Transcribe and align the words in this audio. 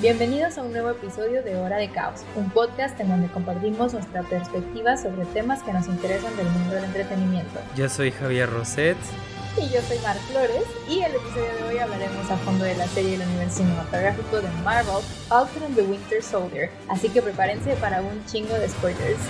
Bienvenidos 0.00 0.56
a 0.56 0.62
un 0.62 0.72
nuevo 0.72 0.88
episodio 0.92 1.42
de 1.42 1.56
Hora 1.56 1.76
de 1.76 1.90
Caos, 1.90 2.24
un 2.34 2.48
podcast 2.48 2.98
en 3.00 3.10
donde 3.10 3.28
compartimos 3.28 3.92
nuestra 3.92 4.22
perspectiva 4.22 4.96
sobre 4.96 5.26
temas 5.26 5.62
que 5.62 5.74
nos 5.74 5.88
interesan 5.88 6.34
del 6.38 6.46
mundo 6.46 6.74
del 6.74 6.84
entretenimiento. 6.84 7.60
Yo 7.76 7.86
soy 7.86 8.10
Javier 8.10 8.48
Roset. 8.48 8.96
Y 9.58 9.68
yo 9.68 9.82
soy 9.82 9.98
Mar 9.98 10.16
Flores, 10.30 10.64
y 10.88 11.00
el 11.00 11.14
episodio 11.14 11.54
de 11.54 11.62
hoy 11.64 11.78
hablaremos 11.78 12.30
a 12.30 12.38
fondo 12.38 12.64
de 12.64 12.76
la 12.76 12.86
serie 12.86 13.18
del 13.18 13.28
universo 13.28 13.58
cinematográfico 13.58 14.40
de 14.40 14.48
Marvel, 14.64 15.02
Falcon 15.28 15.64
and 15.64 15.76
the 15.76 15.82
Winter 15.82 16.22
Soldier, 16.22 16.70
así 16.88 17.10
que 17.10 17.20
prepárense 17.20 17.74
para 17.74 18.00
un 18.00 18.24
chingo 18.24 18.54
de 18.54 18.70
spoilers. 18.70 19.20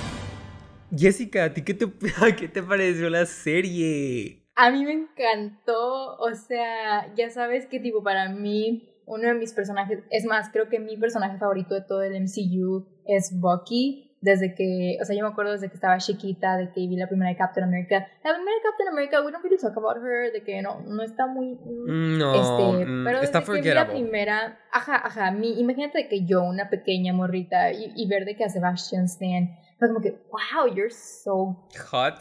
Jessica, 0.96 1.46
¿a 1.46 1.52
ti 1.52 1.64
qué 1.64 1.74
te, 1.74 1.86
qué 2.38 2.46
te 2.46 2.62
pareció 2.62 3.10
la 3.10 3.26
serie? 3.26 4.44
A 4.54 4.70
mí 4.70 4.84
me 4.84 4.92
encantó, 4.92 6.16
o 6.16 6.32
sea, 6.36 7.12
ya 7.16 7.28
sabes 7.30 7.66
que 7.66 7.80
tipo 7.80 8.04
para 8.04 8.28
mí 8.28 8.86
uno 9.10 9.26
de 9.26 9.34
mis 9.34 9.52
personajes, 9.52 9.98
es 10.10 10.24
más, 10.24 10.50
creo 10.50 10.68
que 10.68 10.78
mi 10.78 10.96
personaje 10.96 11.36
favorito 11.38 11.74
de 11.74 11.82
todo 11.82 12.02
el 12.02 12.14
MCU 12.22 12.86
es 13.06 13.38
Bucky. 13.38 14.06
Desde 14.22 14.54
que, 14.54 14.98
o 15.00 15.04
sea, 15.06 15.16
yo 15.16 15.24
me 15.24 15.30
acuerdo 15.30 15.52
desde 15.52 15.68
que 15.68 15.74
estaba 15.74 15.96
chiquita, 15.96 16.58
de 16.58 16.70
que 16.72 16.80
vi 16.80 16.94
la 16.96 17.08
primera 17.08 17.30
de 17.30 17.36
Captain 17.38 17.64
America. 17.64 18.06
La 18.22 18.34
primera 18.34 18.54
de 18.54 18.62
Captain 18.62 18.88
America, 18.88 19.22
we 19.24 19.32
don't 19.32 19.42
really 19.42 19.56
talk 19.56 19.74
about 19.78 19.96
her, 19.96 20.30
de 20.30 20.44
que 20.44 20.60
no, 20.60 20.82
no 20.82 21.02
está 21.02 21.26
muy. 21.26 21.58
No, 21.64 22.34
este, 22.34 22.86
mm, 22.86 23.04
pero 23.04 23.20
está 23.22 23.40
desde 23.40 23.54
que 23.54 23.60
vi 23.62 23.74
la 23.74 23.88
primera, 23.88 24.60
ajá, 24.72 25.06
ajá, 25.06 25.30
mi, 25.30 25.58
imagínate 25.58 26.06
que 26.08 26.26
yo, 26.26 26.42
una 26.42 26.68
pequeña 26.68 27.14
morrita, 27.14 27.72
y, 27.72 27.94
y 27.96 28.06
ver 28.08 28.26
de 28.26 28.36
que 28.36 28.44
a 28.44 28.50
Sebastian 28.50 29.06
Stan, 29.06 29.56
fue 29.78 29.88
como 29.88 30.02
que, 30.02 30.10
wow, 30.30 30.66
you're 30.72 30.90
so 30.90 31.56
Hot. 31.90 32.20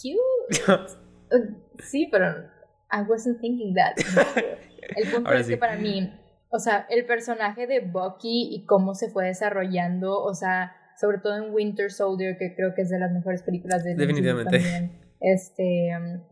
cute. 0.00 1.00
Uh, 1.32 1.54
sí, 1.80 2.06
pero 2.12 2.44
I 2.92 3.00
wasn't 3.00 3.40
thinking 3.40 3.74
that. 3.74 3.96
El 4.96 5.10
punto 5.10 5.28
Ahora 5.28 5.40
es 5.40 5.46
sí. 5.46 5.52
que 5.52 5.58
para 5.58 5.76
mí, 5.76 6.12
o 6.50 6.58
sea, 6.58 6.86
el 6.90 7.06
personaje 7.06 7.66
de 7.66 7.80
Bucky 7.80 8.54
y 8.54 8.64
cómo 8.66 8.94
se 8.94 9.10
fue 9.10 9.26
desarrollando, 9.26 10.22
o 10.22 10.34
sea, 10.34 10.72
sobre 10.96 11.18
todo 11.18 11.36
en 11.36 11.52
Winter 11.52 11.90
Soldier, 11.90 12.36
que 12.38 12.54
creo 12.54 12.74
que 12.74 12.82
es 12.82 12.90
de 12.90 12.98
las 12.98 13.12
mejores 13.12 13.42
películas 13.42 13.82
de 13.84 13.94
Definitivamente. 13.94 14.58
también. 14.58 15.00
Este, 15.20 15.90
um, 15.96 16.22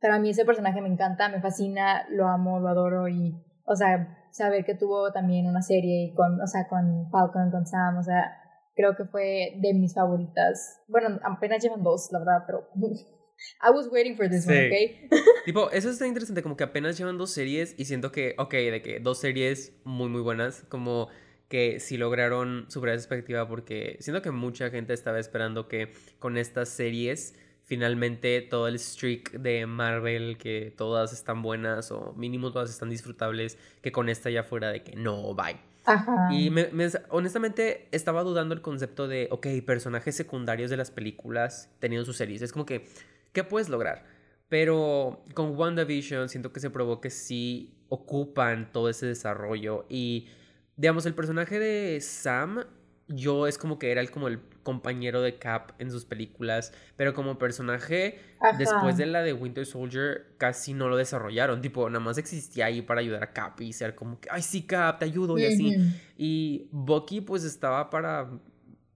para 0.00 0.18
mí 0.18 0.30
ese 0.30 0.44
personaje 0.44 0.80
me 0.80 0.88
encanta, 0.88 1.28
me 1.28 1.40
fascina, 1.40 2.06
lo 2.10 2.26
amo, 2.26 2.58
lo 2.60 2.68
adoro 2.68 3.08
y, 3.08 3.34
o 3.64 3.76
sea, 3.76 4.18
saber 4.32 4.64
que 4.64 4.74
tuvo 4.74 5.12
también 5.12 5.46
una 5.46 5.62
serie 5.62 6.04
y 6.04 6.14
con, 6.14 6.40
o 6.40 6.46
sea, 6.46 6.66
con 6.68 7.08
Falcon, 7.10 7.50
con 7.50 7.66
Sam, 7.66 7.98
o 7.98 8.02
sea, 8.02 8.36
creo 8.74 8.96
que 8.96 9.04
fue 9.04 9.58
de 9.60 9.74
mis 9.74 9.94
favoritas. 9.94 10.80
Bueno, 10.88 11.20
apenas 11.24 11.62
llevan 11.62 11.82
dos, 11.82 12.08
la 12.10 12.18
verdad, 12.18 12.44
pero 12.46 12.68
I 13.62 13.70
was 13.70 13.88
waiting 13.90 14.16
for 14.16 14.28
this 14.28 14.46
one. 14.46 14.68
¿ok? 14.68 15.10
tipo, 15.44 15.70
eso 15.70 15.90
está 15.90 16.06
interesante, 16.06 16.42
como 16.42 16.56
que 16.56 16.64
apenas 16.64 16.98
llevan 16.98 17.18
dos 17.18 17.30
series 17.30 17.74
y 17.78 17.84
siento 17.84 18.12
que, 18.12 18.34
ok, 18.38 18.52
de 18.54 18.82
que 18.82 19.00
dos 19.00 19.18
series 19.20 19.72
muy, 19.84 20.08
muy 20.08 20.20
buenas, 20.20 20.64
como 20.68 21.08
que 21.48 21.80
sí 21.80 21.96
lograron 21.98 22.64
superar 22.68 22.94
esa 22.96 23.04
expectativa 23.04 23.46
porque 23.46 23.96
siento 24.00 24.22
que 24.22 24.30
mucha 24.30 24.70
gente 24.70 24.94
estaba 24.94 25.18
esperando 25.18 25.68
que 25.68 25.92
con 26.18 26.38
estas 26.38 26.70
series 26.70 27.34
finalmente 27.64 28.40
todo 28.42 28.68
el 28.68 28.78
streak 28.78 29.32
de 29.32 29.66
Marvel, 29.66 30.36
que 30.38 30.74
todas 30.76 31.12
están 31.12 31.42
buenas 31.42 31.90
o 31.92 32.12
mínimo 32.16 32.52
todas 32.52 32.70
están 32.70 32.90
disfrutables, 32.90 33.56
que 33.82 33.92
con 33.92 34.08
esta 34.08 34.30
ya 34.30 34.42
fuera 34.42 34.70
de 34.70 34.82
que 34.82 34.96
no, 34.96 35.34
bye. 35.34 35.56
Ajá. 35.84 36.28
Y 36.32 36.50
me- 36.50 36.68
me- 36.72 36.88
honestamente 37.10 37.88
estaba 37.92 38.22
dudando 38.22 38.54
el 38.54 38.62
concepto 38.62 39.08
de, 39.08 39.28
ok, 39.30 39.46
personajes 39.66 40.14
secundarios 40.16 40.70
de 40.70 40.76
las 40.76 40.90
películas 40.90 41.70
teniendo 41.80 42.04
sus 42.04 42.16
series. 42.16 42.42
Es 42.42 42.52
como 42.52 42.66
que, 42.66 42.84
¿qué 43.32 43.44
puedes 43.44 43.68
lograr? 43.68 44.04
Pero 44.48 45.24
con 45.34 45.56
WandaVision 45.56 46.28
siento 46.28 46.52
que 46.52 46.60
se 46.60 46.70
probó 46.70 47.00
que 47.00 47.10
sí 47.10 47.74
ocupan 47.88 48.70
todo 48.72 48.88
ese 48.88 49.06
desarrollo. 49.06 49.86
Y, 49.88 50.28
digamos, 50.76 51.06
el 51.06 51.14
personaje 51.14 51.58
de 51.58 52.00
Sam, 52.00 52.64
yo 53.08 53.46
es 53.46 53.56
como 53.56 53.78
que 53.78 53.90
era 53.90 54.00
el, 54.00 54.10
como 54.10 54.28
el 54.28 54.40
compañero 54.62 55.22
de 55.22 55.38
Cap 55.38 55.72
en 55.78 55.90
sus 55.90 56.04
películas. 56.04 56.72
Pero 56.96 57.14
como 57.14 57.38
personaje, 57.38 58.20
Ajá. 58.40 58.58
después 58.58 58.96
de 58.98 59.06
la 59.06 59.22
de 59.22 59.32
Winter 59.32 59.64
Soldier, 59.64 60.34
casi 60.36 60.74
no 60.74 60.88
lo 60.88 60.96
desarrollaron. 60.96 61.62
Tipo, 61.62 61.88
nada 61.88 62.04
más 62.04 62.18
existía 62.18 62.66
ahí 62.66 62.82
para 62.82 63.00
ayudar 63.00 63.22
a 63.22 63.32
Cap 63.32 63.60
y 63.60 63.72
ser 63.72 63.94
como 63.94 64.20
que, 64.20 64.28
ay, 64.30 64.42
sí, 64.42 64.66
Cap, 64.66 64.98
te 64.98 65.06
ayudo 65.06 65.38
y 65.38 65.46
así. 65.46 65.74
Y 66.16 66.68
Bucky 66.72 67.22
pues 67.22 67.44
estaba 67.44 67.88
para 67.88 68.30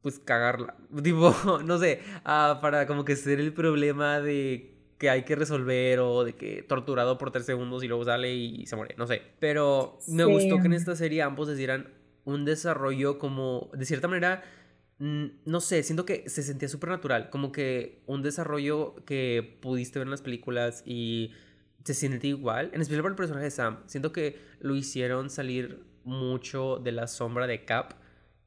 pues 0.06 0.21
cagarla. 0.21 0.77
Tipo, 1.03 1.34
no 1.65 1.78
sé, 1.78 2.00
ah, 2.25 2.61
para 2.62 2.87
como 2.87 3.05
que 3.05 3.17
ser 3.17 3.41
el 3.41 3.53
problema 3.53 4.21
de 4.21 4.72
que 4.99 5.11
hay 5.11 5.25
que 5.25 5.34
resolver 5.34 5.99
o 5.99 6.22
de 6.22 6.34
que 6.37 6.62
torturado 6.62 7.19
por 7.19 7.33
tres 7.33 7.44
segundos 7.44 7.83
y 7.83 7.89
luego 7.89 8.05
sale 8.05 8.33
y 8.33 8.65
se 8.66 8.77
muere, 8.77 8.95
no 8.97 9.09
sé. 9.09 9.21
Pero 9.41 9.99
me 10.06 10.22
Sí. 10.25 10.31
gustó 10.33 10.61
que 10.61 10.66
en 10.69 10.75
esta 10.75 10.95
serie 10.95 11.22
ambos 11.22 11.49
les 11.49 11.59
dieran 11.59 11.89
un 12.25 12.45
desarrollo 12.45 13.19
como, 13.19 13.69
de 13.75 13.84
cierta 13.84 14.06
manera, 14.06 14.45
no 15.00 15.61
sé, 15.61 15.83
siento 15.83 16.06
que 16.06 16.31
se 16.31 16.45
sentía 16.45 16.69
súper 16.69 16.91
natural, 16.91 17.28
como 17.31 17.50
que 17.50 18.03
un 18.06 18.22
desarrollo 18.22 18.95
que 19.06 19.59
pudiste 19.61 19.99
ver 19.99 20.06
en 20.06 20.12
las 20.12 20.22
películas 20.22 20.84
y 20.87 21.33
se 21.83 21.95
siente 21.95 22.28
igual, 22.28 22.71
en 22.72 22.81
especial 22.81 23.03
por 23.03 23.11
el 23.11 23.16
personaje 23.16 23.47
de 23.47 23.50
Sam. 23.50 23.81
Siento 23.87 24.12
que 24.12 24.39
lo 24.61 24.77
hicieron 24.77 25.31
salir 25.31 25.83
mucho 26.05 26.77
de 26.78 26.93
la 26.93 27.09
sombra 27.09 27.49
de 27.49 27.65
Cap 27.65 27.95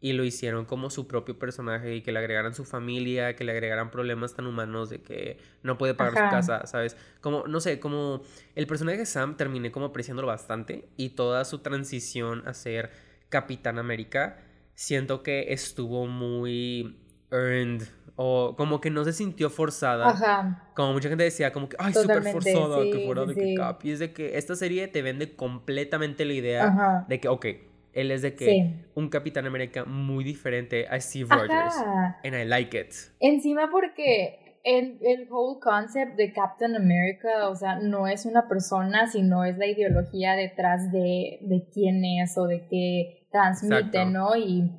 y 0.02 0.14
lo 0.14 0.24
hicieron 0.24 0.66
como 0.66 0.90
su 0.90 1.08
propio 1.08 1.38
personaje 1.38 1.96
y 1.96 2.02
que 2.02 2.12
le 2.12 2.20
agregaran 2.20 2.54
su 2.54 2.64
familia, 2.64 3.36
que 3.36 3.44
le 3.44 3.52
agregaran 3.52 3.92
problemas 3.92 4.34
tan 4.34 4.48
humanos 4.48 4.90
de 4.90 5.02
que 5.02 5.38
no 5.62 5.78
puede 5.78 5.94
pagar 5.94 6.14
Ajá. 6.18 6.26
su 6.26 6.36
casa, 6.36 6.68
¿sabes? 6.68 6.96
Como, 7.20 7.48
no 7.48 7.60
sé, 7.60 7.80
como 7.80 8.22
el 8.56 8.66
personaje 8.66 9.00
de 9.00 9.06
Sam 9.06 9.36
terminé 9.36 9.72
como 9.72 9.88
apreciándolo 9.88 10.28
bastante 10.28 10.88
y 10.96 11.10
toda 11.10 11.44
su 11.44 11.60
transición 11.60 12.48
a 12.48 12.54
ser 12.54 12.92
Capitán 13.28 13.78
América, 13.78 14.40
siento 14.74 15.22
que 15.22 15.52
estuvo 15.52 16.08
muy 16.08 16.98
earned 17.32 17.84
o 18.16 18.56
como 18.58 18.82
que 18.82 18.90
no 18.90 19.04
se 19.04 19.14
sintió 19.14 19.50
forzada. 19.50 20.10
Ajá. 20.10 20.72
Como 20.76 20.94
mucha 20.94 21.10
gente 21.10 21.24
decía, 21.24 21.52
como 21.52 21.70
que, 21.70 21.76
ay, 21.80 21.94
súper 21.94 22.24
forzada, 22.24 22.84
sí, 22.84 22.92
que 22.92 23.06
fuera 23.06 23.24
sí, 23.24 23.28
de 23.30 23.36
que 23.36 23.42
sí. 23.48 23.56
Cap. 23.56 23.86
Y 23.86 23.92
es 23.92 24.00
de 24.00 24.14
que 24.14 24.38
esta 24.38 24.56
serie 24.56 24.88
te 24.88 25.02
vende 25.02 25.36
completamente 25.36 26.26
la 26.26 26.34
idea 26.34 26.68
Ajá. 26.68 27.06
de 27.08 27.20
que, 27.20 27.28
ok, 27.28 27.46
él 27.94 28.12
es 28.12 28.22
de 28.22 28.36
que 28.36 28.46
Sí. 28.46 28.86
un 28.96 29.10
Capitán 29.10 29.46
América 29.46 29.86
muy 29.86 30.24
diferente 30.24 30.88
a 30.88 31.00
Steve 31.00 31.28
Rogers. 31.30 31.76
And 32.24 32.36
I 32.36 32.46
like 32.46 32.78
it. 32.80 32.94
Encima 33.20 33.70
porque 33.72 34.58
el, 34.64 35.00
el 35.02 35.28
whole 35.32 35.60
concept 35.62 36.16
de 36.18 36.34
Captain 36.34 36.76
America, 36.76 37.50
o 37.50 37.56
sea, 37.56 37.80
no 37.80 38.08
es 38.08 38.26
una 38.26 38.48
persona, 38.48 39.08
sino 39.08 39.44
es 39.46 39.58
la 39.58 39.68
ideología 39.68 40.34
detrás 40.36 40.92
de, 40.92 41.40
de 41.42 41.68
quién 41.74 42.04
es 42.06 42.38
o 42.38 42.46
de 42.46 42.68
qué 42.70 43.28
transmite, 43.32 43.78
Exacto. 43.78 44.06
¿no? 44.10 44.36
Y, 44.36 44.70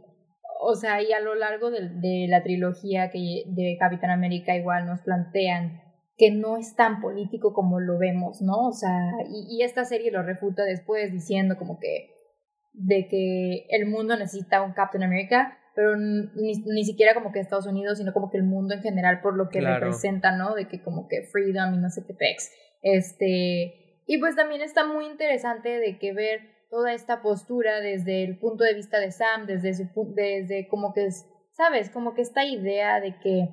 o 0.61 0.75
sea, 0.75 1.03
y 1.03 1.13
a 1.13 1.21
lo 1.21 1.35
largo 1.35 1.71
de, 1.71 1.89
de 1.89 2.27
la 2.29 2.43
trilogía 2.43 3.11
que, 3.11 3.45
de 3.47 3.77
Capitán 3.79 4.11
América 4.11 4.55
igual 4.55 4.87
nos 4.87 5.01
plantean 5.01 5.81
que 6.19 6.31
no 6.31 6.59
es 6.59 6.77
tan 6.77 7.01
político 7.01 7.55
como 7.55 7.81
lo 7.81 7.97
vemos, 7.99 8.43
¿no? 8.43 8.69
O 8.69 8.73
sea, 8.73 9.11
y, 9.31 9.57
y 9.57 9.63
esta 9.63 9.87
serie 9.87 10.11
lo 10.11 10.23
refuta 10.23 10.65
después 10.65 11.11
diciendo 11.11 11.57
como 11.57 11.79
que 11.79 12.11
de 12.73 13.09
que 13.09 13.67
el 13.71 13.87
mundo 13.87 14.17
necesita 14.17 14.63
un 14.63 14.73
Captain 14.73 15.03
America, 15.03 15.57
pero 15.75 15.97
ni, 15.97 16.53
ni 16.67 16.85
siquiera 16.85 17.15
como 17.15 17.33
que 17.33 17.41
Estados 17.41 17.67
Unidos, 17.67 17.99
sino 17.99 18.13
como 18.13 18.31
que 18.31 18.39
el 18.39 18.45
mundo 18.45 18.75
en 18.75 18.83
general 18.83 19.21
por 19.21 19.37
lo 19.37 19.49
que 19.49 19.61
Claro. 19.61 19.77
representa, 19.87 20.37
¿no? 20.37 20.55
De 20.55 20.69
que 20.69 20.83
como 20.83 21.09
que 21.09 21.23
freedom 21.23 21.75
y 21.75 21.79
no 21.79 21.91
sé 21.91 22.05
qué 22.07 22.15
pex. 22.15 22.51
Este, 22.83 24.03
y 24.07 24.19
pues 24.19 24.37
también 24.37 24.63
está 24.63 24.87
muy 24.87 25.07
interesante 25.07 25.69
de 25.79 25.99
que 25.99 26.13
ver 26.13 26.41
toda 26.71 26.93
esta 26.93 27.23
postura 27.23 27.81
desde 27.81 28.25
el 28.25 28.39
punto 28.39 28.65
de 28.65 28.75
vista 28.75 28.99
de 28.99 29.11
Sam, 29.11 29.47
desde 29.47 29.75
su 29.75 29.89
desde 30.15 30.69
como 30.69 30.93
que 30.93 31.07
es, 31.07 31.27
¿sabes? 31.53 31.91
Como 31.91 32.15
que 32.15 32.23
esta 32.23 32.45
idea 32.45 33.01
de 33.01 33.19
que 33.19 33.49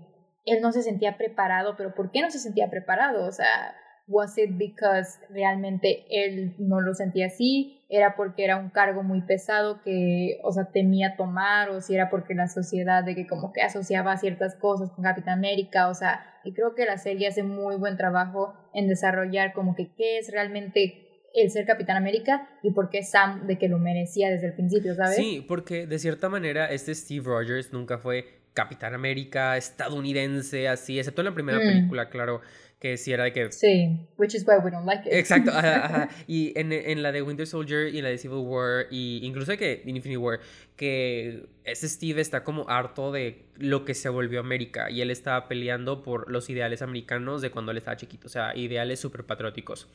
él 0.46 0.62
no 0.62 0.72
se 0.72 0.82
sentía 0.82 1.18
preparado, 1.18 1.76
pero 1.78 1.94
¿por 1.94 2.12
qué 2.12 2.22
no 2.22 2.30
se 2.30 2.40
sentía 2.40 2.70
preparado? 2.70 3.26
O 3.26 3.32
sea, 3.32 3.76
was 4.08 4.38
it 4.38 4.52
because 4.58 5.20
realmente 5.30 6.06
él 6.10 6.56
no 6.60 6.80
lo 6.82 6.94
sentía 6.94 7.28
así? 7.28 7.84
¿Era 7.90 8.16
porque 8.16 8.44
era 8.44 8.58
un 8.58 8.70
cargo 8.70 9.04
muy 9.04 9.22
pesado 9.22 9.82
que, 9.84 10.40
o 10.44 10.52
sea, 10.52 10.66
temía 10.72 11.16
tomar? 11.16 11.70
¿O 11.70 11.82
si 11.82 11.94
era 11.96 12.10
porque 12.10 12.34
la 12.34 12.48
sociedad 12.48 13.04
de 13.04 13.16
que 13.16 13.28
como 13.28 13.54
que 13.54 13.62
asociaba 13.62 14.18
ciertas 14.18 14.56
cosas 14.56 14.92
con 14.92 15.04
Capitán 15.04 15.38
América? 15.40 15.90
O 15.90 15.94
sea, 15.94 16.22
y 16.44 16.54
creo 16.54 16.74
que 16.76 16.86
la 16.86 16.98
serie 16.98 17.28
hace 17.28 17.44
muy 17.44 17.76
buen 17.76 17.98
trabajo 17.98 18.54
en 18.74 18.88
desarrollar 18.88 19.54
como 19.54 19.76
que 19.76 19.94
qué 19.96 20.18
es 20.20 20.32
realmente 20.32 21.04
el 21.34 21.52
ser 21.52 21.66
Capitán 21.66 21.98
América 21.98 22.50
y 22.64 22.72
por 22.72 22.90
qué 22.90 23.04
Sam 23.04 23.46
de 23.48 23.58
que 23.58 23.68
lo 23.68 23.78
merecía 23.78 24.30
desde 24.30 24.48
el 24.48 24.54
principio, 24.54 24.96
¿sabes? 24.96 25.16
Sí, 25.16 25.46
porque 25.48 25.86
de 25.86 26.00
cierta 26.00 26.30
manera 26.30 26.72
este 26.72 26.96
Steve 26.96 27.26
Rogers 27.26 27.72
nunca 27.74 27.98
fue 28.00 28.26
Capitán 28.54 28.96
América 28.96 29.56
estadounidense, 29.56 30.68
así, 30.68 30.98
excepto 30.98 31.22
en 31.22 31.26
la 31.26 31.34
primera 31.34 31.60
Mm. 31.60 31.68
película, 31.68 32.10
claro, 32.10 32.42
que 32.80 32.98
sí 32.98 33.12
era 33.12 33.24
de 33.24 33.34
que... 33.34 33.52
Sí, 33.52 33.98
which 34.18 34.36
is 34.36 34.46
why 34.48 34.58
we 34.64 34.70
don't 34.70 34.86
like 34.86 35.08
it. 35.08 35.14
Exacto, 35.14 35.52
ajá, 35.52 35.86
ajá. 35.86 36.10
Y 36.28 36.58
en, 36.60 36.72
en, 36.72 37.02
la 37.02 37.12
de 37.12 37.22
Winter 37.22 37.48
Soldier 37.48 37.94
y 37.94 37.98
en 37.98 38.04
la 38.04 38.10
de 38.10 38.18
Civil 38.18 38.40
War 38.40 38.86
y 38.92 39.20
incluso 39.24 39.58
que 39.58 39.82
Infinity 39.86 40.18
War, 40.18 40.40
que 40.76 41.48
ese 41.64 41.90
Steve 41.90 42.22
está 42.22 42.44
como 42.44 42.70
harto 42.70 43.12
de 43.12 43.48
lo 43.58 43.84
que 43.84 43.94
se 43.94 44.08
volvió 44.08 44.40
América 44.40 44.90
y 44.90 45.02
él 45.02 45.10
estaba 45.10 45.48
peleando 45.48 46.04
por 46.04 46.30
los 46.32 46.50
ideales 46.50 46.82
americanos 46.82 47.42
de 47.42 47.50
cuando 47.50 47.72
él 47.72 47.78
estaba 47.78 47.98
chiquito, 47.98 48.28
o 48.28 48.30
sea, 48.30 48.56
ideales 48.56 49.00
súper 49.00 49.26
patrióticos. 49.26 49.90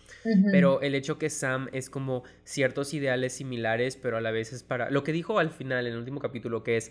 Pero 0.50 0.82
el 0.82 0.94
hecho 0.94 1.18
que 1.18 1.30
Sam 1.30 1.68
es 1.72 1.88
como 1.88 2.24
ciertos 2.44 2.92
ideales 2.92 3.32
similares, 3.32 3.96
pero 3.96 4.16
a 4.16 4.20
la 4.20 4.32
vez 4.32 4.52
es 4.52 4.64
para... 4.64 4.90
Lo 4.90 5.04
que 5.04 5.12
dijo 5.12 5.38
al 5.38 5.50
final, 5.50 5.86
en 5.86 5.94
el 5.94 5.98
último 6.00 6.20
capítulo, 6.20 6.62
que 6.62 6.76
es 6.76 6.90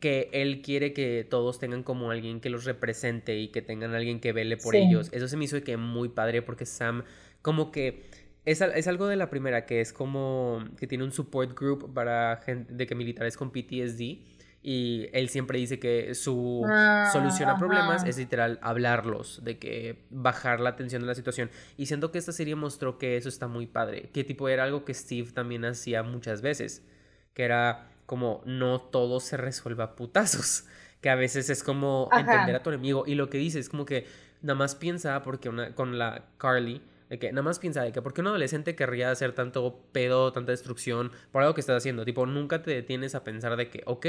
que 0.00 0.28
él 0.32 0.60
quiere 0.60 0.92
que 0.92 1.26
todos 1.28 1.58
tengan 1.60 1.82
como 1.82 2.10
alguien 2.10 2.40
que 2.40 2.50
los 2.50 2.64
represente 2.64 3.38
y 3.38 3.48
que 3.48 3.62
tengan 3.62 3.94
alguien 3.94 4.20
que 4.20 4.32
vele 4.40 4.56
por 4.56 4.74
ellos. 4.74 5.08
Eso 5.12 5.28
se 5.28 5.36
me 5.36 5.44
hizo 5.44 5.56
de 5.56 5.62
que 5.62 5.76
muy 5.76 6.08
padre 6.08 6.42
porque 6.42 6.66
Sam 6.66 7.04
como 7.42 7.70
que 7.70 8.04
es, 8.44 8.60
es, 8.60 8.88
algo 8.88 9.06
de 9.06 9.16
la 9.16 9.30
primera, 9.30 9.66
que 9.66 9.80
es 9.80 9.92
como 9.92 10.64
que 10.78 10.86
tiene 10.86 11.04
un 11.04 11.12
support 11.12 11.58
group 11.58 11.92
para 11.92 12.40
gente 12.44 12.72
de 12.72 12.86
que 12.86 12.94
militares 12.94 13.36
con 13.36 13.50
PTSD. 13.50 14.18
Y 14.62 15.08
él 15.14 15.30
siempre 15.30 15.58
dice 15.58 15.78
que 15.78 16.14
su 16.14 16.62
ah, 16.68 17.08
solución 17.12 17.48
a 17.48 17.56
problemas 17.56 18.04
es 18.04 18.18
literal 18.18 18.58
hablarlos, 18.60 19.42
de 19.42 19.58
que 19.58 20.04
bajar 20.10 20.60
la 20.60 20.76
tensión 20.76 21.00
de 21.00 21.08
la 21.08 21.14
situación. 21.14 21.50
Y 21.78 21.86
siento 21.86 22.12
que 22.12 22.18
esta 22.18 22.32
serie 22.32 22.54
mostró 22.56 22.98
que 22.98 23.16
eso 23.16 23.30
está 23.30 23.48
muy 23.48 23.66
padre, 23.66 24.10
que 24.12 24.22
tipo 24.22 24.50
era 24.50 24.64
algo 24.64 24.84
que 24.84 24.92
Steve 24.92 25.30
también 25.32 25.64
hacía 25.64 26.02
muchas 26.02 26.42
veces, 26.42 26.84
que 27.32 27.44
era 27.44 27.88
como 28.04 28.42
no 28.44 28.80
todo 28.82 29.20
se 29.20 29.38
resuelva 29.38 29.84
a 29.84 29.96
putazos, 29.96 30.66
que 31.00 31.08
a 31.08 31.14
veces 31.14 31.48
es 31.48 31.62
como 31.62 32.10
entender 32.12 32.56
a 32.56 32.62
tu 32.62 32.68
enemigo. 32.68 33.04
Y 33.06 33.14
lo 33.14 33.30
que 33.30 33.38
dice 33.38 33.60
es 33.60 33.70
como 33.70 33.86
que 33.86 34.06
nada 34.42 34.58
más 34.58 34.74
piensa, 34.74 35.22
porque 35.22 35.48
una, 35.48 35.74
con 35.74 35.98
la 35.98 36.26
Carly, 36.38 36.82
de 37.08 37.18
que 37.18 37.32
nada 37.32 37.42
más 37.42 37.58
piensa 37.58 37.82
de 37.82 37.90
que 37.92 38.02
porque 38.02 38.20
un 38.20 38.28
adolescente 38.28 38.76
querría 38.76 39.10
hacer 39.10 39.32
tanto 39.32 39.84
pedo, 39.92 40.32
tanta 40.32 40.52
destrucción 40.52 41.10
por 41.32 41.42
algo 41.42 41.54
que 41.54 41.60
estás 41.60 41.76
haciendo. 41.76 42.04
Tipo, 42.04 42.24
nunca 42.26 42.62
te 42.62 42.70
detienes 42.70 43.14
a 43.14 43.24
pensar 43.24 43.56
de 43.56 43.68
que, 43.68 43.82
ok, 43.86 44.06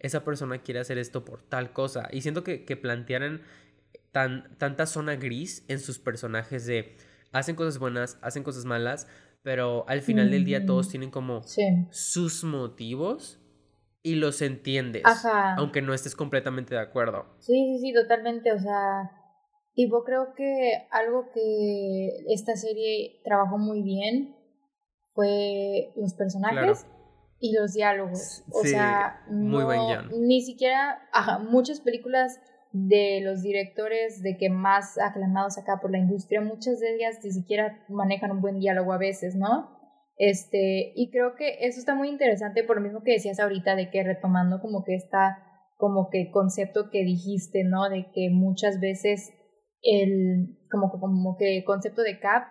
esa 0.00 0.24
persona 0.24 0.58
quiere 0.58 0.80
hacer 0.80 0.98
esto 0.98 1.24
por 1.24 1.42
tal 1.42 1.72
cosa. 1.72 2.08
Y 2.10 2.22
siento 2.22 2.42
que, 2.42 2.64
que 2.64 2.76
plantearan 2.76 3.42
tan, 4.12 4.56
tanta 4.58 4.86
zona 4.86 5.16
gris 5.16 5.64
en 5.68 5.78
sus 5.78 5.98
personajes 5.98 6.66
de 6.66 6.96
hacen 7.32 7.54
cosas 7.54 7.78
buenas, 7.78 8.18
hacen 8.22 8.42
cosas 8.42 8.64
malas, 8.64 9.06
pero 9.42 9.84
al 9.88 10.02
final 10.02 10.30
del 10.30 10.44
día 10.44 10.66
todos 10.66 10.88
tienen 10.88 11.10
como 11.10 11.42
sus 11.90 12.44
motivos 12.44 13.38
y 14.02 14.16
los 14.16 14.42
entiendes, 14.42 15.02
aunque 15.56 15.82
no 15.82 15.94
estés 15.94 16.16
completamente 16.16 16.74
de 16.74 16.80
acuerdo. 16.80 17.26
Sí, 17.38 17.52
sí, 17.52 17.78
sí, 17.78 17.94
totalmente, 17.94 18.52
o 18.52 18.58
sea, 18.58 19.10
Tipo, 19.80 20.04
creo 20.04 20.34
que 20.34 20.86
algo 20.90 21.30
que 21.32 22.10
esta 22.28 22.54
serie 22.54 23.22
trabajó 23.24 23.56
muy 23.56 23.80
bien 23.80 24.36
fue 25.14 25.90
los 25.96 26.12
personajes 26.12 26.86
y 27.38 27.54
los 27.54 27.72
diálogos. 27.72 28.44
O 28.52 28.62
sea, 28.62 29.22
muy 29.30 29.64
ni 30.18 30.42
siquiera, 30.42 31.08
ajá, 31.14 31.38
muchas 31.38 31.80
películas 31.80 32.38
de 32.72 33.22
los 33.22 33.40
directores 33.40 34.22
de 34.22 34.36
que 34.36 34.50
más 34.50 34.98
aclamados 34.98 35.56
acá 35.56 35.78
por 35.80 35.90
la 35.90 35.98
industria, 35.98 36.42
muchas 36.42 36.78
de 36.78 36.96
ellas 36.96 37.16
ni 37.24 37.30
siquiera 37.30 37.82
manejan 37.88 38.32
un 38.32 38.42
buen 38.42 38.58
diálogo 38.58 38.92
a 38.92 38.98
veces, 38.98 39.34
¿no? 39.34 39.80
Este, 40.18 40.92
y 40.94 41.10
creo 41.10 41.36
que 41.36 41.56
eso 41.66 41.78
está 41.78 41.94
muy 41.94 42.10
interesante 42.10 42.64
por 42.64 42.76
lo 42.76 42.82
mismo 42.82 43.02
que 43.02 43.12
decías 43.12 43.40
ahorita 43.40 43.76
de 43.76 43.88
que 43.88 44.02
retomando 44.02 44.60
como 44.60 44.84
que 44.84 44.94
esta 44.94 45.38
como 45.78 46.10
que 46.10 46.30
concepto 46.30 46.90
que 46.90 47.02
dijiste, 47.02 47.64
¿no? 47.64 47.88
De 47.88 48.10
que 48.12 48.28
muchas 48.28 48.78
veces 48.78 49.32
el 49.82 50.58
como, 50.70 50.90
como 50.90 51.36
que 51.36 51.64
concepto 51.64 52.02
de 52.02 52.18
Cap 52.20 52.44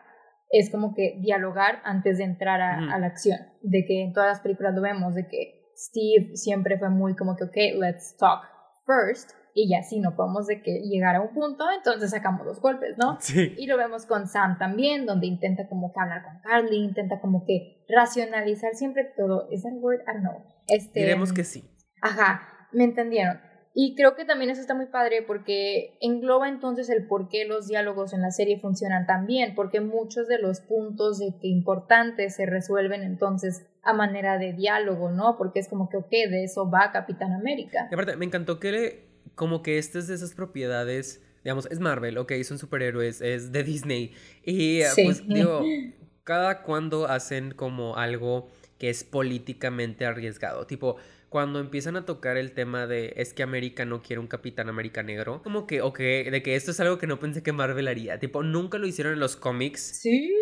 es 0.52 0.72
como 0.72 0.94
que 0.96 1.20
dialogar 1.22 1.80
antes 1.84 2.18
de 2.18 2.24
entrar 2.24 2.60
a, 2.62 2.98
la 2.98 3.06
acción, 3.06 3.38
de 3.62 3.86
que 3.86 4.04
en 4.04 4.14
todas 4.14 4.30
las 4.30 4.40
películas 4.42 4.74
lo 4.74 4.82
vemos, 4.82 5.14
de 5.14 5.28
que 5.28 5.72
Steve 5.76 6.36
siempre 6.36 6.78
fue 6.80 6.90
muy 6.90 7.16
como 7.16 7.36
que, 7.36 7.44
ok, 7.44 7.80
let's 7.80 8.18
talk 8.18 8.42
first, 8.86 9.32
y 9.54 9.70
ya 9.70 9.84
si 9.84 10.00
no 10.00 10.16
podemos 10.16 10.48
de 10.48 10.62
que 10.62 10.80
llegar 10.82 11.16
a 11.16 11.22
un 11.22 11.34
punto, 11.34 11.66
entonces 11.76 12.12
sacamos 12.12 12.46
los 12.46 12.60
golpes, 12.62 12.98
¿no? 12.98 13.18
Sí. 13.20 13.54
Y 13.58 13.68
lo 13.68 13.78
vemos 13.78 14.06
con 14.06 14.28
Sam 14.28 14.58
también, 14.58 15.06
donde 15.06 15.28
intenta 15.28 15.68
como 15.68 15.92
que 15.92 16.00
hablar 16.00 16.24
con 16.24 16.40
Carly, 16.42 16.78
intenta 16.78 17.20
como 17.20 17.46
que 17.46 17.86
racionalizar 17.90 18.74
siempre 18.76 19.12
todo. 19.18 19.48
¿Es 19.52 19.64
that 19.64 19.74
word? 19.74 20.02
I 20.02 20.14
don't 20.14 20.22
know. 20.22 20.44
Este, 20.68 21.02
Diremos 21.02 21.34
que 21.34 21.44
sí. 21.44 21.64
Ajá, 22.02 22.42
me 22.72 22.86
entendieron. 22.86 23.40
Y 23.74 23.96
creo 23.96 24.16
que 24.16 24.26
también 24.26 24.50
eso 24.50 24.62
está 24.62 24.74
muy 24.74 24.88
padre 24.88 25.22
porque 25.22 25.98
engloba 26.02 26.50
entonces 26.50 26.90
el 26.90 27.06
por 27.06 27.30
qué 27.30 27.46
los 27.46 27.68
diálogos 27.68 28.14
en 28.14 28.22
la 28.22 28.32
serie 28.32 28.60
funcionan 28.60 29.06
tan 29.06 29.28
bien, 29.28 29.54
porque 29.56 29.80
muchos 29.80 30.28
de 30.28 30.40
los 30.40 30.60
puntos 30.60 31.20
de 31.20 31.36
que 31.40 31.48
importantes 31.48 32.36
se 32.36 32.46
resuelven 32.46 33.04
entonces 33.04 33.66
a 33.84 33.94
manera 33.94 34.38
de 34.38 34.54
diálogo, 34.54 35.12
¿no? 35.12 35.38
Porque 35.38 35.60
es 35.60 35.68
como 35.68 35.90
que, 35.90 35.98
ok, 35.98 36.10
de 36.10 36.44
eso 36.44 36.70
va 36.70 36.92
Capitán 36.92 37.32
América. 37.32 37.88
Y 37.92 37.94
aparte, 37.94 38.16
me 38.16 38.26
encantó 38.26 38.60
que 38.60 38.72
le, 38.72 39.04
como 39.36 39.62
que 39.62 39.78
este 39.78 40.00
es 40.00 40.08
de 40.08 40.16
esas 40.16 40.34
propiedades, 40.34 41.24
digamos, 41.44 41.68
es 41.68 41.80
Marvel, 41.80 42.18
ok, 42.18 42.34
son 42.44 42.58
superhéroes, 42.58 43.22
es 43.22 43.52
de 43.52 43.64
Disney. 43.64 44.14
Y 44.44 44.82
pues 45.04 45.26
digo, 45.28 45.62
cada 46.24 46.64
cuando 46.64 47.08
hacen 47.08 47.52
como 47.52 47.96
algo 47.96 48.50
que 48.80 48.90
es 48.90 49.04
políticamente 49.04 50.06
arriesgado, 50.06 50.66
tipo 50.66 50.96
cuando 51.30 51.60
empiezan 51.60 51.96
a 51.96 52.06
tocar 52.06 52.38
el 52.38 52.52
tema 52.52 52.88
de 52.88 53.14
es 53.16 53.34
que 53.34 53.44
América 53.44 53.86
no 53.86 54.02
quiere 54.02 54.20
un 54.20 54.28
Capitán 54.28 54.68
América 54.68 55.04
negro, 55.04 55.42
como 55.44 55.68
que, 55.68 55.82
ok, 55.82 56.00
de 56.00 56.42
que 56.44 56.56
esto 56.56 56.72
es 56.72 56.80
algo 56.80 56.98
que 56.98 57.08
no 57.08 57.20
pensé 57.20 57.44
que 57.44 57.54
Marvel 57.54 57.88
haría. 57.88 58.20
Tipo, 58.20 58.44
nunca 58.44 58.78
lo 58.80 58.88
hicieron 58.88 59.14
en 59.14 59.20
los 59.20 59.36
cómics. 59.36 59.82
Sí, 60.02 60.34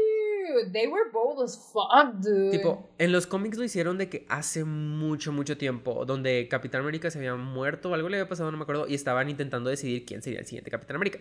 they 0.71 0.87
were 0.87 1.09
bold 1.11 1.43
as 1.43 1.57
fuck, 1.71 2.13
dude. 2.21 2.51
Tipo, 2.51 2.89
en 2.97 3.11
los 3.11 3.27
cómics 3.27 3.57
lo 3.57 3.65
hicieron 3.65 3.97
de 3.97 4.09
que 4.09 4.25
hace 4.29 4.63
mucho, 4.63 5.31
mucho 5.33 5.57
tiempo, 5.57 6.05
donde 6.05 6.47
Capitán 6.49 6.81
América 6.81 7.11
se 7.11 7.17
había 7.17 7.35
muerto 7.35 7.93
algo 7.93 8.07
le 8.07 8.17
había 8.17 8.29
pasado, 8.29 8.49
no 8.51 8.57
me 8.57 8.63
acuerdo, 8.63 8.87
y 8.87 8.95
estaban 8.95 9.29
intentando 9.29 9.69
decidir 9.69 10.05
quién 10.05 10.21
sería 10.21 10.39
el 10.39 10.45
siguiente 10.45 10.71
Capitán 10.71 10.95
América. 10.95 11.19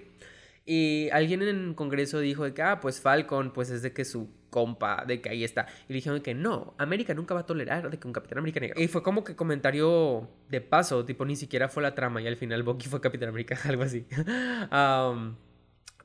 Y 0.64 1.08
alguien 1.10 1.42
en 1.42 1.48
el 1.48 1.74
Congreso 1.74 2.18
dijo 2.18 2.44
de 2.44 2.52
que, 2.54 2.62
ah, 2.62 2.80
pues 2.80 3.00
Falcon, 3.00 3.52
pues 3.52 3.70
es 3.70 3.82
de 3.82 3.92
que 3.92 4.04
su 4.04 4.28
compa, 4.56 5.04
de 5.06 5.20
que 5.20 5.28
ahí 5.28 5.44
está. 5.44 5.66
Y 5.86 5.92
le 5.92 5.96
dijeron 5.96 6.22
que 6.22 6.32
no, 6.32 6.72
América 6.78 7.12
nunca 7.12 7.34
va 7.34 7.40
a 7.40 7.46
tolerar 7.46 7.90
de 7.90 7.98
que 7.98 8.06
un 8.06 8.14
Capitán 8.14 8.38
América 8.38 8.58
negro. 8.58 8.80
Y 8.80 8.88
fue 8.88 9.02
como 9.02 9.22
que 9.22 9.36
comentario 9.36 10.30
de 10.48 10.62
paso, 10.62 11.04
tipo, 11.04 11.26
ni 11.26 11.36
siquiera 11.36 11.68
fue 11.68 11.82
la 11.82 11.94
trama 11.94 12.22
y 12.22 12.26
al 12.26 12.36
final 12.36 12.62
Bucky 12.62 12.88
fue 12.88 13.02
Capitán 13.02 13.28
América, 13.28 13.58
algo 13.68 13.82
así. 13.82 14.06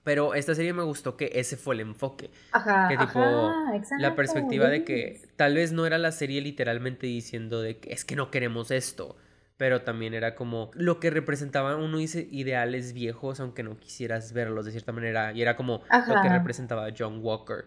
pero 0.03 0.33
esta 0.33 0.53
serie 0.53 0.74
me 0.74 0.83
gustó 0.83 1.15
que 1.15 1.31
ese 1.33 1.56
fue 1.56 1.75
el 1.75 1.80
enfoque. 1.80 2.30
Ajá, 2.51 2.89
que 2.89 2.98
tipo, 2.98 3.21
la 3.98 4.15
perspectiva 4.15 4.68
de 4.68 4.83
que 4.83 5.21
tal 5.38 5.56
vez 5.56 5.71
no 5.71 5.86
era 5.86 5.98
la 5.98 6.12
serie 6.12 6.42
literalmente 6.42 7.07
diciendo 7.07 7.62
de 7.62 7.77
que 7.77 7.94
es 7.94 8.03
que 8.03 8.18
no 8.18 8.31
queremos 8.31 8.69
esto 8.69 9.15
pero 9.56 9.83
también 9.83 10.15
era 10.15 10.33
como 10.33 10.71
lo 10.74 11.00
que 11.00 11.12
representaban, 11.12 11.80
uno 11.80 12.00
dice 12.00 12.27
ideales 12.31 12.94
viejos, 12.94 13.39
aunque 13.39 13.62
no 13.62 13.77
quisieras 13.77 14.33
verlos 14.33 14.65
de 14.65 14.71
cierta 14.71 14.92
manera, 14.92 15.33
y 15.33 15.44
era 15.44 15.56
como 15.56 15.83
lo 15.92 16.21
que 16.24 16.30
representaba 16.30 16.88
John 16.98 17.19
Walker. 17.21 17.65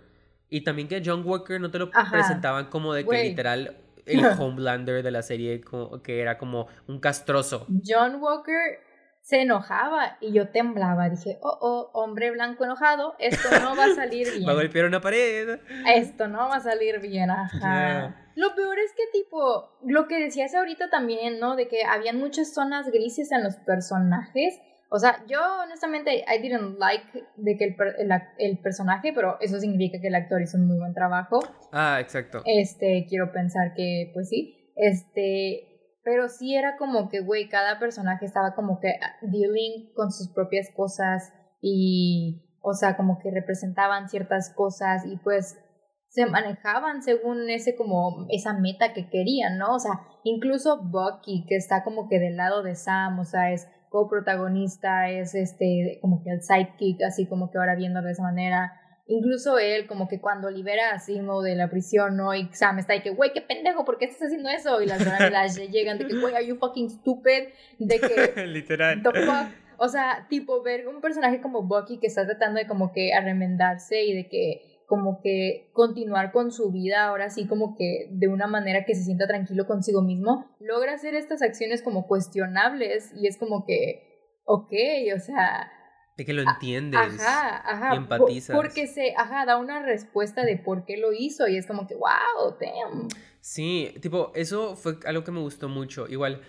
Y 0.55 0.61
también 0.61 0.87
que 0.87 1.03
John 1.05 1.27
Walker 1.27 1.61
no 1.61 1.69
te 1.73 1.81
lo 1.81 1.91
presentaban 1.91 2.67
como 2.67 2.95
de 2.95 3.05
que 3.05 3.25
literal 3.25 3.77
el 4.07 4.25
Homelander 4.25 5.03
de 5.03 5.11
la 5.11 5.23
serie, 5.23 5.61
que 6.05 6.21
era 6.21 6.39
como 6.39 6.69
un 6.87 7.01
castroso. 7.01 7.67
John 7.85 8.23
Walker 8.23 8.79
se 9.21 9.43
enojaba 9.43 10.17
y 10.21 10.33
yo 10.33 10.51
temblaba. 10.51 11.11
Dije, 11.11 11.39
oh, 11.43 11.59
oh, 11.61 11.91
hombre 11.93 12.31
blanco 12.31 12.63
enojado, 12.63 13.17
esto 13.19 13.49
no 13.59 13.75
va 13.75 13.87
a 13.87 13.95
salir 13.97 14.31
bien. 14.31 14.47
va 14.47 14.53
a 14.53 14.55
golpear 14.55 14.85
una 14.85 15.01
pared. 15.01 15.59
Esto 15.93 16.29
no 16.29 16.49
va 16.49 16.59
a 16.59 16.61
salir 16.61 17.01
bien, 17.01 17.33
ajá. 17.33 18.15
Lo 18.37 18.55
peor 18.55 18.79
es 18.79 18.93
que, 18.93 19.03
tipo, 19.13 19.77
lo 19.85 20.07
que 20.07 20.23
decías 20.23 20.55
ahorita 20.55 20.89
también, 20.89 21.41
¿no? 21.41 21.57
De 21.57 21.67
que 21.67 21.83
habían 21.83 22.19
muchas 22.19 22.55
zonas 22.55 22.93
grises 22.93 23.33
en 23.33 23.43
los 23.43 23.57
personajes. 23.57 24.61
O 24.95 24.99
sea, 25.01 25.25
yo 25.27 25.41
honestamente, 25.65 26.25
I 26.25 26.41
didn't 26.41 26.79
like 26.79 27.05
de 27.37 27.57
que 27.57 27.65
el, 27.65 27.77
el, 27.99 28.13
el, 28.39 28.59
personaje, 28.61 29.13
pero 29.13 29.39
eso 29.41 29.59
significa 29.59 29.99
que 30.01 30.07
el 30.07 30.15
actor 30.15 30.41
hizo 30.41 30.57
un 30.57 30.69
muy 30.69 30.79
buen 30.79 30.95
trabajo. 30.95 31.41
Ah, 31.73 31.99
exacto. 32.01 32.43
Este, 32.45 33.05
quiero 33.09 33.33
pensar 33.33 33.75
que, 33.75 34.13
pues 34.15 34.29
sí. 34.29 34.73
Este, 34.77 35.99
pero 36.05 36.29
sí 36.29 36.55
era 36.55 36.77
como 36.77 37.09
que, 37.09 37.23
güey, 37.23 37.49
cada 37.49 37.81
personaje 37.81 38.25
estaba 38.25 38.55
como 38.55 38.79
que 38.79 38.91
ah, 39.03 39.17
dealing 39.23 39.93
con 39.97 40.13
sus 40.13 40.33
propias 40.33 40.69
cosas 40.77 41.33
y, 41.61 42.61
o 42.63 42.73
sea, 42.75 42.97
como 42.97 43.19
que 43.19 43.33
representaban 43.33 44.09
ciertas 44.09 44.55
cosas 44.55 45.05
y 45.07 45.17
pues 45.17 45.59
se 46.07 46.27
manejaban 46.27 47.03
según 47.03 47.51
ese 47.51 47.75
como 47.75 48.29
esa 48.31 48.53
meta 48.53 48.93
que 48.93 49.11
querían, 49.11 49.59
¿no? 49.59 49.75
O 49.75 49.81
sea, 49.81 50.03
incluso 50.23 50.81
Bucky 50.85 51.47
que 51.49 51.57
está 51.57 51.83
como 51.83 52.09
que 52.09 52.21
del 52.21 52.37
lado 52.37 52.63
de 52.63 52.77
Sam, 52.77 53.19
o 53.19 53.25
sea, 53.25 53.51
es 53.51 53.67
coprotagonista, 53.95 55.09
es 55.09 55.37
este 55.37 55.99
como 56.01 56.21
que 56.25 56.31
el 56.31 56.43
sidekick, 56.43 57.01
así 57.03 57.27
como 57.27 57.53
que 57.53 57.59
ahora 57.59 57.77
viendo 57.77 58.03
de 58.03 58.11
esa 58.11 58.25
manera. 58.25 58.73
Incluso 59.07 59.59
él, 59.59 59.87
como 59.87 60.09
que 60.09 60.21
cuando 60.21 60.51
libera 60.51 60.91
a 60.91 60.99
Simo 60.99 61.43
de 61.43 61.55
la 61.55 61.71
prisión, 61.71 62.17
¿no? 62.17 62.35
Y 62.35 62.49
Sam 62.53 62.81
está 62.81 62.95
ahí 62.95 63.03
que, 63.03 63.11
güey, 63.11 63.33
qué 63.33 63.41
pendejo, 63.41 63.85
¿por 63.85 63.99
qué 63.99 64.07
estás 64.07 64.23
haciendo 64.27 64.49
eso? 64.49 64.83
Y 64.83 64.87
las 64.87 65.01
las 65.31 65.57
llegan 65.71 65.99
de 65.99 66.09
que, 66.09 66.19
güey, 66.19 66.35
are 66.35 66.45
you 66.45 66.57
fucking 66.57 66.91
stupid? 66.91 67.51
De 67.79 68.01
que. 68.01 68.47
Literal. 68.47 69.01
The 69.01 69.11
fuck. 69.11 69.53
o 69.77 69.89
sea, 69.89 70.27
tipo 70.29 70.61
ver 70.63 70.89
un 70.89 71.01
personaje 71.01 71.41
como 71.41 71.63
Bucky 71.63 71.99
que 71.99 72.09
está 72.09 72.27
tratando 72.27 72.59
de 72.59 72.67
como 72.67 72.93
que 72.93 73.15
arremendarse 73.15 74.03
y 74.03 74.15
de 74.15 74.29
que 74.29 74.74
como 74.95 75.21
que 75.21 75.71
continuar 75.73 76.31
con 76.31 76.53
su 76.53 76.71
vida 76.71 77.07
ahora 77.07 77.29
sí 77.29 77.49
como 77.49 77.75
que 77.77 78.09
de 78.13 78.29
una 78.29 78.47
manera 78.47 78.85
que 78.85 78.95
se 78.95 79.03
sienta 79.03 79.27
tranquilo 79.27 79.67
consigo 79.67 80.03
mismo, 80.03 80.57
logra 80.61 80.93
hacer 80.93 81.17
estas 81.17 81.43
acciones 81.43 81.83
como 81.83 82.07
cuestionables 82.07 83.13
y 83.17 83.27
es 83.27 83.37
como 83.37 83.67
que, 83.67 84.39
ok, 84.45 84.73
o 85.17 85.19
sea... 85.19 85.69
De 86.17 86.25
que 86.25 86.33
lo 86.33 86.43
entiendes. 86.43 87.01
Ajá, 87.01 87.61
ajá. 87.69 87.95
Y 87.95 87.97
empatizas. 87.97 88.55
Porque 88.55 88.87
se, 88.87 89.15
ajá, 89.17 89.47
da 89.47 89.57
una 89.57 89.83
respuesta 89.83 90.45
de 90.45 90.59
por 90.59 90.85
qué 90.85 90.97
lo 90.97 91.13
hizo 91.13 91.49
y 91.49 91.57
es 91.57 91.67
como 91.67 91.89
que, 91.89 91.97
wow, 91.97 92.57
damn. 92.61 93.09
Sí, 93.41 93.93
tipo, 94.01 94.31
eso 94.37 94.77
fue 94.77 94.99
algo 95.07 95.25
que 95.25 95.33
me 95.33 95.41
gustó 95.41 95.69
mucho. 95.69 96.07
Igual, 96.07 96.41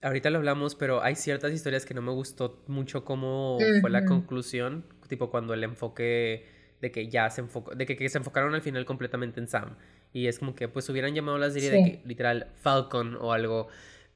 ahorita 0.00 0.30
lo 0.30 0.38
hablamos, 0.38 0.76
pero 0.76 1.02
hay 1.02 1.14
ciertas 1.14 1.52
historias 1.52 1.84
que 1.84 1.92
no 1.92 2.00
me 2.00 2.12
gustó 2.12 2.64
mucho 2.68 3.04
cómo 3.04 3.58
fue 3.82 3.90
la 3.90 4.06
conclusión, 4.06 4.86
tipo 5.10 5.30
cuando 5.30 5.52
el 5.52 5.62
enfoque 5.62 6.61
de 6.82 6.90
que 6.90 7.08
ya 7.08 7.30
se 7.30 7.40
enfocó, 7.40 7.74
de 7.74 7.86
que, 7.86 8.08
se 8.08 8.18
enfocaron 8.18 8.54
al 8.54 8.60
final 8.60 8.84
completamente 8.84 9.40
en 9.40 9.46
Sam. 9.46 9.76
Y 10.12 10.26
es 10.26 10.40
como 10.40 10.54
que 10.54 10.68
pues 10.68 10.88
hubieran 10.90 11.14
llamado 11.14 11.38
la 11.38 11.48
serie 11.48 11.70
de 11.70 11.84
que 11.84 12.02
literal 12.04 12.48
Falcon 12.56 13.16
o 13.20 13.32
algo. 13.32 13.68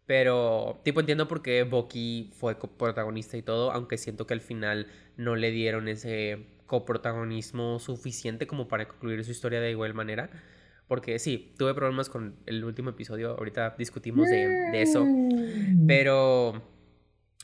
Pero 0.05 0.81
tipo 0.83 0.99
entiendo 1.01 1.29
por 1.29 1.43
qué 1.43 1.63
Bucky 1.63 2.33
fue 2.35 2.59
coprotagonista 2.59 3.37
y 3.37 3.43
todo, 3.43 3.71
aunque 3.71 3.97
siento 3.97 4.27
que 4.27 4.35
al 4.35 4.41
final 4.41 4.89
no 5.17 5.37
le 5.37 5.53
dieron 5.53 5.87
ese 5.87 6.45
coprotagonismo 6.67 7.79
suficiente 7.79 8.49
como 8.49 8.67
para 8.67 8.89
concluir 8.89 9.25
su 9.25 9.31
historia 9.31 9.61
de 9.61 9.71
igual 9.71 9.95
manera. 9.95 10.29
Porque 10.89 11.21
sí, 11.21 11.55
tuve 11.57 11.73
problemas 11.73 12.09
con 12.09 12.37
el 12.47 12.65
último 12.65 12.91
episodio, 12.91 13.31
ahorita 13.39 13.77
discutimos 13.79 14.29
de, 14.29 14.49
de 14.73 14.83
eso. 14.83 15.05
Mm. 15.05 15.87
Pero, 15.87 16.63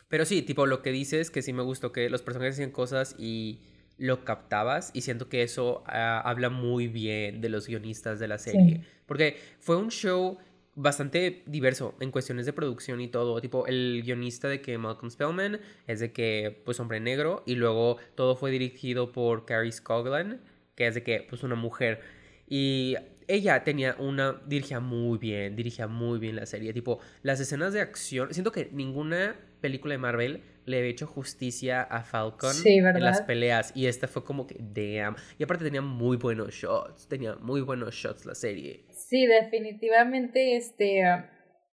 pero 0.09 0.25
sí, 0.25 0.43
tipo 0.43 0.67
lo 0.67 0.83
que 0.83 0.91
dices, 0.91 1.31
que 1.31 1.43
sí 1.43 1.53
me 1.53 1.63
gustó 1.63 1.93
que 1.93 2.11
los 2.11 2.23
personajes 2.23 2.57
hacían 2.57 2.71
cosas 2.71 3.15
y 3.19 3.61
lo 3.99 4.25
captabas 4.25 4.91
y 4.95 5.03
siento 5.03 5.29
que 5.29 5.43
eso 5.43 5.83
ah, 5.87 6.21
habla 6.25 6.51
muy 6.51 6.89
bien 6.89 7.41
de 7.41 7.49
los 7.49 7.67
guionistas 7.67 8.19
de 8.19 8.29
la 8.29 8.39
serie. 8.39 8.83
Porque 9.07 9.39
fue 9.59 9.77
un 9.77 9.91
show 9.91 10.39
bastante 10.75 11.43
diverso 11.47 11.95
en 12.01 12.11
cuestiones 12.11 12.47
de 12.47 12.53
producción 12.53 13.01
y 13.01 13.09
todo. 13.09 13.41
Tipo, 13.41 13.67
el 13.67 14.03
guionista 14.05 14.49
de 14.49 14.61
que 14.61 14.79
Malcolm 14.79 15.11
Spellman 15.11 15.61
es 15.87 16.01
de 16.01 16.13
que, 16.13 16.63
pues, 16.65 16.81
hombre 16.81 17.01
negro. 17.01 17.43
Y 17.47 17.57
luego 17.57 17.99
todo 18.15 18.37
fue 18.37 18.51
dirigido 18.51 19.13
por 19.13 19.45
Carrie 19.45 19.73
Scoglan, 19.73 20.41
que 20.75 20.87
es 20.87 20.95
de 20.95 21.03
que, 21.03 21.27
pues, 21.29 21.43
una 21.43 21.55
mujer. 21.55 22.01
Y 22.49 22.97
ella 23.29 23.65
tenía 23.65 23.97
una. 23.99 24.41
dirigía 24.47 24.81
muy 24.81 25.19
bien, 25.19 25.57
dirigía 25.57 25.87
muy 25.87 26.19
bien 26.19 26.37
la 26.37 26.47
serie. 26.47 26.73
Tipo, 26.73 27.01
las 27.23 27.41
escenas 27.41 27.73
de 27.73 27.81
acción. 27.81 28.33
Siento 28.33 28.53
que 28.53 28.71
ninguna 28.73 29.37
película 29.61 29.93
de 29.95 29.99
Marvel 29.99 30.43
le 30.65 30.79
había 30.79 30.91
hecho 30.91 31.07
justicia 31.07 31.83
a 31.83 32.03
Falcon 32.03 32.55
en 32.65 33.01
las 33.01 33.23
peleas. 33.23 33.73
Y 33.75 33.87
esta 33.87 34.09
fue 34.09 34.25
como 34.25 34.47
que, 34.47 34.57
damn. 34.59 35.17
Y 35.39 35.45
aparte 35.45 35.65
tenía 35.65 35.83
muy 35.83 36.17
buenos 36.17 36.55
shots. 36.55 37.09
Tenía 37.09 37.37
muy 37.37 37.61
buenos 37.61 37.95
shots 37.95 38.27
la 38.27 38.35
serie. 38.35 38.87
Sí, 38.93 39.27
definitivamente 39.27 40.57
este. 40.57 41.03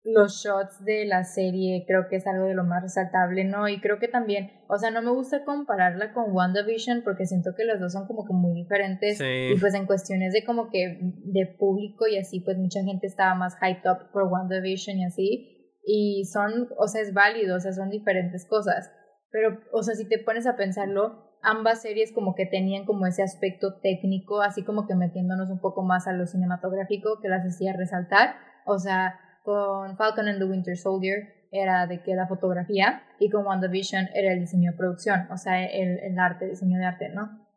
los 0.05 0.43
shots 0.43 0.85
de 0.85 1.05
la 1.05 1.25
serie 1.25 1.85
creo 1.87 2.09
que 2.09 2.17
es 2.17 2.27
algo 2.27 2.47
de 2.47 2.55
lo 2.55 2.65
más 2.65 2.83
resaltable, 2.83 3.45
¿no? 3.45 3.69
Y 3.69 3.81
creo 3.81 3.99
que 3.99 4.09
también, 4.09 4.53
o 4.69 4.79
sea, 4.79 4.91
no 4.91 5.03
me 5.03 5.11
gusta 5.11 5.45
compararla 5.45 6.13
con 6.15 6.33
WandaVision 6.33 7.03
porque 7.03 7.27
siento 7.27 7.51
que 7.57 7.65
los 7.65 7.79
dos 7.79 7.93
son 7.93 8.07
como 8.07 8.25
que 8.25 8.33
muy 8.33 8.55
diferentes 8.63 9.21
y 9.21 9.59
pues 9.61 9.75
en 9.75 9.87
cuestiones 9.87 10.33
de 10.33 10.45
como 10.45 10.71
que 10.71 10.99
de 11.01 11.47
público 11.59 12.07
y 12.07 12.17
así, 12.17 12.41
pues 12.41 12.57
mucha 12.57 12.83
gente 12.85 13.07
estaba 13.07 13.35
más 13.35 13.57
hyped 13.61 13.91
up 13.91 14.11
por 14.13 14.23
WandaVision 14.25 14.99
y 14.99 15.05
así, 15.05 15.58
y 15.85 16.25
son, 16.25 16.69
o 16.77 16.89
sea, 16.89 17.03
es 17.03 17.15
válido, 17.15 17.57
o 17.57 17.61
sea, 17.61 17.73
son 17.73 17.91
diferentes 17.91 18.47
cosas. 18.47 18.93
Pero, 19.31 19.61
o 19.73 19.83
sea, 19.83 19.95
si 19.95 20.09
te 20.09 20.19
pones 20.19 20.47
a 20.47 20.57
pensarlo, 20.57 21.39
ambas 21.43 21.83
series 21.83 22.13
como 22.13 22.35
que 22.35 22.47
tenían 22.47 22.85
como 22.85 23.07
ese 23.07 23.23
aspecto 23.23 23.81
técnico, 23.81 24.41
así 24.41 24.65
como 24.65 24.87
que 24.87 24.95
metiéndonos 24.95 25.51
un 25.51 25.61
poco 25.61 25.83
más 25.83 26.07
a 26.07 26.13
lo 26.13 26.27
cinematográfico 26.27 27.21
que 27.21 27.29
las 27.29 27.45
hacía 27.47 27.73
resaltar. 27.75 28.37
O 28.67 28.79
sea, 28.79 29.19
con 29.45 29.97
Falcon 29.97 30.29
and 30.29 30.39
the 30.39 30.45
Winter 30.45 30.77
Soldier 30.77 31.49
era 31.51 31.87
de 31.87 32.03
que 32.03 32.15
la 32.15 32.27
fotografía 32.27 33.03
y 33.19 33.31
con 33.31 33.47
WandaVision 33.47 34.09
era 34.15 34.33
el 34.33 34.41
diseño 34.41 34.73
de 34.73 34.77
producción, 34.77 35.27
o 35.31 35.39
sea, 35.39 35.65
el, 35.65 35.99
el 36.01 36.19
arte, 36.19 36.47
diseño 36.47 36.79
de 36.79 36.85
arte, 36.85 37.09
¿no? 37.09 37.48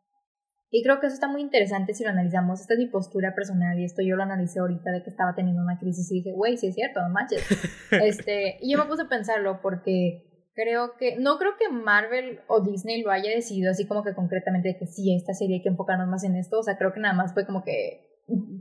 Y 0.74 0.82
creo 0.82 1.00
que 1.00 1.06
eso 1.06 1.14
está 1.14 1.28
muy 1.28 1.42
interesante 1.42 1.92
si 1.92 2.02
lo 2.02 2.08
analizamos. 2.08 2.62
Esta 2.62 2.72
es 2.72 2.78
mi 2.78 2.86
postura 2.86 3.34
personal 3.34 3.78
y 3.78 3.84
esto 3.84 4.00
yo 4.00 4.16
lo 4.16 4.22
analicé 4.22 4.58
ahorita 4.58 4.90
de 4.90 5.02
que 5.02 5.10
estaba 5.10 5.34
teniendo 5.34 5.62
una 5.62 5.78
crisis 5.78 6.10
y 6.10 6.14
dije, 6.14 6.32
güey, 6.32 6.56
sí 6.56 6.68
es 6.68 6.74
cierto, 6.74 7.02
no 7.02 7.10
manches. 7.10 7.46
este, 8.02 8.56
y 8.62 8.72
yo 8.72 8.78
me 8.78 8.86
puse 8.86 9.02
a 9.02 9.08
pensarlo 9.08 9.60
porque 9.60 10.48
creo 10.54 10.96
que, 10.96 11.16
no 11.16 11.36
creo 11.36 11.58
que 11.58 11.68
Marvel 11.68 12.40
o 12.46 12.62
Disney 12.62 13.02
lo 13.02 13.10
haya 13.10 13.30
decidido 13.30 13.70
así 13.70 13.86
como 13.86 14.02
que 14.02 14.14
concretamente 14.14 14.68
de 14.68 14.78
que 14.78 14.86
sí, 14.86 15.14
esta 15.14 15.34
serie 15.34 15.56
hay 15.56 15.62
que 15.62 15.68
enfocarnos 15.68 16.08
más 16.08 16.24
en 16.24 16.36
esto. 16.36 16.60
O 16.60 16.62
sea, 16.62 16.78
creo 16.78 16.94
que 16.94 17.00
nada 17.00 17.12
más 17.12 17.34
fue 17.34 17.44
como 17.44 17.62
que 17.64 18.08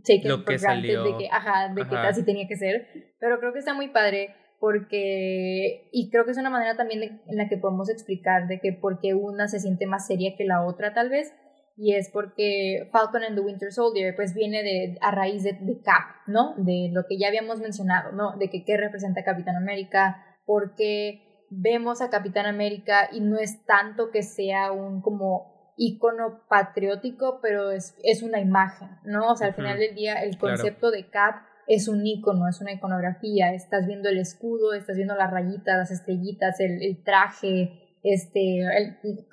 taken 0.06 0.44
for 0.44 0.60
granted 0.60 1.03
de 1.03 1.18
que, 1.18 1.30
ajá, 1.32 1.74
de 1.74 1.88
que 1.88 1.96
así 1.96 2.25
tenía 2.25 2.46
que 2.46 2.58
ser. 2.58 2.88
Pero 3.22 3.39
creo 3.39 3.53
que 3.53 3.60
está 3.60 3.74
muy 3.74 3.88
padre 3.88 4.36
porque, 4.60 5.88
y 5.94 6.10
creo 6.10 6.25
que 6.25 6.32
es 6.32 6.38
una 6.38 6.50
manera 6.50 6.75
también 6.75 7.22
en 7.25 7.38
la 7.38 7.48
que 7.48 7.56
podemos 7.56 7.89
explicar 7.89 8.50
de 8.50 8.60
que 8.60 8.74
por 8.74 9.00
qué 9.00 9.13
una 9.13 9.48
se 9.48 9.62
siente 9.62 9.86
más 9.86 10.08
seria 10.08 10.36
que 10.36 10.44
la 10.44 10.65
otra 10.65 10.94
tal 10.94 11.08
vez 11.10 11.34
y 11.77 11.95
es 11.95 12.09
porque 12.11 12.89
Falcon 12.91 13.23
and 13.23 13.35
the 13.35 13.41
Winter 13.41 13.71
Soldier 13.71 14.15
pues 14.15 14.33
viene 14.33 14.63
de, 14.63 14.97
a 15.01 15.11
raíz 15.11 15.43
de, 15.43 15.81
Cap, 15.83 16.27
¿no? 16.27 16.53
De 16.57 16.89
lo 16.91 17.05
que 17.07 17.17
ya 17.17 17.27
habíamos 17.27 17.59
mencionado, 17.59 18.11
¿no? 18.11 18.37
De 18.37 18.49
que 18.49 18.63
qué 18.63 18.77
representa 18.77 19.23
Capitán 19.23 19.55
América, 19.55 20.23
porque 20.45 21.45
vemos 21.49 22.01
a 22.01 22.09
Capitán 22.09 22.45
América 22.45 23.09
y 23.11 23.21
no 23.21 23.37
es 23.37 23.65
tanto 23.65 24.11
que 24.11 24.23
sea 24.23 24.71
un 24.71 25.01
como 25.01 25.73
icono 25.77 26.41
patriótico, 26.47 27.39
pero 27.41 27.71
es, 27.71 27.95
es 28.03 28.21
una 28.21 28.39
imagen, 28.39 28.89
¿no? 29.03 29.31
O 29.31 29.35
sea, 29.35 29.47
al 29.47 29.55
final 29.55 29.79
del 29.79 29.95
día 29.95 30.21
el 30.21 30.37
concepto 30.37 30.91
de 30.91 31.09
Cap 31.09 31.43
es 31.67 31.87
un 31.87 32.05
icono, 32.05 32.47
es 32.47 32.61
una 32.61 32.73
iconografía, 32.73 33.53
estás 33.53 33.87
viendo 33.87 34.09
el 34.09 34.19
escudo, 34.19 34.73
estás 34.73 34.97
viendo 34.97 35.15
las 35.15 35.31
rayitas, 35.31 35.77
las 35.77 35.91
estrellitas, 35.91 36.59
el, 36.59 36.81
el 36.83 37.03
traje, 37.03 37.97
este, 38.03 38.61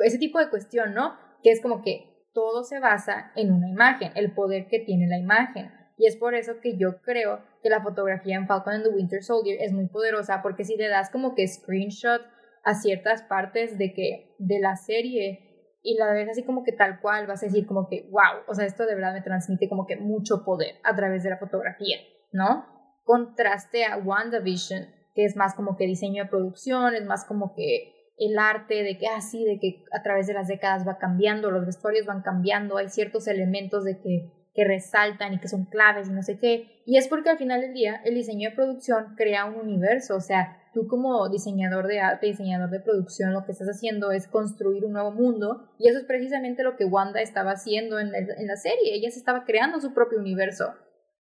ese 0.05 0.19
tipo 0.19 0.39
de 0.39 0.49
cuestión, 0.49 0.95
¿no? 0.95 1.15
Que 1.43 1.51
es 1.51 1.61
como 1.61 1.83
que 1.83 2.08
todo 2.39 2.63
se 2.63 2.79
basa 2.79 3.33
en 3.35 3.53
una 3.53 3.69
imagen, 3.69 4.13
el 4.15 4.33
poder 4.33 4.69
que 4.69 4.79
tiene 4.79 5.09
la 5.09 5.19
imagen. 5.19 5.73
Y 5.97 6.07
es 6.07 6.15
por 6.15 6.37
eso 6.37 6.61
que 6.63 6.77
yo 6.77 7.03
creo 7.03 7.41
que 7.65 7.69
la 7.69 7.83
fotografía 7.83 8.37
en 8.37 8.47
Falcon 8.47 8.75
and 8.75 8.85
the 8.85 8.91
Winter 8.91 9.25
Soldier 9.25 9.59
es 9.61 9.73
muy 9.73 9.89
poderosa, 9.89 10.41
porque 10.41 10.63
si 10.63 10.77
le 10.77 10.87
das 10.87 11.11
como 11.11 11.35
que 11.35 11.49
screenshot 11.49 12.23
a 12.63 12.75
ciertas 12.75 13.23
partes 13.23 13.77
de 13.77 13.93
que 13.93 14.37
de 14.39 14.61
la 14.61 14.77
serie 14.77 15.81
y 15.83 15.97
la 15.99 16.13
ves 16.13 16.29
así 16.29 16.45
como 16.45 16.63
que 16.63 16.71
tal 16.71 17.01
cual, 17.01 17.27
vas 17.27 17.43
a 17.43 17.47
decir 17.47 17.67
como 17.67 17.89
que, 17.89 18.09
wow, 18.13 18.45
o 18.47 18.55
sea, 18.55 18.67
esto 18.67 18.87
de 18.87 18.95
verdad 18.95 19.15
me 19.15 19.23
transmite 19.23 19.69
como 19.69 19.85
que 19.85 19.97
mucho 19.97 20.45
poder 20.45 20.77
a 20.85 20.95
través 20.95 21.25
de 21.25 21.31
la 21.31 21.39
fotografía, 21.39 21.97
¿no? 22.31 22.67
Contraste 23.03 23.85
a 23.85 23.97
WandaVision, 23.97 24.87
que 25.13 25.25
es 25.25 25.35
más 25.35 25.55
como 25.55 25.77
que 25.77 25.87
diseño 25.87 26.23
de 26.23 26.31
producción, 26.31 26.95
es 26.95 27.05
más 27.05 27.25
como 27.25 27.53
que 27.57 27.98
el 28.19 28.39
arte 28.39 28.83
de 28.83 28.99
que 28.99 29.07
así, 29.07 29.45
ah, 29.45 29.53
de 29.53 29.59
que 29.61 29.85
a 29.93 30.03
través 30.03 30.27
de 30.27 30.35
las 30.35 30.49
décadas 30.49 30.87
va 30.87 30.99
cambiando, 30.99 31.51
los 31.51 31.67
vestuarios 31.67 32.07
van 32.07 32.23
cambiando, 32.23 32.77
hay 32.77 32.89
ciertos 32.89 33.29
elementos 33.29 33.85
de 33.85 34.01
que, 34.01 34.33
que 34.55 34.65
resaltan 34.65 35.35
y 35.35 35.39
que 35.39 35.49
son 35.49 35.67
claves 35.67 36.09
y 36.09 36.13
no 36.13 36.23
sé 36.23 36.39
qué. 36.39 36.83
Y 36.85 36.97
es 36.97 37.07
porque 37.09 37.31
al 37.31 37.39
final 37.39 37.61
del 37.61 37.75
día 37.75 38.01
el 38.05 38.15
diseño 38.15 38.51
de 38.51 38.57
producción 38.57 39.15
crea 39.17 39.45
un 39.45 39.57
universo, 39.57 40.17
o 40.17 40.21
sea, 40.21 40.57
tú 40.75 40.89
como 40.89 41.29
diseñador 41.29 41.87
de 41.87 42.01
arte, 42.01 42.27
diseñador 42.27 42.71
de 42.71 42.81
producción, 42.81 43.33
lo 43.33 43.45
que 43.45 43.53
estás 43.53 43.69
haciendo 43.69 44.11
es 44.11 44.27
construir 44.27 44.85
un 44.85 44.93
nuevo 44.93 45.13
mundo 45.13 45.73
y 45.79 45.89
eso 45.89 45.99
es 45.99 46.05
precisamente 46.05 46.65
lo 46.65 46.77
que 46.77 46.85
Wanda 46.85 47.21
estaba 47.21 47.53
haciendo 47.53 48.01
en, 48.01 48.15
en 48.15 48.47
la 48.47 48.57
serie, 48.57 48.95
ella 48.95 49.11
se 49.11 49.19
estaba 49.19 49.45
creando 49.45 49.81
su 49.81 49.95
propio 49.95 50.19
universo. 50.19 50.75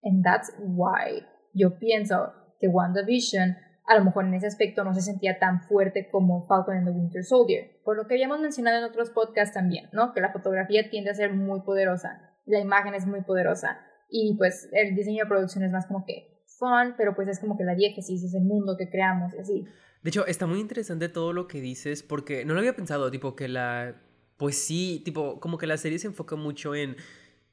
And 0.04 0.24
that's 0.24 0.54
why 0.60 1.24
yo 1.54 1.78
pienso 1.78 2.34
que 2.60 2.68
WandaVision 2.68 3.58
a 3.88 3.98
lo 3.98 4.04
mejor 4.04 4.26
en 4.26 4.34
ese 4.34 4.48
aspecto 4.48 4.84
no 4.84 4.94
se 4.94 5.02
sentía 5.02 5.40
tan 5.40 5.62
fuerte 5.62 6.10
como 6.12 6.46
Falcon 6.46 6.76
and 6.76 6.88
the 6.88 6.92
Winter 6.92 7.24
Soldier. 7.24 7.80
Por 7.86 7.96
lo 7.96 8.06
que 8.06 8.16
habíamos 8.16 8.42
mencionado 8.42 8.78
en 8.80 8.84
otros 8.84 9.10
podcasts 9.10 9.54
también, 9.54 9.90
¿no? 9.94 10.14
Que 10.14 10.20
la 10.20 10.34
fotografía 10.34 10.90
tiende 10.90 11.10
a 11.10 11.16
ser 11.16 11.34
muy 11.34 11.62
poderosa, 11.62 12.36
la 12.46 12.60
imagen 12.60 12.94
es 12.94 13.08
muy 13.08 13.22
poderosa 13.22 13.80
y 14.10 14.36
pues 14.38 14.70
el 14.74 14.94
diseño 14.94 15.24
de 15.24 15.30
producción 15.30 15.64
es 15.64 15.72
más 15.72 15.86
como 15.88 16.06
que 16.06 16.44
fun, 16.60 16.96
pero 16.98 17.16
pues 17.16 17.30
es 17.30 17.40
como 17.40 17.58
que 17.58 17.64
la 17.64 17.76
diégesis, 17.76 18.24
es 18.24 18.34
el 18.34 18.44
mundo 18.44 18.76
que 18.78 18.90
creamos 18.90 19.34
así. 19.40 19.66
De 20.04 20.10
hecho, 20.10 20.26
está 20.28 20.48
muy 20.48 20.60
interesante 20.60 21.08
todo 21.08 21.32
lo 21.32 21.48
que 21.48 21.62
dices 21.62 22.04
porque 22.04 22.44
no 22.44 22.54
lo 22.54 22.60
había 22.60 22.76
pensado, 22.76 23.10
tipo 23.10 23.36
que 23.36 23.48
la... 23.48 23.96
Pues 24.38 24.58
sí, 24.58 25.02
tipo, 25.04 25.40
como 25.40 25.58
que 25.58 25.66
la 25.66 25.78
serie 25.78 25.98
se 25.98 26.08
enfoca 26.08 26.36
mucho 26.36 26.76
en 26.76 26.96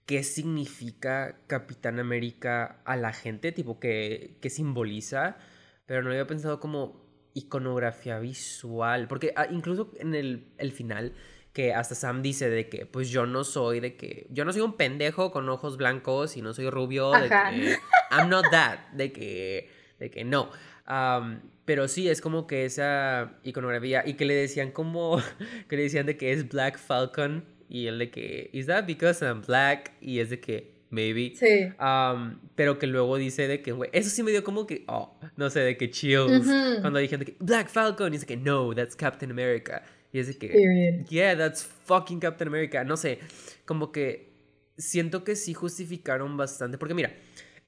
qué 0.05 0.23
significa 0.23 1.38
Capitán 1.47 1.99
América 1.99 2.83
a 2.85 2.97
la 2.97 3.12
gente, 3.12 3.53
tipo, 3.53 3.81
qué, 3.81 4.37
qué 4.43 4.50
simboliza 4.50 5.38
pero 5.87 6.03
no 6.03 6.11
había 6.11 6.26
pensado 6.26 6.61
como 6.61 7.05
iconografía 7.35 8.19
visual, 8.19 9.09
porque 9.09 9.33
ah, 9.37 9.47
incluso 9.50 9.93
en 9.99 10.14
el, 10.14 10.53
el, 10.59 10.73
final, 10.73 11.12
que 11.53 11.75
hasta 11.75 11.95
Sam 11.95 12.23
dice 12.23 12.49
de 12.49 12.69
que, 12.69 12.87
pues 12.87 13.11
yo 13.11 13.26
no 13.26 13.45
soy 13.45 13.81
de 13.81 13.97
que, 13.97 14.26
yo 14.31 14.45
no 14.45 14.53
soy 14.53 14.62
un 14.62 14.76
pendejo 14.76 15.31
con 15.31 15.49
ojos 15.49 15.76
blancos 15.76 16.37
y 16.37 16.43
no 16.43 16.55
soy 16.55 16.71
rubio, 16.71 17.11
de 17.12 17.29
que, 17.29 17.76
I'm 18.11 18.29
not 18.29 18.47
that, 18.50 18.79
de 18.93 19.12
que, 19.12 19.69
de 19.99 20.11
que 20.11 20.25
no. 20.25 20.50
pero 21.64 21.88
sí, 21.88 22.09
es 22.09 22.21
como 22.21 22.47
que 22.47 22.64
esa 22.64 23.38
iconografía 23.43 24.05
y 24.07 24.14
que 24.14 24.25
le 24.25 24.35
decían 24.35 24.71
como, 24.71 25.19
que 25.69 25.76
le 25.76 25.83
decían 25.83 26.07
de 26.07 26.17
que 26.17 26.33
es 26.33 26.49
Black 26.49 26.79
Falcon 26.79 27.45
y 27.69 27.88
él 27.88 27.99
de 27.99 28.11
que, 28.11 28.50
¿is 28.53 28.67
that 28.67 28.87
because 28.87 29.25
I'm 29.25 29.43
black? 29.43 29.93
Y 30.00 30.21
es 30.21 30.31
de 30.31 30.41
que, 30.41 30.74
maybe. 30.95 31.35
Sí. 31.37 31.73
pero 32.55 32.79
que 32.79 32.87
luego 32.87 33.17
dice 33.17 33.49
de 33.49 33.61
que, 33.61 33.73
güey, 33.73 33.91
eso 33.93 34.09
sí 34.11 34.23
me 34.23 34.31
dio 34.31 34.45
como 34.45 34.67
que, 34.67 34.85
oh, 34.89 35.19
no 35.37 35.51
sé, 35.51 35.61
de 35.61 35.77
que 35.77 35.91
chills. 35.91 36.47
Cuando 36.81 36.99
dijeron 36.99 37.25
de 37.25 37.33
que, 37.33 37.37
Black 37.41 37.69
Falcon, 37.69 38.09
y 38.09 38.17
dice 38.17 38.27
que, 38.27 38.37
no, 38.37 38.75
that's 38.75 38.97
Captain 38.97 39.31
America. 39.31 39.83
Y 40.13 40.21
es 40.21 40.29
de 40.29 40.39
que, 40.39 41.05
yeah, 41.09 41.37
that's 41.37 41.65
fucking 41.65 42.21
Captain 42.21 42.49
America. 42.49 42.85
No 42.85 42.97
sé, 42.97 43.19
como 43.67 43.91
que 43.91 44.33
siento 44.79 45.25
que 45.25 45.37
sí 45.37 45.55
justificaron 45.55 46.37
bastante. 46.37 46.79
Porque 46.79 46.95
mira, 46.95 47.13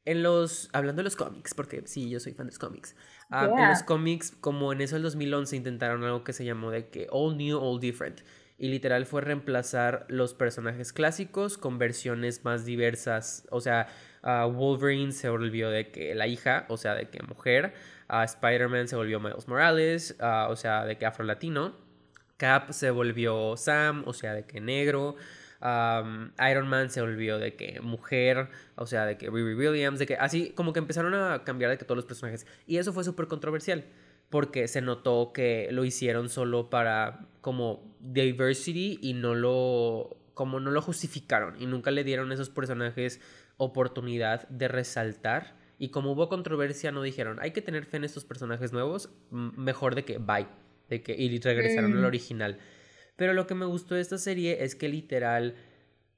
en 0.05 0.23
los, 0.23 0.71
hablando 0.73 1.01
de 1.01 1.05
los 1.05 1.17
cómics, 1.17 1.55
porque 1.55 1.83
sí, 1.87 2.09
yo 2.09 2.21
soy 2.21 2.33
fan 2.33 2.47
de 2.47 2.53
los 2.53 2.59
cómics. 2.59 2.95
Ah, 3.31 3.51
en 3.59 3.69
los 3.69 3.83
cómics, 3.83 4.31
como 4.31 4.73
en 4.73 4.81
eso 4.81 4.95
del 4.95 5.03
2011, 5.03 5.57
intentaron 5.57 6.05
algo 6.05 6.23
que 6.23 6.33
se 6.33 6.45
llamó 6.45 6.71
de 6.71 6.89
que 6.89 7.09
All 7.11 7.37
New, 7.37 7.59
All 7.59 7.81
Different. 7.81 8.21
Y 8.59 8.69
literal 8.69 9.05
fue 9.05 9.21
reemplazar 9.21 10.07
los 10.09 10.33
personajes 10.33 10.93
clásicos 10.93 11.59
con 11.59 11.79
versiones 11.79 12.45
más 12.45 12.65
diversas. 12.65 13.47
O 13.51 13.61
sea, 13.61 13.89
Wolverine 14.23 15.13
se 15.13 15.29
volvió 15.29 15.69
de 15.71 15.91
que 15.91 16.15
la 16.15 16.27
hija, 16.27 16.65
o 16.69 16.77
sea, 16.77 16.95
de 16.95 17.09
que 17.11 17.23
mujer. 17.23 17.75
Spider-Man 18.09 18.89
se 18.89 18.97
volvió 18.97 19.21
Miles 19.21 19.47
Morales, 19.47 20.17
o 20.21 20.57
sea, 20.57 20.85
de 20.85 20.97
que 20.97 21.05
afro-latino. 21.05 21.77
Cap 22.39 22.71
se 22.71 22.91
volvió 22.91 23.57
Sam, 23.57 24.05
o 24.07 24.13
sea, 24.13 24.33
de 24.33 24.45
que 24.45 24.61
negro. 24.61 25.17
Iron 25.61 26.69
Man 26.69 26.91
se 26.91 27.01
volvió 27.01 27.39
de 27.39 27.57
que 27.57 27.81
mujer, 27.81 28.49
o 28.77 28.87
sea, 28.87 29.05
de 29.07 29.17
que 29.19 29.29
Riri 29.31 29.55
Williams, 29.55 29.99
de 29.99 30.07
que 30.07 30.15
así 30.17 30.51
como 30.51 30.73
que 30.73 30.79
empezaron 30.79 31.15
a 31.15 31.45
cambiar 31.45 31.71
de 31.71 31.79
que 31.79 31.85
todos 31.85 31.97
los 31.97 32.05
personajes. 32.05 32.47
Y 32.67 32.77
eso 32.77 32.93
fue 32.93 33.05
súper 33.05 33.27
controversial, 33.27 33.85
porque 34.31 34.69
se 34.69 34.81
notó 34.81 35.33
que 35.33 35.69
lo 35.71 35.85
hicieron 35.85 36.29
solo 36.29 36.71
para 36.71 37.29
como 37.41 37.97
diversity 38.01 38.99
y 39.01 39.15
no 39.15 39.35
lo, 39.35 40.17
como 40.35 40.61
no 40.61 40.71
lo 40.71 40.83
justificaron 40.83 41.61
y 41.61 41.67
nunca 41.67 41.91
le 41.91 42.05
dieron 42.05 42.31
a 42.31 42.35
esos 42.35 42.51
personajes 42.51 43.21
oportunidad 43.57 44.49
de 44.49 44.69
resaltar. 44.69 45.57
Y 45.79 45.91
como 45.91 46.13
hubo 46.13 46.29
controversia, 46.29 46.91
no 46.91 47.03
dijeron, 47.03 47.39
hay 47.41 47.51
que 47.51 47.63
tener 47.63 47.85
fe 47.85 47.99
en 47.99 48.05
estos 48.05 48.25
personajes 48.25 48.73
nuevos, 48.73 49.11
mejor 49.31 49.95
de 49.95 50.05
que 50.05 50.19
bye, 50.19 50.47
de 50.89 51.03
que 51.03 51.15
y 51.15 51.39
regresaron 51.39 51.93
al 51.93 52.03
mm. 52.03 52.07
original. 52.07 52.59
Pero 53.17 53.35
lo 53.35 53.47
que 53.47 53.55
me 53.55 53.67
gustó 53.67 53.95
de 53.95 54.01
esta 54.01 54.19
serie 54.19 54.65
es 54.65 54.75
que 54.75 54.89
literal 54.89 55.55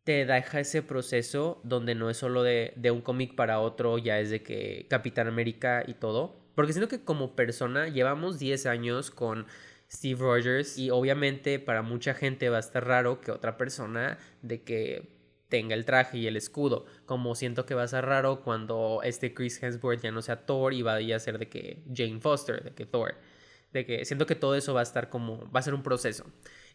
te 0.04 0.24
deja 0.24 0.60
ese 0.60 0.82
proceso 0.82 1.60
donde 1.64 1.94
no 1.94 2.08
es 2.08 2.16
solo 2.16 2.42
de, 2.42 2.72
un 2.90 3.02
cómic 3.02 3.34
para 3.34 3.60
otro, 3.60 3.98
ya 3.98 4.18
es 4.18 4.30
de 4.30 4.42
que 4.42 4.86
Capitán 4.88 5.28
América 5.28 5.84
y 5.86 5.94
todo. 5.94 6.40
Porque 6.58 6.72
siento 6.72 6.88
que 6.88 7.04
como 7.04 7.36
persona 7.36 7.86
llevamos 7.86 8.40
10 8.40 8.66
años 8.66 9.12
con 9.12 9.46
Steve 9.88 10.18
Rogers 10.18 10.76
y 10.76 10.90
obviamente 10.90 11.60
para 11.60 11.82
mucha 11.82 12.14
gente 12.14 12.48
va 12.48 12.56
a 12.56 12.58
estar 12.58 12.84
raro 12.84 13.20
que 13.20 13.30
otra 13.30 13.56
persona 13.56 14.18
de 14.42 14.64
que 14.64 15.08
tenga 15.48 15.76
el 15.76 15.84
traje 15.84 16.18
y 16.18 16.26
el 16.26 16.36
escudo. 16.36 16.84
Como 17.06 17.36
siento 17.36 17.64
que 17.64 17.76
va 17.76 17.84
a 17.84 17.86
ser 17.86 18.06
raro 18.06 18.42
cuando 18.42 19.02
este 19.04 19.34
Chris 19.34 19.62
Hemsworth 19.62 20.02
ya 20.02 20.10
no 20.10 20.20
sea 20.20 20.46
Thor 20.46 20.74
y 20.74 20.82
vaya 20.82 21.14
a 21.14 21.20
ser 21.20 21.38
de 21.38 21.48
que 21.48 21.84
Jane 21.94 22.18
Foster, 22.18 22.64
de 22.64 22.72
que 22.72 22.86
Thor. 22.86 23.14
De 23.72 23.86
que 23.86 24.04
siento 24.04 24.26
que 24.26 24.34
todo 24.34 24.56
eso 24.56 24.74
va 24.74 24.80
a 24.80 24.82
estar 24.82 25.10
como, 25.10 25.48
va 25.52 25.60
a 25.60 25.62
ser 25.62 25.74
un 25.74 25.84
proceso. 25.84 26.24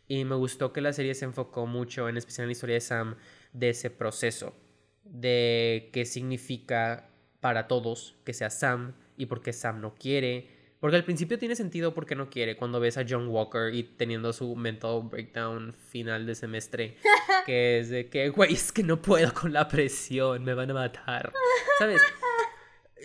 Y 0.07 0.23
me 0.23 0.35
gustó 0.35 0.71
que 0.71 0.79
la 0.79 0.93
serie 0.93 1.13
se 1.13 1.25
enfocó 1.25 1.65
mucho, 1.65 2.07
en 2.07 2.15
especial 2.15 2.45
en 2.45 2.47
la 2.47 2.53
historia 2.53 2.75
de 2.75 2.79
Sam, 2.79 3.17
de 3.51 3.71
ese 3.71 3.89
proceso, 3.89 4.55
de 5.03 5.89
qué 5.91 6.05
significa 6.05 7.09
para 7.41 7.67
todos 7.67 8.15
que 8.23 8.31
sea 8.31 8.49
Sam 8.49 8.93
y 9.17 9.25
por 9.25 9.41
qué 9.41 9.53
Sam 9.53 9.81
no 9.81 9.95
quiere. 9.95 10.47
Porque 10.79 10.97
al 10.97 11.05
principio 11.05 11.39
tiene 11.39 11.55
sentido 11.55 11.93
porque 11.93 12.13
no 12.13 12.29
quiere 12.29 12.57
cuando 12.57 12.81
ves 12.81 12.97
a 12.97 13.05
John 13.07 13.29
Walker 13.29 13.73
y 13.73 13.83
teniendo 13.83 14.33
su 14.33 14.53
mental 14.55 15.03
breakdown 15.03 15.73
final 15.73 16.25
de 16.25 16.35
semestre, 16.35 16.97
que 17.45 17.79
es 17.79 17.89
de 17.89 18.09
que, 18.09 18.29
güey, 18.29 18.53
es 18.53 18.71
que 18.73 18.83
no 18.83 19.01
puedo 19.01 19.33
con 19.33 19.53
la 19.53 19.67
presión, 19.69 20.43
me 20.43 20.53
van 20.53 20.71
a 20.71 20.73
matar. 20.73 21.31
¿Sabes? 21.79 22.01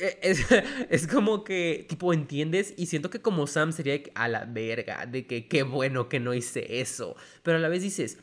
Eh, 0.00 0.18
es, 0.22 0.46
es, 0.90 1.06
como 1.06 1.44
que, 1.44 1.86
tipo, 1.88 2.12
entiendes 2.12 2.74
y 2.76 2.86
siento 2.86 3.10
que 3.10 3.20
como 3.20 3.46
Sam 3.46 3.72
sería 3.72 4.00
a 4.14 4.28
la 4.28 4.44
verga, 4.44 5.06
de 5.06 5.26
que 5.26 5.48
qué 5.48 5.62
bueno 5.62 6.08
que 6.08 6.20
no 6.20 6.34
hice 6.34 6.80
eso, 6.80 7.16
pero 7.42 7.56
a 7.56 7.60
la 7.60 7.68
vez 7.68 7.82
dices, 7.82 8.18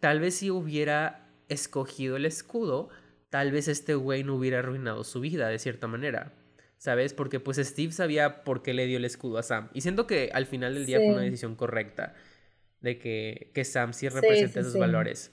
tal 0.00 0.20
vez 0.20 0.36
si 0.36 0.50
hubiera 0.50 1.28
escogido 1.48 2.16
el 2.16 2.24
escudo, 2.24 2.88
tal 3.30 3.52
vez 3.52 3.68
este 3.68 3.94
güey 3.94 4.24
no 4.24 4.36
hubiera 4.36 4.60
arruinado 4.60 5.04
su 5.04 5.20
vida 5.20 5.48
de 5.48 5.58
cierta 5.58 5.86
manera, 5.86 6.32
¿sabes? 6.78 7.12
Porque 7.12 7.40
pues 7.40 7.58
Steve 7.58 7.92
sabía 7.92 8.44
por 8.44 8.62
qué 8.62 8.72
le 8.72 8.86
dio 8.86 8.96
el 8.96 9.04
escudo 9.04 9.38
a 9.38 9.42
Sam 9.42 9.68
y 9.74 9.82
siento 9.82 10.06
que 10.06 10.30
al 10.32 10.46
final 10.46 10.74
del 10.74 10.86
día 10.86 10.98
fue 10.98 11.10
una 11.10 11.22
decisión 11.22 11.54
correcta 11.56 12.14
de 12.80 12.98
que, 12.98 13.50
que 13.54 13.64
Sam 13.64 13.92
sí 13.92 14.08
representa 14.08 14.60
esos 14.60 14.78
valores. 14.78 15.32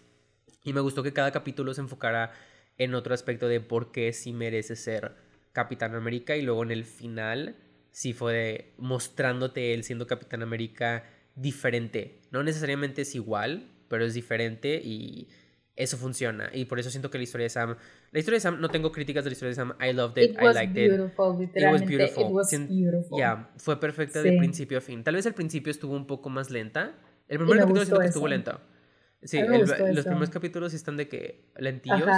Y 0.63 0.73
me 0.73 0.81
gustó 0.81 1.03
que 1.03 1.13
cada 1.13 1.31
capítulo 1.31 1.73
se 1.73 1.81
enfocara 1.81 2.31
en 2.77 2.95
otro 2.95 3.13
aspecto 3.13 3.47
de 3.47 3.61
por 3.61 3.91
qué 3.91 4.11
sí 4.13 4.33
merece 4.33 4.75
ser 4.75 5.13
Capitán 5.53 5.95
América 5.95 6.35
y 6.35 6.41
luego 6.41 6.63
en 6.63 6.71
el 6.71 6.83
final 6.83 7.55
sí 7.91 8.11
fue 8.11 8.73
mostrándote 8.77 9.73
él 9.73 9.83
siendo 9.83 10.07
Capitán 10.07 10.41
América 10.41 11.05
diferente. 11.35 12.19
No 12.31 12.43
necesariamente 12.43 13.03
es 13.03 13.15
igual, 13.15 13.69
pero 13.87 14.03
es 14.03 14.13
diferente 14.13 14.81
y 14.83 15.29
eso 15.75 15.97
funciona. 15.97 16.49
Y 16.53 16.65
por 16.65 16.79
eso 16.79 16.89
siento 16.89 17.09
que 17.09 17.17
la 17.17 17.23
historia 17.23 17.45
de 17.45 17.49
Sam. 17.49 17.75
La 18.11 18.19
historia 18.19 18.37
de 18.37 18.41
Sam, 18.41 18.61
no 18.61 18.69
tengo 18.69 18.91
críticas 18.91 19.23
de 19.23 19.29
la 19.29 19.33
historia 19.33 19.49
de 19.49 19.55
Sam. 19.55 19.73
I 19.81 19.93
loved 19.93 20.17
it, 20.21 20.37
I 20.39 20.53
liked 20.53 20.77
it. 20.77 20.91
It 20.91 21.71
was 21.71 21.85
beautiful. 21.85 22.25
It 22.25 22.31
was 22.31 22.51
beautiful. 22.51 23.19
Ya, 23.19 23.49
fue 23.57 23.79
perfecta 23.79 24.21
de 24.21 24.37
principio 24.37 24.77
a 24.77 24.81
fin. 24.81 25.03
Tal 25.03 25.15
vez 25.15 25.25
al 25.25 25.33
principio 25.33 25.71
estuvo 25.71 25.95
un 25.95 26.07
poco 26.07 26.29
más 26.29 26.49
lenta. 26.49 26.95
El 27.27 27.39
primer 27.39 27.57
capítulo 27.59 27.85
siento 27.85 27.99
que 27.99 28.07
estuvo 28.07 28.27
lenta. 28.27 28.61
Sí, 29.23 29.41
los 29.41 30.05
primeros 30.05 30.29
capítulos 30.29 30.73
están 30.73 30.97
de 30.97 31.07
que 31.07 31.51
lentillos. 31.57 32.09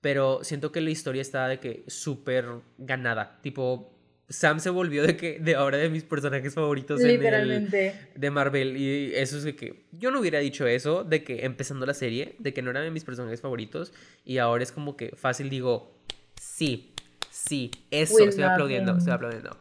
Pero 0.00 0.44
siento 0.44 0.70
que 0.70 0.80
la 0.80 0.90
historia 0.90 1.20
está 1.20 1.48
de 1.48 1.58
que 1.58 1.84
súper 1.88 2.46
ganada. 2.78 3.40
Tipo, 3.42 3.97
Sam 4.30 4.60
se 4.60 4.68
volvió 4.68 5.06
de 5.06 5.16
que 5.16 5.38
de 5.38 5.54
ahora 5.54 5.78
de 5.78 5.88
mis 5.88 6.04
personajes 6.04 6.52
favoritos 6.52 7.00
Literalmente. 7.00 7.94
de 8.14 8.30
Marvel. 8.30 8.76
Y 8.76 9.14
eso 9.14 9.38
es 9.38 9.44
de 9.44 9.56
que 9.56 9.86
yo 9.92 10.10
no 10.10 10.20
hubiera 10.20 10.38
dicho 10.38 10.66
eso 10.66 11.02
de 11.02 11.24
que 11.24 11.46
empezando 11.46 11.86
la 11.86 11.94
serie, 11.94 12.36
de 12.38 12.52
que 12.52 12.60
no 12.60 12.70
era 12.70 12.80
de 12.80 12.90
mis 12.90 13.04
personajes 13.04 13.40
favoritos. 13.40 13.92
Y 14.24 14.38
ahora 14.38 14.62
es 14.62 14.72
como 14.72 14.96
que 14.96 15.16
fácil 15.16 15.48
digo, 15.48 15.98
sí, 16.38 16.92
sí, 17.30 17.70
eso, 17.90 18.18
estoy 18.18 18.44
aplaudiendo, 18.44 18.96
estoy 18.96 19.14
aplaudiendo. 19.14 19.56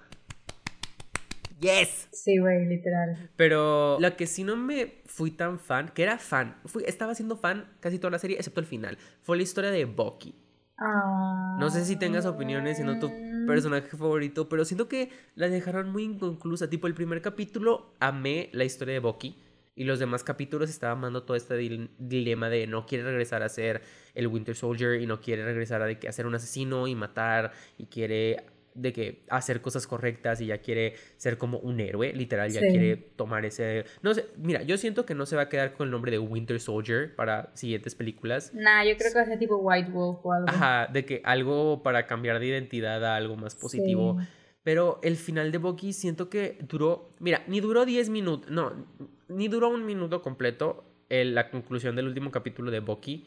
Yes. 1.59 2.07
Sí, 2.11 2.37
güey, 2.37 2.65
literal. 2.65 3.29
Pero 3.35 3.97
la 3.99 4.15
que 4.15 4.27
sí 4.27 4.43
no 4.43 4.55
me 4.55 5.01
fui 5.05 5.31
tan 5.31 5.59
fan, 5.59 5.89
que 5.89 6.03
era 6.03 6.19
fan, 6.19 6.55
fui, 6.65 6.83
estaba 6.85 7.15
siendo 7.15 7.35
fan 7.35 7.65
casi 7.79 7.97
toda 7.97 8.11
la 8.11 8.19
serie, 8.19 8.37
excepto 8.37 8.59
el 8.59 8.67
final, 8.67 8.97
fue 9.23 9.37
la 9.37 9.43
historia 9.43 9.71
de 9.71 9.85
Bucky. 9.85 10.35
No 10.79 11.69
sé 11.71 11.85
si 11.85 11.95
tengas 11.95 12.25
opiniones, 12.25 12.79
no 12.79 12.99
tu 12.99 13.07
ah. 13.07 13.43
personaje 13.47 13.97
favorito, 13.97 14.47
pero 14.47 14.63
siento 14.63 14.87
que 14.87 15.09
la 15.35 15.49
dejaron 15.49 15.91
muy 15.91 16.03
inconclusa. 16.03 16.69
Tipo, 16.69 16.87
el 16.87 16.93
primer 16.93 17.21
capítulo 17.21 17.93
amé 17.99 18.49
la 18.53 18.63
historia 18.63 18.93
de 18.93 18.99
Bucky. 18.99 19.37
Y 19.75 19.83
los 19.83 19.99
demás 19.99 20.23
capítulos 20.23 20.71
estaban 20.71 20.97
amando 20.97 21.21
todo 21.21 21.37
este 21.37 21.55
dilema 21.99 22.49
de 22.49 22.65
no 22.65 22.87
quiere 22.87 23.03
regresar 23.03 23.43
a 23.43 23.49
ser 23.49 23.83
el 24.15 24.25
Winter 24.25 24.55
Soldier 24.55 24.99
y 24.99 25.05
no 25.05 25.21
quiere 25.21 25.45
regresar 25.45 25.83
a, 25.83 25.85
de 25.85 25.99
que, 25.99 26.07
a 26.07 26.11
ser 26.11 26.25
un 26.25 26.33
asesino 26.33 26.87
y 26.87 26.95
matar 26.95 27.51
y 27.77 27.85
quiere 27.85 28.43
de 28.77 28.93
que 28.93 29.23
hacer 29.29 29.61
cosas 29.61 29.87
correctas 29.87 30.39
y 30.39 30.47
ya 30.47 30.59
quiere 30.59 30.93
ser 31.17 31.37
como 31.37 31.57
un 31.59 31.79
héroe, 31.79 32.13
literal, 32.13 32.49
ya 32.49 32.61
quiere 32.61 32.95
tomar 32.95 33.45
ese... 33.45 33.85
No 34.01 34.13
sé, 34.13 34.27
mira, 34.37 34.61
yo 34.61 34.77
siento 34.77 35.05
que 35.05 35.15
no 35.15 35.25
se 35.25 35.35
va 35.35 35.43
a 35.43 35.49
quedar 35.49 35.73
con 35.73 35.87
el 35.87 35.91
nombre 35.91 36.11
de 36.11 36.19
Winter 36.19 36.59
Soldier 36.59 37.15
para 37.15 37.51
siguientes 37.55 37.95
películas. 37.95 38.53
Nah, 38.53 38.83
yo 38.83 38.95
creo 38.97 39.11
que 39.11 39.17
va 39.17 39.23
a 39.23 39.25
ser 39.25 39.39
tipo 39.39 39.57
White 39.57 39.89
Wolf 39.91 40.19
o 40.23 40.33
algo. 40.33 40.47
Ajá, 40.47 40.87
de 40.87 41.05
que 41.05 41.21
algo 41.23 41.81
para 41.81 42.05
cambiar 42.05 42.39
de 42.39 42.45
identidad 42.45 43.03
a 43.03 43.15
algo 43.15 43.35
más 43.35 43.55
positivo. 43.55 44.17
Pero 44.63 44.99
el 45.01 45.15
final 45.15 45.51
de 45.51 45.57
Bucky 45.57 45.93
siento 45.93 46.29
que 46.29 46.57
duró, 46.61 47.15
mira, 47.19 47.41
ni 47.47 47.61
duró 47.61 47.85
10 47.85 48.09
minutos, 48.09 48.51
no, 48.51 48.85
ni 49.27 49.47
duró 49.47 49.69
un 49.69 49.85
minuto 49.85 50.21
completo 50.21 50.83
la 51.09 51.49
conclusión 51.49 51.95
del 51.95 52.07
último 52.07 52.31
capítulo 52.31 52.69
de 52.69 52.81
Bucky 52.81 53.25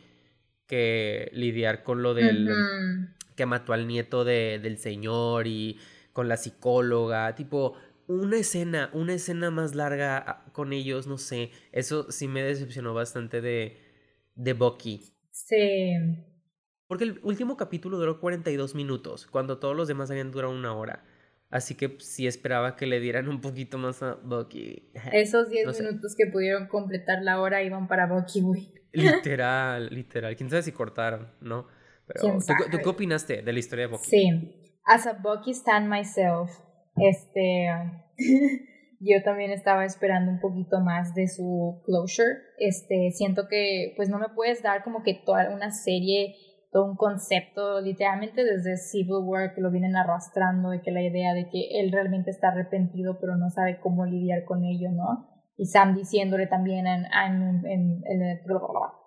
que 0.67 1.31
lidiar 1.33 1.83
con 1.83 2.03
lo 2.03 2.15
del 2.15 2.49
que 3.41 3.47
mató 3.47 3.73
al 3.73 3.89
nieto 3.89 4.23
de, 4.23 4.59
del 4.63 4.77
señor 4.77 5.47
y 5.47 5.79
con 6.13 6.29
la 6.29 6.37
psicóloga, 6.37 7.35
tipo, 7.35 7.75
una 8.07 8.37
escena, 8.37 8.91
una 8.93 9.15
escena 9.15 9.51
más 9.51 9.75
larga 9.75 10.19
ah, 10.19 10.45
con 10.53 10.75
ellos, 10.75 11.07
no 11.07 11.17
sé, 11.17 11.53
eso 11.73 12.13
sí 12.13 12.29
me 12.29 12.43
decepcionó 12.43 12.93
bastante 12.93 13.41
de, 13.41 13.79
de 14.35 14.53
Bucky. 14.53 15.15
Sí. 15.31 15.95
Porque 16.87 17.05
el 17.05 17.21
último 17.23 17.57
capítulo 17.57 17.97
duró 17.97 18.21
42 18.21 18.75
minutos, 18.75 19.27
cuando 19.27 19.57
todos 19.57 19.75
los 19.75 19.89
demás 19.89 20.11
habían 20.11 20.31
durado 20.31 20.53
una 20.53 20.75
hora. 20.75 21.03
Así 21.49 21.77
que 21.77 21.97
sí 21.99 22.27
esperaba 22.27 22.77
que 22.77 22.85
le 22.87 23.01
dieran 23.01 23.27
un 23.27 23.41
poquito 23.41 23.79
más 23.79 24.03
a 24.03 24.17
Bucky. 24.17 24.93
Esos 25.15 25.49
10 25.49 25.81
minutos 25.81 26.15
que 26.15 26.27
pudieron 26.27 26.67
completar 26.69 27.23
la 27.23 27.41
hora 27.41 27.63
iban 27.63 27.89
para 27.89 28.07
Bucky, 28.07 28.43
güey. 28.43 28.71
Literal, 28.93 29.89
literal. 29.95 30.37
Quién 30.37 30.51
sabe 30.51 30.61
si 30.61 30.73
cortaron, 30.73 31.29
¿no? 31.41 31.80
¿Tú, 32.71 32.79
qué 32.83 32.89
opinaste 32.89 33.43
de 33.43 33.53
la 33.53 33.59
historia 33.59 33.87
de 33.87 33.93
Bucky? 33.93 34.05
Sí. 34.05 34.81
As 34.85 35.07
a 35.07 35.13
Bucky 35.13 35.53
stand 35.53 35.89
myself, 35.89 36.51
Este, 36.97 37.69
yo 39.01 39.23
también 39.25 39.51
estaba 39.51 39.85
esperando 39.85 40.31
un 40.31 40.41
poquito 40.41 40.81
más 40.81 41.15
de 41.15 41.29
su 41.29 41.83
closure. 41.85 42.39
Este, 42.59 43.11
siento 43.13 43.49
que 43.49 43.95
pues 43.97 44.09
no 44.09 44.19
me 44.19 44.29
puedes 44.35 44.63
dar 44.63 44.85
como 44.85 45.03
que 45.03 45.15
toda 45.15 45.51
una 45.55 45.71
serie, 45.71 46.35
todo 46.71 46.85
un 46.85 46.97
concepto, 46.97 47.81
literalmente 47.81 48.45
desde 48.45 48.77
Civil 48.77 49.25
War 49.25 49.55
que 49.55 49.61
lo 49.61 49.71
vienen 49.71 49.97
arrastrando, 49.97 50.71
de 50.71 50.83
que 50.83 50.91
la 50.91 51.03
idea 51.03 51.35
de 51.35 51.49
que 51.49 51.81
él 51.81 51.93
realmente 51.93 52.31
está 52.31 52.49
arrepentido 52.49 53.19
pero 53.21 53.37
no 53.37 53.51
sabe 53.51 53.81
cómo 53.81 54.05
lidiar 54.05 54.45
con 54.45 54.65
ello, 54.65 54.91
¿no? 54.93 55.29
Y 55.57 55.67
Sam 55.67 55.95
diciéndole 55.95 56.47
también 56.47 56.87
en, 56.87 57.05
en, 57.05 57.67
en, 57.67 58.03
en 58.07 58.23
el, 58.23 58.41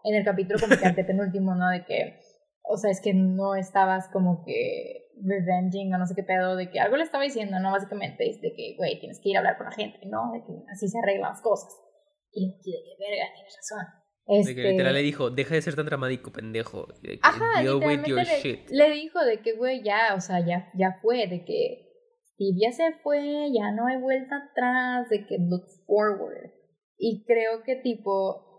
en 0.04 0.16
el 0.16 0.24
capítulo 0.24 0.60
como 0.60 0.96
que 0.96 1.04
penúltimo, 1.04 1.56
¿no? 1.56 1.70
De 1.70 1.84
que, 1.84 2.20
o 2.64 2.78
sea, 2.78 2.92
es 2.92 3.02
que 3.02 3.14
no 3.14 3.56
estabas 3.56 4.08
como 4.10 4.44
que 4.46 5.10
revenging 5.22 5.94
o 5.94 5.98
no 5.98 6.06
sé 6.06 6.16
qué 6.16 6.24
pedo, 6.24 6.56
de 6.56 6.70
que 6.70 6.80
algo 6.80 6.98
le 6.98 7.04
estaba 7.04 7.24
diciendo, 7.24 7.60
¿no? 7.60 7.72
Básicamente 7.72 8.30
es 8.30 8.42
de 8.42 8.54
que, 8.54 8.76
güey, 8.78 9.00
tienes 9.00 9.20
que 9.22 9.30
ir 9.30 9.36
a 9.36 9.40
hablar 9.40 9.58
con 9.58 9.68
la 9.68 9.74
gente, 9.74 10.00
¿no? 10.06 10.32
De 10.32 10.40
que 10.40 10.54
así 10.72 10.88
se 10.88 10.98
arreglan 11.00 11.32
las 11.32 11.42
cosas. 11.42 11.70
Y 12.32 12.48
de 12.48 12.58
que, 12.64 12.72
verga, 13.00 13.34
tienes 13.36 13.56
razón. 13.56 13.86
Este... 14.26 14.54
De 14.54 14.56
que 14.56 14.72
literal 14.72 14.94
le 14.94 15.02
dijo, 15.02 15.30
deja 15.30 15.56
de 15.56 15.62
ser 15.62 15.76
tan 15.76 15.86
dramático, 15.86 16.32
pendejo. 16.32 16.88
Ajá, 17.22 17.62
literalmente 17.62 18.12
le, 18.12 18.66
le, 18.70 18.90
dijo 18.92 19.20
de 19.24 19.42
que, 19.42 19.54
güey, 19.54 19.84
ya, 19.84 20.16
o 20.16 20.22
sea, 20.22 20.40
ya, 20.40 20.70
ya 20.76 21.00
fue, 21.02 21.28
de 21.28 21.44
que 21.44 21.90
si 22.38 22.60
ya 22.60 22.72
se 22.72 22.94
fue, 23.04 23.52
ya 23.54 23.72
no 23.72 23.88
hay 23.88 24.02
vuelta 24.02 24.38
atrás, 24.38 25.10
de 25.10 25.26
que 25.28 25.38
look 25.40 25.66
forward. 25.86 26.52
Y 26.98 27.26
creo 27.26 27.64
que 27.64 27.76
tipo, 27.76 28.54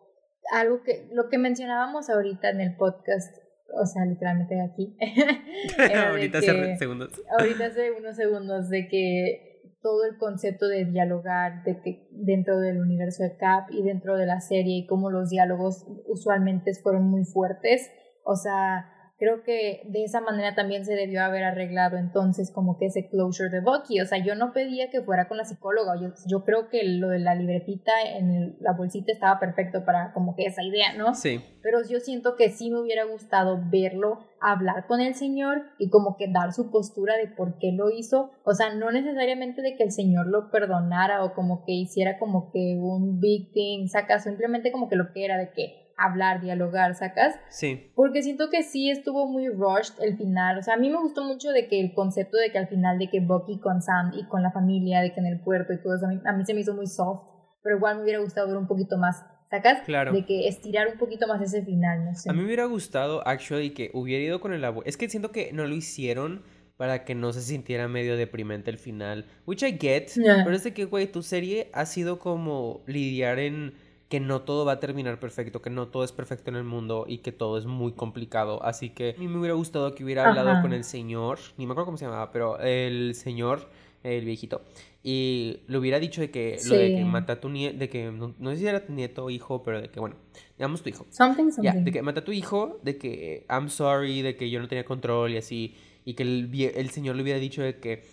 algo 0.53 0.83
que, 0.83 1.09
lo 1.13 1.29
que 1.29 1.39
mencionábamos 1.39 2.11
ahorita 2.11 2.51
en 2.51 2.61
el 2.61 2.77
podcast 2.77 3.44
o 3.73 3.87
sea, 3.87 4.05
literalmente 4.05 4.61
aquí. 4.61 4.97
ahorita 6.09 6.39
hace 6.39 6.77
segundos. 6.77 7.11
ahorita 7.39 7.67
hace 7.67 7.91
unos 7.99 8.17
segundos 8.17 8.69
de 8.69 8.89
que 8.89 9.55
todo 9.83 10.05
el 10.05 10.17
concepto 10.17 10.67
de 10.67 10.87
dialogar 10.87 11.63
de 11.65 11.81
que 11.83 12.09
dentro 12.11 12.59
del 12.59 12.81
universo 12.81 13.23
de 13.23 13.37
Cap 13.37 13.67
y 13.71 13.83
dentro 13.83 14.17
de 14.17 14.25
la 14.25 14.41
serie 14.41 14.79
y 14.79 14.87
cómo 14.87 15.11
los 15.11 15.29
diálogos 15.29 15.85
usualmente 16.07 16.73
fueron 16.83 17.05
muy 17.05 17.25
fuertes. 17.25 17.91
O 18.25 18.35
sea, 18.35 18.94
creo 19.25 19.43
que 19.43 19.81
de 19.87 20.05
esa 20.05 20.21
manera 20.21 20.55
también 20.55 20.85
se 20.85 20.95
debió 20.95 21.23
haber 21.23 21.45
arreglado 21.45 21.97
entonces 21.97 22.51
como 22.51 22.77
que 22.77 22.87
ese 22.87 23.09
closure 23.09 23.49
de 23.49 23.61
Bucky. 23.61 24.01
O 24.03 24.07
sea, 24.07 24.23
yo 24.23 24.35
no 24.35 24.53
pedía 24.53 24.91
que 24.91 25.01
fuera 25.01 25.29
con 25.29 25.39
la 25.39 25.47
psicóloga. 25.47 25.95
Yo, 25.99 26.09
yo 26.27 26.45
creo 26.45 26.69
que 26.69 26.85
lo 26.85 27.09
de 27.09 27.21
la 27.21 27.35
libretita 27.35 27.93
en 28.03 28.57
la 28.61 28.73
bolsita 28.73 29.13
estaba 29.13 29.41
perfecto 29.41 29.83
para 29.87 30.13
como 30.13 30.37
que 30.37 30.45
esa 30.45 30.63
idea, 30.63 30.93
¿no? 30.99 31.15
Sí. 31.15 31.41
Pero 31.63 31.79
yo 31.89 32.01
siento 32.01 32.37
que 32.37 32.51
sí 32.51 32.71
me 32.71 32.81
hubiera 32.81 33.05
gustado 33.05 33.59
verlo 33.71 34.19
hablar 34.43 34.87
con 34.87 35.01
el 35.01 35.15
señor 35.15 35.63
y 35.79 35.89
como 35.89 36.19
que 36.19 36.29
dar 36.29 36.53
su 36.53 36.71
postura 36.71 37.17
de 37.17 37.29
por 37.29 37.57
qué 37.59 37.73
lo 37.73 37.91
hizo. 37.91 38.31
O 38.45 38.53
sea, 38.53 38.75
no 38.75 38.93
necesariamente 38.93 39.63
de 39.63 39.75
que 39.75 39.85
el 39.85 39.91
señor 39.91 40.27
lo 40.27 40.51
perdonara 40.51 41.25
o 41.25 41.33
como 41.33 41.65
que 41.65 41.73
hiciera 41.73 42.19
como 42.19 42.53
que 42.53 42.77
un 42.79 43.21
big 43.21 43.53
thing, 43.53 43.89
saca 43.89 44.19
simplemente 44.19 44.71
como 44.71 44.91
que 44.91 44.97
lo 44.97 45.15
que 45.15 45.25
era 45.25 45.39
de 45.39 45.51
que 45.53 45.84
hablar, 45.97 46.41
dialogar, 46.41 46.95
¿sacas? 46.95 47.37
Sí. 47.49 47.91
Porque 47.95 48.23
siento 48.23 48.51
que 48.51 48.63
sí 48.63 48.91
estuvo 48.91 49.27
muy 49.27 49.49
rushed 49.49 49.95
el 50.03 50.17
final. 50.17 50.59
O 50.59 50.63
sea, 50.63 50.75
a 50.75 50.77
mí 50.77 50.91
me 50.91 50.99
gustó 50.99 51.25
mucho 51.25 51.51
de 51.51 51.69
que 51.69 51.81
el 51.81 51.95
concepto 51.95 52.37
de 52.37 52.51
que 52.51 52.59
al 52.59 52.69
final 52.69 52.99
de 52.99 53.09
que 53.09 53.21
Bucky 53.21 53.61
con 53.61 53.83
Sam 53.83 54.13
y 54.15 54.27
con 54.27 54.43
la 54.43 54.51
familia, 54.51 55.01
de 55.01 55.13
que 55.13 55.21
en 55.21 55.27
el 55.27 55.41
puerto 55.41 55.73
y 55.73 55.83
todo 55.83 55.97
eso, 55.97 56.07
a 56.07 56.33
mí, 56.33 56.45
se 56.45 56.55
me 56.55 56.61
hizo 56.61 56.75
muy 56.75 56.87
soft. 56.87 57.31
Pero 57.63 57.77
igual 57.77 57.97
me 57.97 58.03
hubiera 58.03 58.19
gustado 58.21 58.49
ver 58.49 58.57
un 58.57 58.67
poquito 58.67 58.99
más 58.99 59.25
¿Sacas? 59.51 59.83
Claro. 59.85 60.13
De 60.13 60.25
que 60.25 60.49
estirar 60.49 60.89
un 60.89 60.99
poquito 60.99 61.29
más 61.29 61.41
ese 61.41 61.63
final, 61.63 62.05
no 62.05 62.15
sé. 62.15 62.29
A 62.29 62.33
mí 62.33 62.41
me 62.41 62.47
hubiera 62.47 62.65
gustado, 62.65 63.27
actually, 63.27 63.71
que 63.71 63.91
hubiera 63.93 64.25
ido 64.25 64.41
con 64.41 64.53
el 64.53 64.65
abuelo. 64.65 64.89
Es 64.89 64.97
que 64.97 65.09
siento 65.09 65.31
que 65.31 65.53
no 65.53 65.67
lo 65.67 65.75
hicieron 65.75 66.43
para 66.77 67.05
que 67.05 67.15
no 67.15 67.33
se 67.33 67.41
sintiera 67.41 67.87
medio 67.87 68.17
deprimente 68.17 68.71
el 68.71 68.79
final. 68.79 69.27
Which 69.47 69.63
I 69.63 69.79
get. 69.79 70.11
Pero 70.17 70.51
es 70.51 70.65
de 70.65 70.75
que, 70.75 70.87
güey, 70.87 71.07
tu 71.07 71.23
serie 71.23 71.71
ha 71.73 71.87
sido 71.87 72.19
como 72.19 72.83
lidiar 72.87 73.39
en 73.39 73.75
que 74.09 74.21
no 74.21 74.43
todo 74.43 74.65
va 74.65 74.73
a 74.73 74.81
terminar 74.81 75.19
perfecto, 75.19 75.63
que 75.63 75.71
no 75.71 75.89
todo 75.89 76.05
es 76.05 76.13
perfecto 76.13 76.51
en 76.51 76.57
el 76.57 76.65
mundo 76.65 77.05
y 77.09 77.19
que 77.19 77.33
todo 77.33 77.59
es 77.59 77.67
muy 77.67 77.93
complicado. 77.93 78.63
Así 78.63 78.91
que 78.91 79.15
a 79.17 79.21
mí 79.21 79.29
me 79.29 79.39
hubiera 79.39 79.55
gustado 79.55 79.95
que 79.95 80.05
hubiera 80.05 80.29
hablado 80.29 80.61
con 80.63 80.73
el 80.73 80.85
señor, 80.85 81.39
ni 81.57 81.67
me 81.67 81.73
acuerdo 81.73 81.87
cómo 81.87 81.99
se 81.99 82.05
llamaba, 82.05 82.31
pero 82.31 82.59
el 82.61 83.15
señor, 83.15 83.69
el 84.03 84.25
viejito, 84.25 84.63
y 85.03 85.61
le 85.67 85.79
hubiera 85.79 85.99
dicho 85.99 86.21
de 86.21 86.31
que 86.31 86.59
lo 86.67 86.77
de 86.77 86.95
que 86.95 87.05
mata 87.05 87.35
a 87.35 87.41
tu 87.41 87.49
nieto, 87.49 87.79
de 87.79 87.89
que 87.89 88.11
no, 88.11 88.51
sé 88.51 88.57
si 88.57 88.67
era 88.67 88.85
tu 88.85 88.93
nieto 88.93 89.25
o 89.25 89.31
hijo, 89.31 89.63
pero 89.63 89.81
de 89.81 89.89
que 89.89 90.01
bueno, 90.01 90.17
digamos 90.57 90.83
tu 90.83 90.91
hijo. 90.91 91.07
Something, 91.11 91.51
something. 91.51 91.85
de 91.85 91.93
que 91.93 92.03
mata 92.03 92.21
a 92.21 92.25
tu 92.25 92.33
hijo, 92.33 92.79
de 92.83 92.99
que 92.99 93.47
I'm 93.49 93.69
sorry, 93.69 94.23
de 94.23 94.37
que 94.37 94.51
yo 94.51 94.61
no 94.61 94.69
tenía 94.69 94.85
control 94.85 95.33
y 95.33 95.39
así, 95.39 95.75
y 96.05 96.15
que 96.15 96.23
el, 96.23 96.51
el 96.75 96.91
señor 96.91 97.17
le 97.17 97.23
hubiera 97.23 97.39
dicho 97.39 97.63
de 97.63 97.79
que 97.81 98.05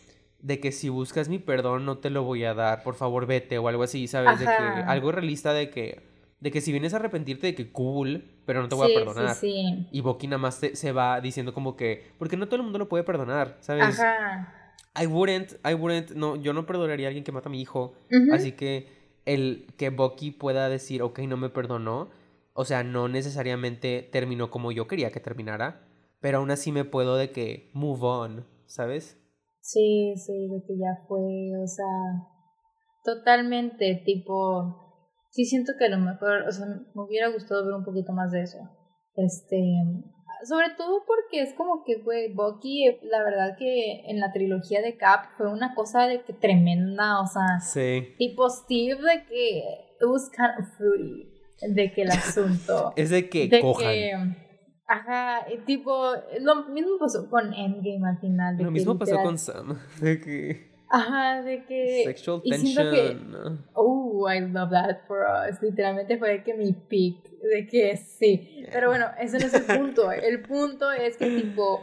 de 0.41 0.59
que 0.59 0.71
si 0.71 0.89
buscas 0.89 1.29
mi 1.29 1.39
perdón 1.39 1.85
no 1.85 1.99
te 1.99 2.09
lo 2.09 2.23
voy 2.23 2.43
a 2.43 2.53
dar, 2.53 2.83
por 2.83 2.95
favor 2.95 3.25
vete 3.25 3.57
o 3.57 3.67
algo 3.67 3.83
así, 3.83 4.07
¿sabes? 4.07 4.39
De 4.39 4.45
que 4.45 4.51
algo 4.51 5.11
realista 5.11 5.53
de 5.53 5.69
que 5.69 6.09
de 6.39 6.49
que 6.49 6.59
si 6.59 6.71
vienes 6.71 6.93
a 6.93 6.97
arrepentirte 6.97 7.45
de 7.47 7.55
que 7.55 7.71
cool, 7.71 8.23
pero 8.47 8.63
no 8.63 8.67
te 8.67 8.73
voy 8.73 8.91
a 8.91 8.95
perdonar. 8.95 9.35
Sí, 9.35 9.51
sí. 9.51 9.87
Y 9.91 10.01
Boki 10.01 10.27
nada 10.27 10.39
más 10.39 10.55
se 10.55 10.91
va 10.91 11.21
diciendo 11.21 11.53
como 11.53 11.75
que 11.75 12.13
porque 12.17 12.35
no 12.35 12.47
todo 12.47 12.55
el 12.55 12.63
mundo 12.63 12.79
lo 12.79 12.89
puede 12.89 13.03
perdonar, 13.03 13.57
¿sabes? 13.61 13.99
Ajá. 13.99 14.57
I 14.99 15.05
wouldn't, 15.05 15.53
I 15.65 15.73
wouldn't, 15.73 16.11
no, 16.11 16.35
yo 16.35 16.51
no 16.53 16.65
perdonaría 16.65 17.07
a 17.07 17.09
alguien 17.09 17.23
que 17.23 17.31
mata 17.31 17.47
a 17.47 17.51
mi 17.51 17.61
hijo, 17.61 17.93
así 18.33 18.53
que 18.53 18.87
el 19.25 19.67
que 19.77 19.89
Boki 19.89 20.31
pueda 20.31 20.67
decir, 20.67 21.01
ok, 21.01 21.19
no 21.19 21.37
me 21.37 21.49
perdonó, 21.49 22.09
o 22.53 22.65
sea, 22.65 22.83
no 22.83 23.07
necesariamente 23.07 24.09
terminó 24.11 24.51
como 24.51 24.71
yo 24.71 24.87
quería 24.87 25.11
que 25.11 25.21
terminara, 25.21 25.87
pero 26.19 26.39
aún 26.39 26.51
así 26.51 26.71
me 26.71 26.83
puedo 26.83 27.15
de 27.15 27.31
que 27.31 27.69
move 27.73 28.01
on, 28.01 28.45
¿sabes? 28.65 29.20
Sí, 29.61 30.13
sí, 30.17 30.47
de 30.49 30.63
que 30.65 30.77
ya 30.77 31.05
fue, 31.07 31.51
o 31.61 31.67
sea, 31.67 31.85
totalmente, 33.03 34.01
tipo, 34.03 35.05
sí 35.29 35.45
siento 35.45 35.73
que 35.77 35.85
a 35.85 35.89
lo 35.89 35.99
mejor, 35.99 36.43
o 36.47 36.51
sea, 36.51 36.65
me 36.65 37.03
hubiera 37.03 37.29
gustado 37.29 37.65
ver 37.65 37.75
un 37.75 37.85
poquito 37.85 38.11
más 38.11 38.31
de 38.31 38.41
eso. 38.41 38.57
Este, 39.15 39.61
sobre 40.47 40.71
todo 40.77 41.03
porque 41.05 41.41
es 41.41 41.53
como 41.53 41.83
que, 41.83 42.01
güey, 42.01 42.33
Bucky, 42.33 42.99
la 43.03 43.23
verdad 43.23 43.55
que 43.57 44.01
en 44.07 44.19
la 44.19 44.31
trilogía 44.31 44.81
de 44.81 44.97
Cap 44.97 45.25
fue 45.37 45.51
una 45.51 45.75
cosa 45.75 46.07
de 46.07 46.23
que 46.23 46.33
tremenda, 46.33 47.21
o 47.21 47.27
sea, 47.27 47.59
sí. 47.59 48.15
tipo 48.17 48.49
Steve 48.49 49.01
de 49.01 49.25
que 49.25 49.57
it 49.99 50.07
was 50.07 50.29
kind 50.31 50.59
of 50.59 50.77
fruity, 50.77 51.31
de 51.61 51.91
que 51.91 52.01
el 52.01 52.11
asunto. 52.11 52.93
es 52.95 53.09
de 53.09 53.29
que 53.29 53.61
cojan. 53.61 54.37
Ajá, 54.91 55.45
tipo, 55.65 56.11
lo 56.41 56.65
mismo 56.65 56.97
pasó 56.99 57.29
con 57.29 57.53
Endgame 57.53 58.09
al 58.09 58.19
final. 58.19 58.57
lo 58.57 58.71
mismo 58.71 58.99
pasó 58.99 59.23
con 59.23 59.37
Sam, 59.37 59.79
de 60.01 60.19
que... 60.19 60.71
Ajá, 60.89 61.41
de 61.43 61.63
que... 61.63 62.03
Sexual 62.03 62.41
tension. 62.43 62.91
Que, 62.91 63.17
oh, 63.73 64.29
I 64.29 64.41
love 64.41 64.71
that 64.71 65.07
for 65.07 65.19
us. 65.21 65.61
Literalmente 65.61 66.17
fue 66.17 66.43
que 66.43 66.53
mi 66.53 66.73
pick, 66.73 67.23
de 67.39 67.67
que 67.67 67.95
sí. 67.95 68.65
Pero 68.69 68.89
bueno, 68.89 69.05
ese 69.17 69.39
no 69.39 69.45
es 69.45 69.53
el 69.53 69.63
punto. 69.79 70.11
El 70.11 70.41
punto 70.41 70.91
es 70.91 71.15
que 71.15 71.27
tipo, 71.39 71.79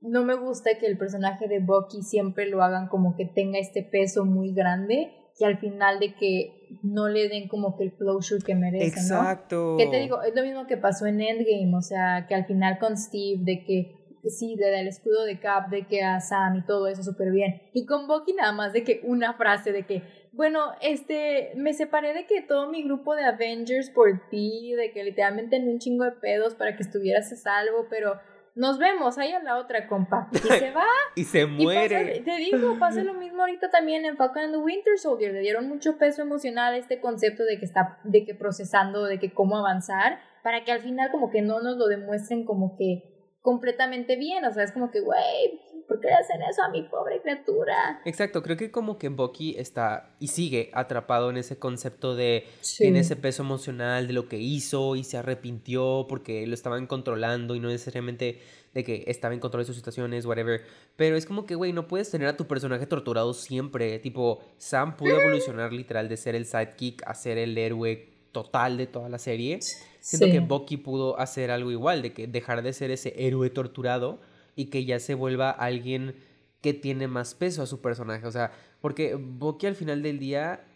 no 0.00 0.24
me 0.24 0.34
gusta 0.34 0.70
que 0.80 0.86
el 0.86 0.96
personaje 0.96 1.48
de 1.48 1.58
Bucky 1.60 2.02
siempre 2.02 2.48
lo 2.48 2.62
hagan 2.62 2.88
como 2.88 3.14
que 3.14 3.26
tenga 3.26 3.58
este 3.58 3.82
peso 3.82 4.24
muy 4.24 4.54
grande 4.54 5.12
que 5.38 5.46
al 5.46 5.58
final 5.58 6.00
de 6.00 6.14
que 6.14 6.78
no 6.82 7.08
le 7.08 7.28
den 7.28 7.48
como 7.48 7.76
que 7.76 7.84
el 7.84 7.92
closure 7.92 8.42
que 8.44 8.54
merece, 8.54 8.86
Exacto. 8.86 9.72
¿no? 9.72 9.76
Que 9.76 9.86
te 9.86 10.00
digo, 10.00 10.22
es 10.22 10.34
lo 10.34 10.42
mismo 10.42 10.66
que 10.66 10.76
pasó 10.76 11.06
en 11.06 11.20
Endgame, 11.20 11.74
o 11.76 11.82
sea, 11.82 12.26
que 12.28 12.34
al 12.34 12.44
final 12.46 12.78
con 12.78 12.96
Steve, 12.96 13.38
de 13.44 13.64
que 13.64 13.98
sí, 14.30 14.56
del 14.56 14.88
escudo 14.88 15.24
de 15.24 15.38
Cap, 15.38 15.70
de 15.70 15.86
que 15.86 16.02
a 16.02 16.20
Sam 16.20 16.56
y 16.56 16.66
todo 16.66 16.88
eso 16.88 17.02
súper 17.02 17.30
bien. 17.30 17.62
Y 17.72 17.86
con 17.86 18.06
Bucky 18.06 18.34
nada 18.34 18.52
más 18.52 18.72
de 18.72 18.84
que 18.84 19.00
una 19.04 19.34
frase 19.34 19.72
de 19.72 19.86
que, 19.86 20.02
bueno, 20.32 20.72
este, 20.82 21.52
me 21.56 21.72
separé 21.72 22.14
de 22.14 22.26
que 22.26 22.42
todo 22.42 22.68
mi 22.68 22.82
grupo 22.82 23.14
de 23.14 23.24
Avengers 23.24 23.90
por 23.90 24.28
ti, 24.30 24.74
de 24.74 24.92
que 24.92 25.04
literalmente 25.04 25.56
en 25.56 25.68
un 25.68 25.78
chingo 25.78 26.04
de 26.04 26.12
pedos 26.12 26.54
para 26.54 26.76
que 26.76 26.82
estuvieras 26.82 27.32
a 27.32 27.36
salvo, 27.36 27.86
pero 27.88 28.18
nos 28.58 28.76
vemos 28.76 29.18
ahí 29.18 29.32
a 29.32 29.40
la 29.40 29.56
otra, 29.56 29.86
compa. 29.86 30.28
Y 30.32 30.38
se 30.58 30.72
va. 30.72 30.84
y 31.14 31.24
se 31.24 31.46
muere. 31.46 32.22
te 32.24 32.36
digo, 32.36 32.76
pasa 32.80 33.04
lo 33.04 33.14
mismo 33.14 33.42
ahorita 33.42 33.70
también 33.70 34.04
en 34.04 34.16
Falcon 34.16 34.42
and 34.42 34.52
the 34.52 34.58
Winter 34.58 34.98
Soldier. 34.98 35.32
Le 35.32 35.40
dieron 35.40 35.68
mucho 35.68 35.96
peso 35.96 36.22
emocional 36.22 36.74
a 36.74 36.76
este 36.76 37.00
concepto 37.00 37.44
de 37.44 37.60
que 37.60 37.64
está, 37.64 38.00
de 38.02 38.24
que 38.24 38.34
procesando, 38.34 39.04
de 39.04 39.20
que 39.20 39.32
cómo 39.32 39.56
avanzar, 39.56 40.18
para 40.42 40.64
que 40.64 40.72
al 40.72 40.80
final 40.80 41.12
como 41.12 41.30
que 41.30 41.40
no 41.40 41.60
nos 41.60 41.76
lo 41.76 41.86
demuestren 41.86 42.44
como 42.44 42.76
que 42.76 43.36
completamente 43.42 44.16
bien. 44.16 44.44
O 44.44 44.52
sea, 44.52 44.64
es 44.64 44.72
como 44.72 44.90
que, 44.90 45.02
güey, 45.02 45.60
¿por 45.88 46.00
qué 46.00 46.10
hacen 46.10 46.42
eso 46.42 46.62
a 46.62 46.68
mi 46.68 46.82
pobre 46.82 47.20
criatura? 47.22 48.00
Exacto, 48.04 48.42
creo 48.42 48.56
que 48.56 48.70
como 48.70 48.98
que 48.98 49.08
Bucky 49.08 49.56
está 49.58 50.10
y 50.20 50.28
sigue 50.28 50.70
atrapado 50.74 51.30
en 51.30 51.38
ese 51.38 51.58
concepto 51.58 52.14
de, 52.14 52.46
en 52.78 52.96
ese 52.96 53.16
peso 53.16 53.42
emocional 53.42 54.06
de 54.06 54.12
lo 54.12 54.28
que 54.28 54.38
hizo 54.38 54.94
y 54.94 55.02
se 55.02 55.16
arrepintió 55.16 56.06
porque 56.08 56.46
lo 56.46 56.54
estaban 56.54 56.86
controlando 56.86 57.54
y 57.54 57.60
no 57.60 57.68
necesariamente 57.68 58.40
de 58.74 58.84
que 58.84 59.04
estaba 59.06 59.32
en 59.32 59.40
control 59.40 59.62
de 59.62 59.66
sus 59.66 59.76
situaciones, 59.76 60.26
whatever. 60.26 60.62
Pero 60.96 61.16
es 61.16 61.24
como 61.24 61.46
que, 61.46 61.54
güey, 61.54 61.72
no 61.72 61.88
puedes 61.88 62.10
tener 62.10 62.28
a 62.28 62.36
tu 62.36 62.46
personaje 62.46 62.86
torturado 62.86 63.32
siempre. 63.32 63.98
Tipo, 63.98 64.40
Sam 64.58 64.96
pudo 64.96 65.18
evolucionar 65.18 65.72
literal 65.72 66.08
de 66.08 66.18
ser 66.18 66.34
el 66.34 66.44
sidekick 66.44 67.02
a 67.06 67.14
ser 67.14 67.38
el 67.38 67.56
héroe 67.56 68.10
total 68.30 68.76
de 68.76 68.86
toda 68.86 69.08
la 69.08 69.18
serie. 69.18 69.60
Siento 70.00 70.26
que 70.26 70.40
Bucky 70.40 70.76
pudo 70.76 71.18
hacer 71.18 71.50
algo 71.50 71.70
igual, 71.70 72.02
de 72.02 72.12
que 72.12 72.26
dejar 72.26 72.62
de 72.62 72.74
ser 72.74 72.90
ese 72.90 73.14
héroe 73.16 73.48
torturado 73.48 74.20
y 74.58 74.66
que 74.66 74.84
ya 74.84 74.98
se 74.98 75.14
vuelva 75.14 75.50
alguien 75.50 76.16
que 76.60 76.74
tiene 76.74 77.06
más 77.06 77.36
peso 77.36 77.62
a 77.62 77.66
su 77.66 77.80
personaje. 77.80 78.26
O 78.26 78.32
sea, 78.32 78.50
porque 78.80 79.14
Bucky 79.14 79.68
al 79.68 79.76
final 79.76 80.02
del 80.02 80.18
día 80.18 80.66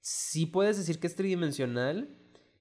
sí 0.00 0.44
puedes 0.44 0.76
decir 0.76 0.98
que 0.98 1.06
es 1.06 1.14
tridimensional, 1.14 2.08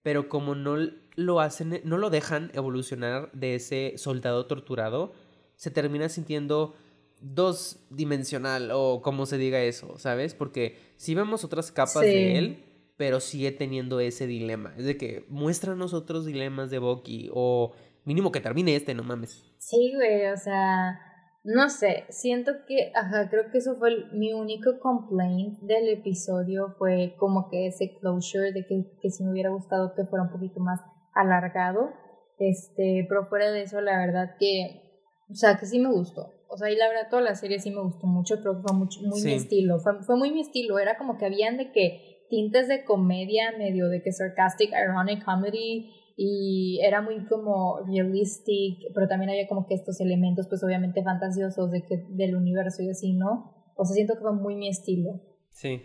pero 0.03 0.29
como 0.29 0.53
no 0.53 0.77
lo 1.15 1.39
hacen, 1.39 1.81
no 1.83 1.97
lo 1.97 2.11
dejan 2.11 2.51
evolucionar 2.53 3.31
de 3.33 3.55
ese 3.55 3.93
soldado 3.97 4.45
torturado, 4.45 5.13
se 5.55 5.71
termina 5.71 6.09
sintiendo 6.09 6.75
dos 7.19 7.79
dimensional 7.89 8.69
o 8.71 9.01
como 9.01 9.25
se 9.25 9.39
diga 9.39 9.63
eso, 9.63 9.97
¿sabes? 9.97 10.35
Porque 10.35 10.77
si 10.97 11.15
vemos 11.15 11.43
otras 11.43 11.71
capas 11.71 12.03
de 12.03 12.37
él, 12.37 12.63
pero 12.97 13.19
sigue 13.19 13.51
teniendo 13.51 13.99
ese 13.99 14.27
dilema. 14.27 14.75
Es 14.77 14.85
de 14.85 14.95
que 14.95 15.25
muéstranos 15.27 15.95
otros 15.95 16.23
dilemas 16.23 16.69
de 16.69 16.77
Bucky 16.77 17.31
o 17.33 17.73
mínimo 18.05 18.31
que 18.31 18.41
termine 18.41 18.75
este, 18.75 18.93
no 18.93 19.03
mames. 19.03 19.43
Sí, 19.57 19.93
güey, 19.95 20.27
o 20.27 20.37
sea, 20.37 20.99
no 21.43 21.69
sé, 21.69 22.05
siento 22.09 22.51
que, 22.67 22.91
ajá, 22.95 23.29
creo 23.29 23.49
que 23.51 23.57
eso 23.57 23.75
fue 23.77 24.05
mi 24.13 24.33
único 24.33 24.79
complaint 24.79 25.59
del 25.61 25.89
episodio, 25.89 26.75
fue 26.77 27.15
como 27.17 27.49
que 27.49 27.67
ese 27.67 27.97
closure 27.99 28.51
de 28.51 28.65
que, 28.65 28.85
que 29.01 29.09
si 29.09 29.23
me 29.23 29.31
hubiera 29.31 29.49
gustado 29.49 29.93
que 29.95 30.05
fuera 30.05 30.25
un 30.25 30.31
poquito 30.31 30.59
más 30.59 30.79
alargado, 31.13 31.89
este, 32.37 33.05
pero 33.09 33.25
fuera 33.25 33.51
de 33.51 33.63
eso, 33.63 33.81
la 33.81 33.97
verdad 33.97 34.35
que, 34.39 35.03
o 35.29 35.35
sea, 35.35 35.57
que 35.57 35.65
sí 35.65 35.79
me 35.79 35.91
gustó. 35.91 36.31
O 36.47 36.57
sea, 36.57 36.69
y 36.69 36.75
la 36.75 36.89
verdad 36.89 37.07
toda 37.09 37.21
la 37.21 37.35
serie 37.35 37.59
sí 37.59 37.71
me 37.71 37.81
gustó 37.81 38.07
mucho, 38.07 38.41
creo 38.41 38.57
que 38.57 38.67
fue 38.67 38.77
mucho, 38.77 38.99
muy 39.01 39.21
mi 39.23 39.33
estilo, 39.33 39.79
fue, 39.79 40.03
fue 40.03 40.17
muy 40.17 40.31
mi 40.31 40.41
estilo, 40.41 40.79
era 40.79 40.97
como 40.97 41.17
que 41.17 41.25
habían 41.25 41.57
de 41.57 41.71
que 41.71 42.25
tintes 42.29 42.67
de 42.67 42.83
comedia, 42.83 43.53
medio 43.57 43.87
de 43.89 44.03
que 44.03 44.11
sarcastic, 44.11 44.71
ironic 44.71 45.23
comedy, 45.23 45.91
y 46.23 46.79
era 46.83 47.01
muy 47.01 47.25
como 47.25 47.79
realistic, 47.87 48.93
pero 48.93 49.07
también 49.07 49.31
había 49.31 49.47
como 49.47 49.65
que 49.65 49.73
estos 49.73 49.99
elementos 50.01 50.45
pues 50.47 50.63
obviamente 50.63 51.01
fantasiosos 51.01 51.71
de 51.71 51.83
que 51.83 52.05
del 52.09 52.35
universo 52.35 52.83
y 52.83 52.91
así, 52.91 53.13
¿no? 53.13 53.55
O 53.75 53.85
sea, 53.85 53.95
siento 53.95 54.13
que 54.13 54.21
fue 54.21 54.33
muy 54.33 54.55
mi 54.55 54.69
estilo. 54.69 55.19
Sí. 55.49 55.81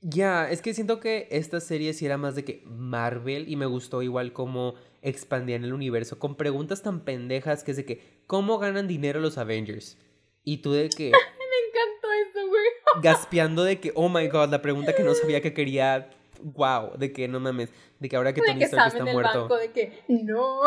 Ya, 0.00 0.50
es 0.50 0.62
que 0.62 0.74
siento 0.74 0.98
que 0.98 1.28
esta 1.30 1.60
serie 1.60 1.92
sí 1.92 2.04
era 2.06 2.16
más 2.16 2.34
de 2.34 2.44
que 2.44 2.64
Marvel 2.66 3.48
y 3.48 3.54
me 3.54 3.66
gustó 3.66 4.02
igual 4.02 4.32
como 4.32 4.74
expandían 5.00 5.62
el 5.62 5.72
universo 5.72 6.18
con 6.18 6.34
preguntas 6.34 6.82
tan 6.82 7.04
pendejas 7.04 7.62
que 7.62 7.70
es 7.70 7.76
de 7.76 7.84
que 7.84 8.24
¿cómo 8.26 8.58
ganan 8.58 8.88
dinero 8.88 9.20
los 9.20 9.38
Avengers? 9.38 9.96
Y 10.42 10.56
tú 10.56 10.72
de 10.72 10.88
que 10.88 11.04
me 11.12 11.12
encantó 11.12 12.08
eso, 12.26 12.48
güey. 12.48 12.64
gaspeando 13.00 13.62
de 13.62 13.78
que 13.78 13.92
oh 13.94 14.08
my 14.08 14.26
god, 14.26 14.48
la 14.48 14.60
pregunta 14.60 14.96
que 14.96 15.04
no 15.04 15.14
sabía 15.14 15.40
que 15.40 15.54
quería 15.54 16.10
wow, 16.42 16.96
de 16.96 17.12
que 17.12 17.28
no 17.28 17.40
mames, 17.40 17.70
de 17.98 18.08
que 18.08 18.16
ahora 18.16 18.32
que 18.32 18.40
Tony 18.40 18.62
Stark 18.64 18.88
está 18.88 19.04
muerto. 19.04 19.48
de 19.56 19.70
que 19.70 20.02
no. 20.08 20.60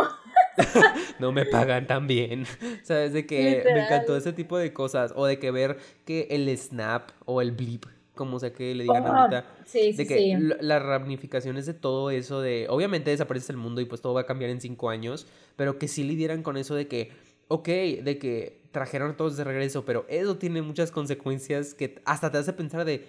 no 1.20 1.32
me 1.32 1.46
pagan 1.46 1.88
tan 1.88 2.08
bien. 2.08 2.46
¿Sabes? 2.84 3.14
De 3.14 3.26
que 3.26 3.64
me 3.66 3.86
encantó 3.86 4.16
ese 4.16 4.34
tipo 4.34 4.58
de 4.58 4.74
cosas. 4.74 5.14
O 5.16 5.26
de 5.26 5.40
que 5.40 5.52
ver 5.52 5.78
que 6.06 6.28
el 6.32 6.56
snap 6.58 7.12
o 7.26 7.42
el 7.42 7.52
blip, 7.52 7.86
como 8.16 8.40
sea 8.40 8.54
que 8.54 8.76
le 8.76 8.84
digan 8.84 9.06
ahorita. 9.06 9.46
Sí, 9.66 9.94
de 9.94 10.08
que 10.08 10.38
las 10.60 10.82
ramificaciones 10.82 11.66
de 11.66 11.74
todo 11.74 12.12
eso 12.12 12.42
de. 12.42 12.68
Obviamente 12.70 13.12
desaparece 13.12 13.52
el 13.52 13.58
mundo 13.58 13.82
y 13.82 13.86
pues 13.86 14.02
todo 14.02 14.14
va 14.14 14.22
a 14.22 14.26
cambiar 14.26 14.52
en 14.52 14.62
cinco 14.62 14.90
años. 14.90 15.28
Pero 15.56 15.80
que 15.80 15.88
sí 15.88 16.04
lidieran 16.04 16.44
con 16.44 16.58
eso 16.58 16.76
de 16.76 16.88
que. 16.88 17.12
Ok, 17.48 17.68
de 17.68 18.18
que 18.18 18.62
trajeron 18.72 19.12
a 19.12 19.18
todos 19.18 19.36
de 19.36 19.44
regreso, 19.44 19.84
pero 19.84 20.06
eso 20.08 20.38
tiene 20.38 20.62
muchas 20.62 20.90
consecuencias 20.90 21.74
que 21.74 22.02
hasta 22.06 22.32
te 22.32 22.38
hace 22.38 22.54
pensar 22.54 22.86
de 22.86 23.06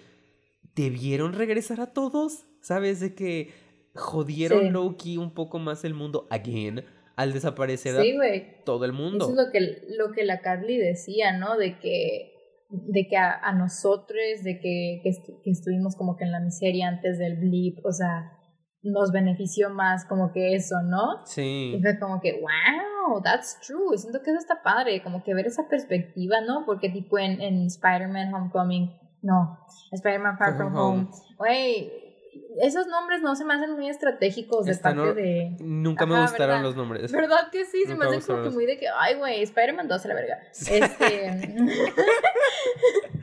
debieron 0.75 1.33
regresar 1.33 1.79
a 1.81 1.87
todos, 1.87 2.45
¿sabes? 2.63 3.01
De 3.01 3.13
que 3.13 3.53
jodieron 3.93 4.73
Loki 4.73 5.17
un 5.17 5.33
poco 5.33 5.59
más 5.59 5.83
el 5.83 5.93
mundo 5.93 6.27
again 6.31 6.83
al 7.15 7.31
desaparecer 7.31 7.95
todo 8.65 8.85
el 8.85 8.93
mundo. 8.93 9.25
Eso 9.25 9.39
es 9.39 9.45
lo 9.45 9.51
que, 9.51 9.59
lo 9.97 10.11
que 10.13 10.23
la 10.23 10.41
Carly 10.41 10.77
decía, 10.77 11.37
¿no? 11.37 11.57
De 11.57 11.77
que 11.77 12.31
de 12.75 13.07
que 13.07 13.17
a, 13.17 13.53
nosotros, 13.53 14.17
de 14.41 14.59
que, 14.59 15.01
que, 15.03 15.51
estuvimos 15.51 15.95
como 15.95 16.15
que 16.15 16.23
en 16.23 16.31
la 16.31 16.39
miseria 16.39 16.87
antes 16.87 17.19
del 17.19 17.37
blip, 17.37 17.77
o 17.85 17.91
sea, 17.91 18.31
nos 18.81 19.11
benefició 19.11 19.69
más 19.69 20.05
como 20.05 20.31
que 20.31 20.55
eso, 20.55 20.81
¿no? 20.81 21.23
Sí. 21.25 21.75
Y 21.77 21.81
fue 21.83 21.99
como 21.99 22.19
que, 22.19 22.33
wow, 22.41 23.21
that's 23.21 23.59
true. 23.59 23.95
Siento 23.95 24.23
que 24.23 24.31
eso 24.31 24.39
está 24.39 24.63
padre, 24.63 25.03
como 25.03 25.23
que 25.23 25.35
ver 25.35 25.45
esa 25.45 25.67
perspectiva, 25.69 26.41
¿no? 26.41 26.63
Porque 26.65 26.89
tipo 26.89 27.19
en, 27.19 27.39
en 27.41 27.67
Spider-Man 27.67 28.33
Homecoming 28.33 28.89
no, 29.23 29.57
Spider-Man 29.93 30.37
Far 30.37 30.57
From 30.57 30.75
Home. 30.75 31.07
Güey, 31.37 32.02
esos 32.61 32.87
nombres 32.87 33.21
no 33.21 33.35
se 33.35 33.45
me 33.45 33.53
hacen 33.53 33.71
muy 33.71 33.89
estratégicos 33.89 34.65
de 34.65 34.75
parte 34.75 35.13
de. 35.13 35.55
Nunca 35.59 36.05
me 36.05 36.21
gustaron 36.21 36.63
los 36.63 36.75
nombres. 36.75 37.11
¿Verdad 37.11 37.49
que 37.51 37.65
sí? 37.65 37.83
Se 37.85 37.95
me 37.95 38.05
hacen 38.05 38.21
como 38.21 38.43
que 38.43 38.49
muy 38.49 38.65
de 38.65 38.77
que, 38.77 38.87
ay, 38.87 39.15
güey, 39.15 39.41
Spider-Man 39.43 39.87
2 39.87 40.05
a 40.05 40.07
la 40.07 40.13
verga. 40.13 40.39
Este. 40.73 41.29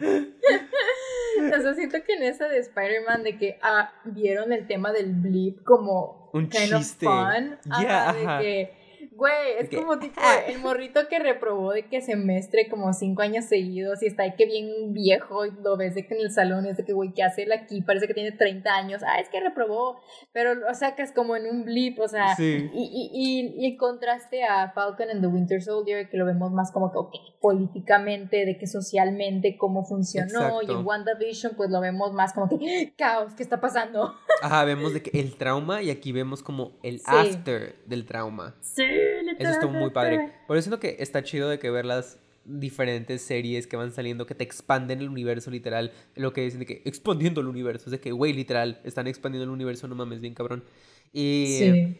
o 1.58 1.62
sea, 1.62 1.74
siento 1.74 2.02
que 2.04 2.14
en 2.14 2.22
esa 2.22 2.48
de 2.48 2.58
Spider-Man, 2.58 3.22
de 3.22 3.38
que 3.38 3.58
ah, 3.62 3.92
vieron 4.04 4.52
el 4.52 4.66
tema 4.66 4.92
del 4.92 5.14
blip 5.14 5.62
como. 5.64 6.30
Un 6.32 6.48
kind 6.48 6.76
chiste. 6.76 7.06
Of 7.06 7.12
fun. 7.12 7.58
de 7.64 8.38
que 8.40 8.79
Güey, 9.20 9.58
es 9.58 9.68
como 9.68 9.98
tipo 9.98 10.18
el 10.46 10.60
morrito 10.60 11.06
que 11.10 11.18
reprobó 11.18 11.72
de 11.72 11.86
que 11.86 12.00
semestre 12.00 12.70
como 12.70 12.90
cinco 12.94 13.20
años 13.20 13.44
seguidos 13.44 14.02
y 14.02 14.06
está 14.06 14.22
ahí 14.22 14.34
que 14.34 14.46
bien 14.46 14.94
viejo 14.94 15.44
y 15.44 15.50
lo 15.62 15.76
ves 15.76 15.94
de 15.94 16.06
que 16.06 16.14
en 16.14 16.22
el 16.22 16.32
salón 16.32 16.64
es 16.64 16.78
de 16.78 16.86
que, 16.86 16.94
güey, 16.94 17.12
¿qué 17.12 17.22
hace 17.22 17.42
él 17.42 17.52
aquí? 17.52 17.82
Parece 17.82 18.06
que 18.06 18.14
tiene 18.14 18.32
30 18.32 18.74
años. 18.74 19.02
Ah, 19.06 19.20
es 19.20 19.28
que 19.28 19.38
reprobó. 19.38 20.00
Pero 20.32 20.52
o 20.66 20.72
sea, 20.72 20.94
que 20.94 21.02
es 21.02 21.12
como 21.12 21.36
en 21.36 21.46
un 21.46 21.66
blip, 21.66 21.98
o 22.00 22.08
sea. 22.08 22.34
Y, 22.38 22.70
y, 22.72 23.10
y, 23.12 23.66
y, 23.66 23.76
contraste 23.76 24.42
a 24.42 24.70
Falcon 24.72 25.10
and 25.10 25.20
the 25.20 25.26
Winter 25.26 25.60
Soldier, 25.62 26.08
que 26.08 26.16
lo 26.16 26.24
vemos 26.24 26.50
más 26.52 26.72
como 26.72 26.90
que, 26.90 26.96
ok, 26.96 27.14
políticamente, 27.42 28.46
de 28.46 28.56
que 28.56 28.66
socialmente, 28.66 29.58
cómo 29.58 29.84
funcionó. 29.84 30.62
Y 30.62 30.70
en 30.70 30.86
WandaVision, 30.86 31.56
pues 31.56 31.68
lo 31.68 31.82
vemos 31.82 32.14
más 32.14 32.32
como 32.32 32.48
que, 32.48 32.94
caos, 32.96 33.34
¿qué 33.34 33.42
está 33.42 33.60
pasando? 33.60 34.14
Ajá, 34.40 34.64
vemos 34.64 34.94
de 34.94 35.02
que 35.02 35.20
el 35.20 35.36
trauma 35.36 35.82
y 35.82 35.90
aquí 35.90 36.10
vemos 36.10 36.42
como 36.42 36.78
el 36.82 37.02
after 37.04 37.76
del 37.84 38.06
trauma. 38.06 38.56
Sí. 38.62 39.09
Eso 39.40 39.50
estuvo 39.52 39.72
muy 39.72 39.90
padre. 39.90 40.32
Por 40.46 40.56
eso 40.56 40.64
siento 40.64 40.80
que 40.80 40.96
está 40.98 41.22
chido 41.22 41.48
de 41.48 41.58
que 41.58 41.70
ver 41.70 41.86
las 41.86 42.18
diferentes 42.44 43.22
series 43.22 43.66
que 43.66 43.76
van 43.76 43.92
saliendo 43.92 44.26
que 44.26 44.34
te 44.34 44.44
expanden 44.44 45.00
el 45.00 45.08
universo 45.08 45.50
literal. 45.50 45.92
Lo 46.14 46.32
que 46.32 46.42
dicen 46.42 46.60
de 46.60 46.66
que 46.66 46.82
expandiendo 46.84 47.40
el 47.40 47.48
universo. 47.48 47.86
Es 47.86 47.92
de 47.92 48.00
que, 48.00 48.12
güey, 48.12 48.32
literal, 48.32 48.80
están 48.84 49.06
expandiendo 49.06 49.44
el 49.44 49.50
universo, 49.50 49.88
no 49.88 49.94
mames, 49.94 50.20
bien 50.20 50.34
cabrón. 50.34 50.64
Y, 51.12 51.96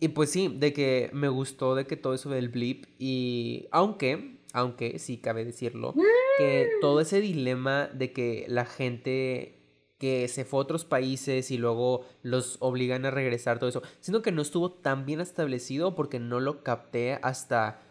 y 0.00 0.08
pues 0.08 0.30
sí, 0.30 0.54
de 0.58 0.72
que 0.72 1.10
me 1.12 1.28
gustó 1.28 1.74
de 1.74 1.86
que 1.86 1.96
todo 1.96 2.14
eso 2.14 2.30
del 2.30 2.48
blip. 2.48 2.86
Y 2.98 3.66
aunque, 3.70 4.38
aunque 4.52 4.98
sí 4.98 5.18
cabe 5.18 5.44
decirlo, 5.44 5.94
que 6.38 6.68
todo 6.80 7.00
ese 7.00 7.20
dilema 7.20 7.88
de 7.88 8.12
que 8.12 8.46
la 8.48 8.64
gente 8.64 9.57
que 9.98 10.28
se 10.28 10.44
fue 10.44 10.60
a 10.60 10.62
otros 10.62 10.84
países 10.84 11.50
y 11.50 11.58
luego 11.58 12.04
los 12.22 12.56
obligan 12.60 13.04
a 13.04 13.10
regresar, 13.10 13.58
todo 13.58 13.68
eso. 13.68 13.82
Siento 14.00 14.22
que 14.22 14.32
no 14.32 14.42
estuvo 14.42 14.70
tan 14.70 15.04
bien 15.04 15.20
establecido 15.20 15.94
porque 15.94 16.20
no 16.20 16.40
lo 16.40 16.62
capté 16.62 17.18
hasta 17.22 17.82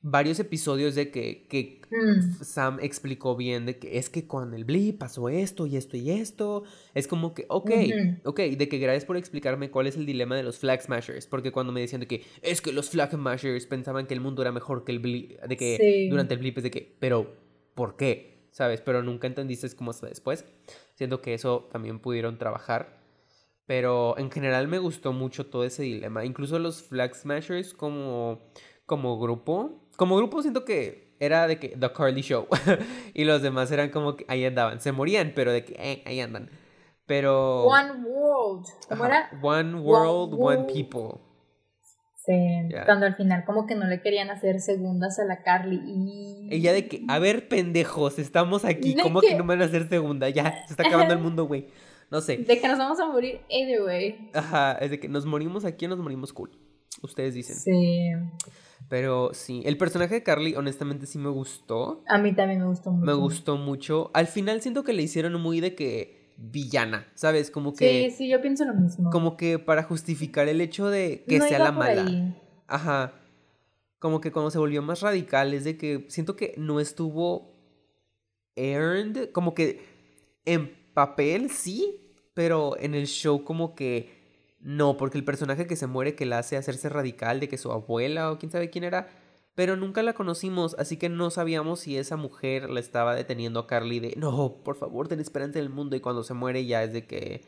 varios 0.00 0.38
episodios 0.38 0.94
de 0.94 1.10
que, 1.10 1.46
que 1.48 1.80
mm. 1.90 2.44
Sam 2.44 2.78
explicó 2.80 3.34
bien 3.36 3.66
de 3.66 3.78
que 3.78 3.98
es 3.98 4.08
que 4.10 4.26
con 4.26 4.54
el 4.54 4.64
blip 4.64 4.98
pasó 4.98 5.28
esto 5.28 5.66
y 5.66 5.76
esto 5.76 5.96
y 5.96 6.10
esto. 6.10 6.64
Es 6.94 7.08
como 7.08 7.34
que, 7.34 7.46
ok, 7.48 7.70
ok, 8.24 8.40
de 8.40 8.68
que 8.68 8.78
gracias 8.78 9.04
por 9.04 9.16
explicarme 9.16 9.70
cuál 9.70 9.86
es 9.86 9.96
el 9.96 10.06
dilema 10.06 10.36
de 10.36 10.42
los 10.42 10.58
Flag 10.58 10.82
Smashers. 10.82 11.26
Porque 11.26 11.52
cuando 11.52 11.72
me 11.72 11.80
decían 11.80 12.00
de 12.00 12.06
que 12.06 12.24
es 12.42 12.60
que 12.60 12.72
los 12.72 12.90
Flag 12.90 13.10
Smashers 13.12 13.66
pensaban 13.66 14.06
que 14.06 14.14
el 14.14 14.20
mundo 14.20 14.42
era 14.42 14.52
mejor 14.52 14.84
que 14.84 14.92
el 14.92 14.98
blip, 14.98 15.40
de 15.40 15.56
que 15.56 16.08
durante 16.10 16.34
el 16.34 16.40
blip 16.40 16.58
es 16.58 16.64
de 16.64 16.70
que, 16.70 16.96
pero, 17.00 17.34
¿por 17.74 17.96
qué? 17.96 18.38
¿Sabes? 18.50 18.80
Pero 18.80 19.02
nunca 19.02 19.26
entendiste 19.26 19.68
cómo 19.76 19.90
hasta 19.90 20.08
después. 20.08 20.44
Siento 20.98 21.20
que 21.20 21.32
eso 21.32 21.68
también 21.70 22.00
pudieron 22.00 22.38
trabajar. 22.38 22.98
Pero 23.66 24.18
en 24.18 24.32
general 24.32 24.66
me 24.66 24.80
gustó 24.80 25.12
mucho 25.12 25.46
todo 25.46 25.62
ese 25.62 25.84
dilema. 25.84 26.24
Incluso 26.24 26.58
los 26.58 26.82
Flag 26.82 27.14
Smashers 27.14 27.72
como, 27.72 28.40
como 28.84 29.16
grupo. 29.20 29.80
Como 29.96 30.16
grupo 30.16 30.42
siento 30.42 30.64
que 30.64 31.14
era 31.20 31.46
de 31.46 31.60
que 31.60 31.68
The 31.68 31.92
Carly 31.92 32.22
Show. 32.22 32.48
y 33.14 33.22
los 33.22 33.42
demás 33.42 33.70
eran 33.70 33.90
como 33.90 34.16
que 34.16 34.24
ahí 34.26 34.44
andaban. 34.44 34.80
Se 34.80 34.90
morían, 34.90 35.34
pero 35.36 35.52
de 35.52 35.64
que 35.64 35.74
eh, 35.78 36.02
ahí 36.04 36.18
andan. 36.18 36.50
Pero... 37.06 37.66
One 37.66 37.92
World. 38.04 38.66
¿Cómo 38.88 39.04
era? 39.04 39.30
One 39.40 39.76
World, 39.76 40.34
One, 40.36 40.64
People. 40.64 41.20
Sí, 42.28 42.74
cuando 42.84 43.06
al 43.06 43.14
final 43.14 43.46
como 43.46 43.66
que 43.66 43.74
no 43.74 43.86
le 43.86 44.02
querían 44.02 44.28
hacer 44.28 44.60
segundas 44.60 45.18
a 45.18 45.24
la 45.24 45.42
Carly 45.42 45.80
y... 45.86 46.48
Ella 46.50 46.74
de 46.74 46.86
que, 46.86 47.02
a 47.08 47.18
ver 47.18 47.48
pendejos, 47.48 48.18
estamos 48.18 48.66
aquí, 48.66 48.94
¿cómo 49.02 49.22
que... 49.22 49.34
no 49.34 49.44
me 49.44 49.54
van 49.54 49.62
a 49.62 49.64
hacer 49.64 49.88
segunda? 49.88 50.28
Ya, 50.28 50.66
se 50.66 50.74
está 50.74 50.86
acabando 50.86 51.14
el 51.14 51.20
mundo, 51.20 51.46
güey. 51.46 51.68
No 52.10 52.20
sé. 52.20 52.36
De 52.36 52.60
que 52.60 52.68
nos 52.68 52.76
vamos 52.76 53.00
a 53.00 53.06
morir 53.06 53.40
anyway. 53.50 54.30
Ajá, 54.34 54.72
es 54.72 54.90
de 54.90 55.00
que 55.00 55.08
nos 55.08 55.24
morimos 55.24 55.64
aquí 55.64 55.86
o 55.86 55.88
nos 55.88 55.98
morimos 56.00 56.34
cool. 56.34 56.50
Ustedes 57.00 57.32
dicen. 57.32 57.56
Sí. 57.56 58.10
Pero 58.90 59.30
sí, 59.32 59.62
el 59.64 59.78
personaje 59.78 60.16
de 60.16 60.22
Carly 60.22 60.54
honestamente 60.54 61.06
sí 61.06 61.18
me 61.18 61.30
gustó. 61.30 62.02
A 62.08 62.18
mí 62.18 62.34
también 62.34 62.60
me 62.60 62.66
gustó 62.66 62.90
mucho. 62.90 63.06
Me 63.06 63.12
gustó 63.14 63.56
mucho. 63.56 64.10
Al 64.12 64.26
final 64.26 64.60
siento 64.60 64.84
que 64.84 64.92
le 64.92 65.02
hicieron 65.02 65.40
muy 65.40 65.60
de 65.60 65.74
que 65.74 66.17
villana, 66.38 67.08
¿sabes? 67.14 67.50
Como 67.50 67.74
que... 67.74 68.10
Sí, 68.10 68.16
sí, 68.16 68.28
yo 68.28 68.40
pienso 68.40 68.64
lo 68.64 68.72
mismo. 68.74 69.10
Como 69.10 69.36
que 69.36 69.58
para 69.58 69.82
justificar 69.82 70.48
el 70.48 70.60
hecho 70.60 70.88
de 70.88 71.24
que 71.26 71.40
sea 71.40 71.58
la 71.58 71.72
mala. 71.72 72.36
Ajá. 72.68 73.12
Como 73.98 74.20
que 74.20 74.30
cuando 74.30 74.50
se 74.50 74.58
volvió 74.58 74.80
más 74.80 75.00
radical 75.00 75.52
es 75.52 75.64
de 75.64 75.76
que 75.76 76.06
siento 76.08 76.36
que 76.36 76.54
no 76.56 76.78
estuvo 76.78 77.52
earned, 78.54 79.32
como 79.32 79.52
que 79.52 79.82
en 80.44 80.72
papel 80.94 81.50
sí, 81.50 82.14
pero 82.34 82.78
en 82.78 82.94
el 82.94 83.08
show 83.08 83.42
como 83.42 83.74
que 83.74 84.16
no, 84.60 84.96
porque 84.96 85.18
el 85.18 85.24
personaje 85.24 85.66
que 85.66 85.76
se 85.76 85.88
muere 85.88 86.14
que 86.14 86.26
la 86.26 86.38
hace 86.38 86.56
hacerse 86.56 86.88
radical 86.88 87.40
de 87.40 87.48
que 87.48 87.58
su 87.58 87.72
abuela 87.72 88.30
o 88.30 88.38
quién 88.38 88.52
sabe 88.52 88.70
quién 88.70 88.84
era, 88.84 89.08
pero 89.58 89.74
nunca 89.74 90.04
la 90.04 90.12
conocimos, 90.12 90.76
así 90.78 90.98
que 90.98 91.08
no 91.08 91.30
sabíamos 91.30 91.80
si 91.80 91.98
esa 91.98 92.14
mujer 92.14 92.70
la 92.70 92.78
estaba 92.78 93.16
deteniendo 93.16 93.58
a 93.58 93.66
Carly 93.66 93.98
de, 93.98 94.14
no, 94.16 94.62
por 94.62 94.76
favor, 94.76 95.08
ten 95.08 95.18
esperanza 95.18 95.58
en 95.58 95.64
el 95.64 95.68
mundo 95.68 95.96
y 95.96 96.00
cuando 96.00 96.22
se 96.22 96.32
muere 96.32 96.64
ya 96.64 96.84
es 96.84 96.92
de 96.92 97.08
que 97.08 97.40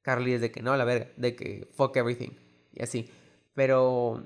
Carly 0.00 0.32
es 0.32 0.40
de 0.40 0.50
que 0.50 0.62
no, 0.62 0.74
la 0.78 0.86
verga, 0.86 1.10
de 1.18 1.36
que 1.36 1.68
fuck 1.74 1.94
everything 1.94 2.30
y 2.72 2.82
así. 2.82 3.10
Pero 3.52 4.24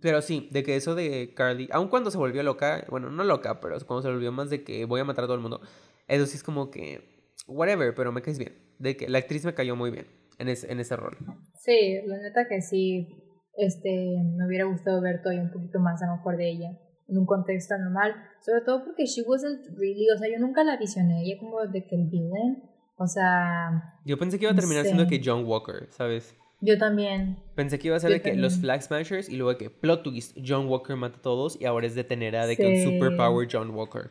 pero 0.00 0.22
sí, 0.22 0.48
de 0.52 0.62
que 0.62 0.76
eso 0.76 0.94
de 0.94 1.34
Carly, 1.34 1.68
aun 1.72 1.88
cuando 1.88 2.12
se 2.12 2.18
volvió 2.18 2.40
loca, 2.44 2.86
bueno, 2.88 3.10
no 3.10 3.24
loca, 3.24 3.58
pero 3.58 3.76
cuando 3.84 4.02
se 4.02 4.08
volvió 4.12 4.30
más 4.30 4.48
de 4.48 4.62
que 4.62 4.84
voy 4.84 5.00
a 5.00 5.04
matar 5.04 5.24
a 5.24 5.26
todo 5.26 5.34
el 5.34 5.42
mundo, 5.42 5.60
eso 6.06 6.24
sí 6.24 6.36
es 6.36 6.44
como 6.44 6.70
que, 6.70 7.34
whatever, 7.48 7.96
pero 7.96 8.12
me 8.12 8.22
caes 8.22 8.38
bien. 8.38 8.56
De 8.78 8.96
que 8.96 9.08
la 9.08 9.18
actriz 9.18 9.44
me 9.44 9.54
cayó 9.54 9.74
muy 9.74 9.90
bien 9.90 10.06
en 10.38 10.48
ese, 10.48 10.70
en 10.70 10.78
ese 10.78 10.94
rol. 10.94 11.18
Sí, 11.58 12.00
la 12.06 12.18
neta 12.18 12.46
que 12.46 12.62
sí, 12.62 13.19
este, 13.56 14.16
me 14.36 14.46
hubiera 14.46 14.64
gustado 14.64 15.00
ver 15.00 15.22
todavía 15.22 15.42
un 15.42 15.52
poquito 15.52 15.78
más 15.80 16.02
a 16.02 16.06
lo 16.06 16.16
mejor 16.16 16.36
de 16.36 16.50
ella 16.50 16.78
en 17.10 17.18
un 17.18 17.26
contexto 17.26 17.76
normal, 17.76 18.14
sobre 18.40 18.62
todo 18.62 18.84
porque 18.84 19.04
she 19.04 19.22
wasn't 19.22 19.66
really, 19.76 20.08
o 20.14 20.18
sea, 20.18 20.28
yo 20.30 20.38
nunca 20.38 20.62
la 20.62 20.76
visioné 20.76 21.22
ella 21.22 21.38
como 21.40 21.60
de 21.66 21.84
que 21.84 21.96
el 21.96 22.08
villain, 22.08 22.62
o 22.96 23.06
sea... 23.06 23.98
Yo 24.04 24.16
pensé 24.16 24.38
que 24.38 24.44
iba 24.44 24.52
a 24.52 24.56
terminar 24.56 24.84
siendo 24.84 25.06
que 25.06 25.20
John 25.22 25.44
Walker, 25.44 25.88
¿sabes? 25.90 26.36
Yo 26.60 26.78
también. 26.78 27.42
Pensé 27.56 27.78
que 27.78 27.88
iba 27.88 27.96
a 27.96 28.00
ser 28.00 28.10
de 28.10 28.20
que 28.20 28.34
los 28.34 28.58
Flag 28.58 28.82
Smashers 28.82 29.28
y 29.28 29.36
luego 29.36 29.50
de 29.50 29.56
que 29.56 29.70
plot 29.70 30.02
twist, 30.02 30.36
John 30.46 30.68
Walker 30.68 30.94
mata 30.94 31.18
a 31.18 31.22
todos 31.22 31.60
y 31.60 31.64
ahora 31.64 31.86
es 31.86 31.94
detener 31.94 32.36
a 32.36 32.46
de 32.46 32.56
que 32.56 32.66
un 32.66 32.82
superpower 32.82 33.48
John 33.50 33.70
Walker. 33.70 34.10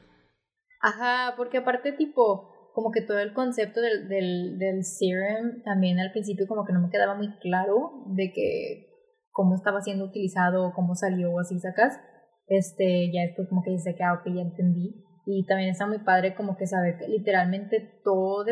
Ajá, 0.81 1.35
porque 1.37 1.59
aparte 1.59 1.91
tipo, 1.91 2.71
como 2.73 2.91
que 2.91 3.01
todo 3.01 3.19
el 3.19 3.33
concepto 3.33 3.81
del, 3.81 4.09
del, 4.09 4.57
del 4.57 4.83
serum 4.83 5.61
también 5.63 5.99
al 5.99 6.11
principio 6.11 6.47
como 6.47 6.65
que 6.65 6.73
no 6.73 6.81
me 6.81 6.89
quedaba 6.89 7.15
muy 7.15 7.29
claro 7.37 8.03
de 8.07 8.33
que 8.33 8.88
cómo 9.39 9.55
estaba 9.55 9.79
siendo 9.79 10.03
utilizado, 10.03 10.73
cómo 10.75 10.95
salió 10.95 11.31
o 11.31 11.39
así 11.39 11.57
sacas. 11.61 11.97
Este, 12.47 13.09
ya 13.09 13.21
después 13.21 13.47
como 13.47 13.63
que 13.63 13.71
dice 13.71 13.95
que, 13.95 14.03
ah, 14.03 14.15
ok, 14.15 14.35
ya 14.35 14.41
entendí. 14.41 15.01
Y 15.25 15.45
también 15.45 15.69
está 15.69 15.87
muy 15.87 15.99
padre 15.99 16.35
como 16.35 16.57
que 16.57 16.67
saber 16.67 16.97
que 16.97 17.07
literalmente 17.07 18.01
todos 18.03 18.45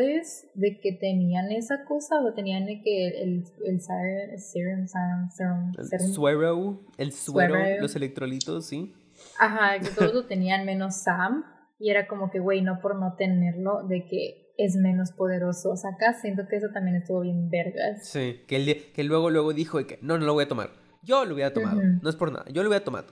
de 0.54 0.80
que 0.80 0.92
tenían 0.92 1.52
esa 1.52 1.84
cosa 1.84 2.22
o 2.22 2.32
tenían 2.32 2.64
de 2.64 2.80
que 2.80 3.08
el, 3.22 3.44
el, 3.66 3.80
serum, 3.82 4.86
serum, 4.86 5.72
el 5.76 6.00
suero, 6.00 6.80
el 6.96 7.12
suero, 7.12 7.54
los 7.82 7.94
electrolitos, 7.94 8.66
sí. 8.66 8.94
Ajá, 9.38 9.78
que 9.80 9.90
todos 9.90 10.14
lo 10.14 10.26
tenían 10.26 10.64
menos 10.64 11.02
Sam. 11.02 11.44
Y 11.78 11.90
era 11.90 12.06
como 12.06 12.30
que, 12.30 12.38
güey, 12.38 12.62
no 12.62 12.80
por 12.80 12.98
no 12.98 13.14
tenerlo, 13.18 13.86
de 13.86 14.06
que 14.06 14.47
es 14.58 14.76
menos 14.76 15.12
poderoso. 15.12 15.70
O 15.70 15.76
sea, 15.76 15.90
acá 15.90 16.12
siento 16.12 16.46
que 16.46 16.56
eso 16.56 16.68
también 16.74 16.96
estuvo 16.96 17.20
bien 17.20 17.48
vergas. 17.48 18.06
Sí, 18.06 18.42
que, 18.46 18.56
él, 18.56 18.86
que 18.92 19.04
luego, 19.04 19.30
luego 19.30 19.54
dijo 19.54 19.84
que 19.86 19.98
no, 20.02 20.18
no 20.18 20.26
lo 20.26 20.34
voy 20.34 20.44
a 20.44 20.48
tomar. 20.48 20.70
Yo 21.02 21.24
lo 21.24 21.34
hubiera 21.34 21.54
tomado, 21.54 21.80
no 21.80 22.10
es 22.10 22.16
por 22.16 22.32
nada, 22.32 22.44
yo 22.50 22.62
lo 22.62 22.68
hubiera 22.68 22.84
tomado. 22.84 23.06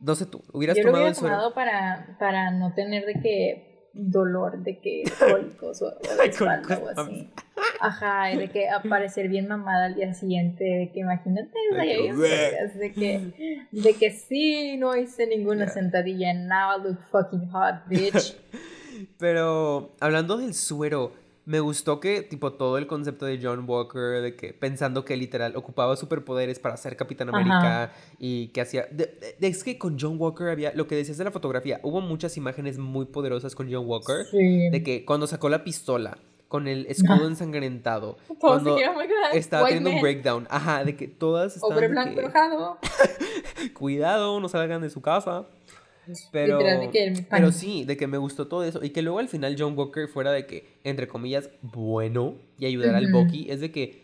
No 0.00 0.14
sé 0.14 0.26
tú, 0.26 0.42
hubieras 0.52 0.76
Yo 0.76 0.82
tomado 0.82 1.04
lo 1.04 1.10
hubiera 1.10 1.20
tomado 1.20 1.54
para, 1.54 2.16
para 2.18 2.50
no 2.50 2.74
tener 2.74 3.06
de 3.06 3.14
que 3.14 3.88
dolor, 3.92 4.62
de 4.62 4.80
que 4.80 5.04
cólicos 5.18 5.80
o, 5.82 5.86
o 5.86 6.22
espalda 6.22 6.78
o 6.78 6.88
así. 6.88 7.30
Ajá, 7.80 8.32
y 8.32 8.38
de 8.38 8.48
que 8.48 8.68
aparecer 8.68 9.28
bien 9.28 9.46
mamada 9.46 9.86
al 9.86 9.94
día 9.94 10.12
siguiente, 10.12 10.64
de 10.64 10.90
que 10.92 11.00
imagínate, 11.00 11.50
de 12.74 12.92
que, 12.92 13.66
de 13.70 13.94
que 13.94 14.10
sí, 14.10 14.76
no 14.76 14.96
hice 14.96 15.26
ninguna 15.26 15.68
sentadilla, 15.68 16.34
now 16.34 16.76
I 16.76 16.82
look 16.82 16.98
fucking 17.10 17.48
hot, 17.50 17.86
bitch. 17.86 18.36
Pero 19.20 19.90
hablando 20.00 20.38
del 20.38 20.54
suero, 20.54 21.12
me 21.44 21.60
gustó 21.60 22.00
que, 22.00 22.22
tipo, 22.22 22.52
todo 22.52 22.78
el 22.78 22.86
concepto 22.86 23.26
de 23.26 23.38
John 23.42 23.64
Walker, 23.66 24.22
de 24.22 24.36
que 24.36 24.52
pensando 24.52 25.04
que 25.04 25.16
literal 25.16 25.56
ocupaba 25.56 25.96
superpoderes 25.96 26.58
para 26.58 26.76
ser 26.76 26.96
Capitán 26.96 27.28
América 27.28 27.92
y 28.18 28.48
que 28.48 28.60
hacía. 28.60 28.88
es 29.40 29.64
que 29.64 29.78
con 29.78 29.98
John 29.98 30.16
Walker 30.18 30.48
había. 30.48 30.72
Lo 30.74 30.86
que 30.86 30.96
decías 30.96 31.18
de 31.18 31.24
la 31.24 31.30
fotografía, 31.30 31.80
hubo 31.82 32.00
muchas 32.00 32.36
imágenes 32.36 32.78
muy 32.78 33.06
poderosas 33.06 33.54
con 33.54 33.72
John 33.72 33.86
Walker. 33.86 34.26
De 34.32 34.82
que 34.82 35.04
cuando 35.04 35.26
sacó 35.26 35.48
la 35.48 35.64
pistola 35.64 36.18
con 36.50 36.66
el 36.66 36.86
escudo 36.86 37.28
ensangrentado. 37.28 38.18
cuando 38.40 38.76
estaba 39.32 39.68
teniendo 39.68 39.90
un 39.90 40.00
breakdown. 40.00 40.48
Ajá, 40.50 40.84
de 40.84 40.96
que 40.96 41.06
todas 41.06 41.54
estaban. 41.54 41.90
blanco 41.90 42.78
Cuidado, 43.74 44.40
no 44.40 44.48
salgan 44.48 44.82
de 44.82 44.90
su 44.90 45.00
casa. 45.00 45.46
Pero, 46.32 46.58
pero 47.28 47.52
sí, 47.52 47.84
de 47.84 47.96
que 47.96 48.06
me 48.06 48.18
gustó 48.18 48.46
todo 48.48 48.64
eso. 48.64 48.84
Y 48.84 48.90
que 48.90 49.02
luego 49.02 49.18
al 49.18 49.28
final 49.28 49.56
John 49.58 49.76
Walker 49.76 50.08
fuera 50.08 50.32
de 50.32 50.46
que, 50.46 50.66
entre 50.84 51.08
comillas, 51.08 51.50
bueno 51.62 52.34
y 52.58 52.66
ayudar 52.66 52.94
al 52.94 53.10
Bucky. 53.12 53.50
Es 53.50 53.60
de 53.60 53.70
que, 53.70 54.02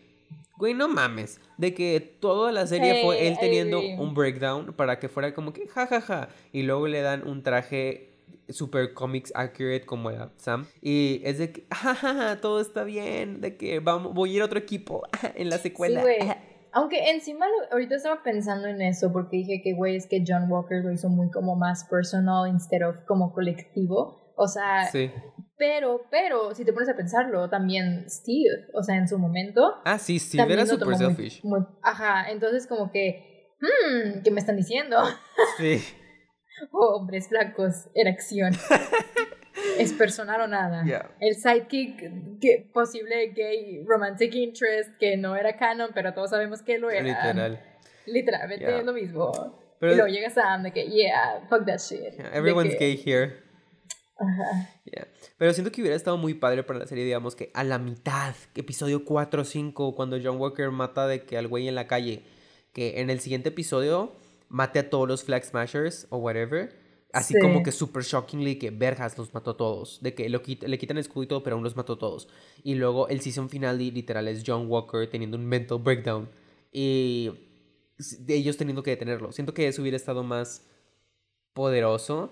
güey, 0.57 0.75
no 0.75 0.89
mames. 0.89 1.41
De 1.59 1.75
que 1.75 2.01
toda 2.01 2.53
la 2.53 2.67
serie 2.67 3.03
fue 3.03 3.29
él 3.29 3.37
teniendo 3.39 3.81
un 3.81 4.15
breakdown 4.15 4.73
para 4.75 4.99
que 4.99 5.09
fuera 5.09 5.35
como 5.35 5.53
que, 5.53 5.67
jajaja. 5.67 6.01
Ja, 6.01 6.27
ja. 6.27 6.29
Y 6.53 6.63
luego 6.63 6.89
le 6.89 7.01
dan 7.01 7.27
un 7.27 7.43
traje 7.43 8.11
super 8.49 8.95
comics 8.95 9.33
accurate 9.35 9.85
como 9.85 10.11
era 10.11 10.31
Sam. 10.37 10.67
Y 10.83 11.21
es 11.25 11.39
de 11.39 11.53
que, 11.53 11.65
jajaja, 11.73 12.41
todo 12.41 12.61
está 12.61 12.85
bien. 12.85 13.41
De 13.41 13.57
que 13.57 13.81
vamos, 13.81 14.15
voy 14.15 14.33
a 14.33 14.37
ir 14.37 14.43
a 14.43 14.45
otro 14.47 14.59
equipo 14.59 15.03
en 15.35 15.51
la 15.51 15.59
secuela. 15.59 16.05
Aunque 16.77 17.11
encima 17.11 17.47
ahorita 17.73 17.95
estaba 17.95 18.23
pensando 18.23 18.69
en 18.69 18.83
eso 18.83 19.11
porque 19.11 19.39
dije 19.39 19.63
que, 19.65 19.73
güey, 19.73 19.97
es 19.97 20.07
que 20.07 20.23
John 20.27 20.51
Walker 20.51 20.85
lo 20.85 20.93
hizo 20.93 21.09
muy 21.09 21.31
como 21.31 21.57
más 21.57 21.85
personal 21.85 22.47
instead 22.47 22.87
of 22.87 22.99
como 23.07 23.33
colectivo. 23.33 24.35
O 24.37 24.47
sea, 24.47 24.85
sí. 24.93 25.11
pero, 25.57 26.03
pero, 26.11 26.55
si 26.55 26.67
te 26.67 26.75
pones 26.75 26.91
a 26.91 26.95
pensarlo, 26.95 27.49
también 27.49 28.05
Steve, 28.11 28.67
o 28.75 28.83
sea, 28.83 28.97
en 28.97 29.09
su 29.09 29.19
momento. 29.19 29.77
Ah, 29.87 29.99
sí, 29.99 30.19
Steve 30.19 30.53
era 30.53 30.67
super 30.67 30.95
selfish. 30.97 31.41
ajá, 31.83 32.31
entonces 32.31 32.67
como 32.67 32.93
que, 32.93 33.55
hmm, 33.59 34.21
¿qué 34.23 34.31
me 34.31 34.41
están 34.41 34.59
diciendo? 34.59 34.99
Sí. 35.57 35.83
oh, 36.73 36.99
hombres 36.99 37.31
blancos, 37.31 37.89
erección. 37.95 38.53
es 39.79 39.93
personal 39.93 40.41
o 40.43 40.47
nada. 40.47 41.11
El 41.21 41.35
sidekick, 41.35 42.41
que, 42.41 42.69
posible 42.73 43.29
gay 43.29 43.83
romantic 43.87 44.35
interest, 44.35 44.97
que 44.99 45.17
no 45.17 45.37
era 45.37 45.57
canon, 45.57 45.91
pero 45.95 46.13
todos 46.15 46.31
sabemos 46.31 46.63
que 46.63 46.79
lo 46.79 46.91
era. 46.91 47.03
Literal. 47.03 47.61
Literalmente 48.07 48.79
es 48.79 48.85
lo 48.85 48.93
mismo. 48.93 49.33
Pero, 49.79 49.93
y 49.93 49.97
luego 49.97 50.11
llega 50.11 50.31
Sam 50.31 50.63
de 50.63 50.73
que, 50.73 50.87
yeah, 50.89 51.47
fuck 51.49 51.67
that 51.67 51.79
shit. 51.79 52.19
everyone's 52.33 52.79
gay 52.79 53.01
here. 53.05 53.45
Ajá. 54.19 54.71
Yeah. 54.85 55.07
Pero 55.37 55.53
siento 55.53 55.71
que 55.71 55.83
hubiera 55.83 55.97
estado 55.97 56.17
muy 56.17 56.33
padre 56.33 56.63
para 56.63 56.79
la 56.79 56.87
serie, 56.87 57.05
digamos 57.05 57.37
que 57.37 57.51
a 57.53 57.63
la 57.65 57.79
mitad, 57.79 58.35
episodio 58.55 59.05
4 59.05 59.43
o 59.43 59.45
5, 59.45 59.95
cuando 59.95 60.19
John 60.23 60.39
Walker 60.39 60.71
mata 60.71 61.07
de 61.07 61.25
que 61.25 61.37
al 61.37 61.49
güey 61.49 61.69
en 61.69 61.75
la 61.75 61.87
calle, 61.87 62.23
que 62.73 63.01
en 63.01 63.11
el 63.11 63.21
siguiente 63.21 63.51
episodio 63.51 64.13
mate 64.49 64.79
a 64.79 64.89
todos 64.89 65.07
los 65.07 65.25
Flag 65.25 65.45
Smashers 65.45 66.07
o 66.09 66.17
whatever 66.19 66.86
Así 67.17 67.35
como 67.41 67.63
que 67.63 67.73
super 67.73 68.03
shockingly 68.03 68.59
que 68.59 68.71
Verjas 68.71 69.17
los 69.17 69.33
mató 69.33 69.53
a 69.53 69.57
todos. 69.57 70.01
De 70.03 70.15
que 70.15 70.29
lo 70.29 70.43
le 70.45 70.79
quitan 70.79 70.97
el 70.97 71.01
escudo 71.01 71.25
y 71.25 71.27
todo, 71.27 71.43
pero 71.43 71.57
aún 71.57 71.65
los 71.65 71.77
mató 71.77 71.95
a 71.95 71.99
todos. 71.99 72.29
Y 72.63 72.75
luego 72.75 73.09
el 73.09 73.21
season 73.21 73.49
final 73.49 73.79
literal 73.79 74.29
es 74.29 74.43
John 74.47 74.67
Walker 74.69 75.09
teniendo 75.09 75.37
un 75.37 75.47
mental 75.47 75.79
breakdown. 75.79 76.29
Y 76.73 77.31
de 78.19 78.35
ellos 78.35 78.57
teniendo 78.57 78.83
que 78.83 78.91
detenerlo. 78.91 79.33
Siento 79.33 79.55
que 79.55 79.67
eso 79.67 79.83
hubiera 79.83 79.97
estado 79.97 80.23
más 80.23 80.67
poderoso. 81.53 82.31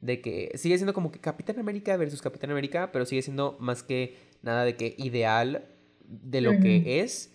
De 0.00 0.20
que 0.20 0.52
sigue 0.56 0.76
siendo 0.76 0.92
como 0.92 1.10
que 1.10 1.20
Capitán 1.20 1.58
América 1.58 1.96
versus 1.96 2.20
Capitán 2.20 2.50
América, 2.50 2.90
pero 2.92 3.06
sigue 3.06 3.22
siendo 3.22 3.56
más 3.60 3.82
que 3.82 4.16
nada 4.42 4.64
de 4.64 4.76
que 4.76 4.94
ideal 4.98 5.68
de 6.04 6.40
lo 6.40 6.52
que 6.60 7.00
es 7.00 7.32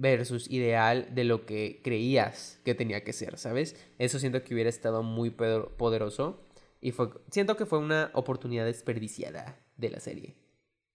versus 0.00 0.50
ideal 0.50 1.14
de 1.14 1.24
lo 1.24 1.44
que 1.44 1.82
creías 1.84 2.58
que 2.64 2.74
tenía 2.74 3.04
que 3.04 3.12
ser, 3.12 3.36
¿sabes? 3.36 3.76
Eso 3.98 4.18
siento 4.18 4.42
que 4.42 4.54
hubiera 4.54 4.70
estado 4.70 5.02
muy 5.02 5.30
poderoso 5.30 6.40
y 6.80 6.92
fue, 6.92 7.10
siento 7.30 7.56
que 7.56 7.66
fue 7.66 7.78
una 7.78 8.10
oportunidad 8.14 8.64
desperdiciada 8.64 9.60
de 9.76 9.90
la 9.90 10.00
serie. 10.00 10.36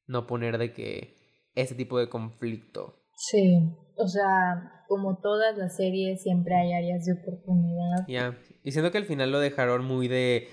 No 0.08 0.26
poner 0.26 0.58
de 0.58 0.74
que 0.74 1.16
ese 1.54 1.76
tipo 1.76 2.00
de 2.00 2.10
conflicto. 2.10 3.00
Sí, 3.16 3.60
o 3.96 4.08
sea, 4.08 4.84
como 4.88 5.20
todas 5.20 5.56
las 5.56 5.78
series 5.78 6.24
siempre 6.24 6.56
hay 6.56 6.74
áreas 6.74 7.06
de 7.06 7.14
oportunidad. 7.14 8.08
Ya, 8.08 8.40
y 8.64 8.72
siento 8.72 8.92
que 8.92 8.98
al 8.98 9.06
final 9.06 9.32
lo 9.32 9.40
dejaron 9.40 9.86
muy 9.86 10.08
de 10.08 10.48